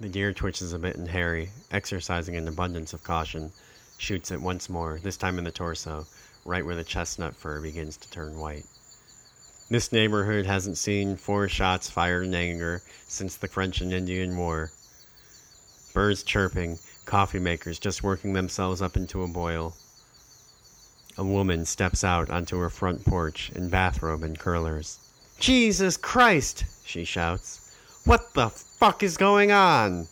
The 0.01 0.09
deer 0.09 0.33
twitches 0.33 0.73
a 0.73 0.79
bit 0.79 0.95
and 0.95 1.07
Harry, 1.07 1.49
exercising 1.69 2.35
an 2.35 2.47
abundance 2.47 2.91
of 2.93 3.03
caution, 3.03 3.51
shoots 3.99 4.31
it 4.31 4.41
once 4.41 4.67
more, 4.67 4.99
this 5.03 5.17
time 5.17 5.37
in 5.37 5.43
the 5.43 5.51
torso, 5.51 6.07
right 6.43 6.65
where 6.65 6.75
the 6.75 6.83
chestnut 6.83 7.35
fur 7.35 7.61
begins 7.61 7.97
to 7.97 8.09
turn 8.09 8.39
white. 8.39 8.65
This 9.69 9.91
neighborhood 9.91 10.45
hasn't 10.45 10.77
seen 10.77 11.17
four 11.17 11.49
shots 11.49 11.89
fired 11.89 12.23
in 12.23 12.33
anger 12.33 12.81
since 13.07 13.35
the 13.35 13.49
French 13.49 13.81
and 13.81 13.91
Indian 13.91 14.37
War. 14.37 14.71
Birds 15.93 16.23
chirping, 16.23 16.79
coffee 17.03 17.39
makers 17.39 17.77
just 17.77 18.01
working 18.01 18.31
themselves 18.31 18.81
up 18.81 18.95
into 18.95 19.23
a 19.23 19.27
boil. 19.27 19.75
A 21.17 21.23
woman 21.23 21.65
steps 21.65 22.05
out 22.05 22.29
onto 22.29 22.57
her 22.59 22.69
front 22.69 23.03
porch 23.03 23.51
in 23.55 23.69
bathrobe 23.69 24.23
and 24.23 24.39
curlers. 24.39 24.99
Jesus 25.37 25.97
Christ! 25.97 26.63
she 26.85 27.03
shouts. 27.03 27.75
What 28.05 28.33
the 28.35 28.49
fuck 28.49 29.03
is 29.03 29.17
going 29.17 29.51
on? 29.51 30.07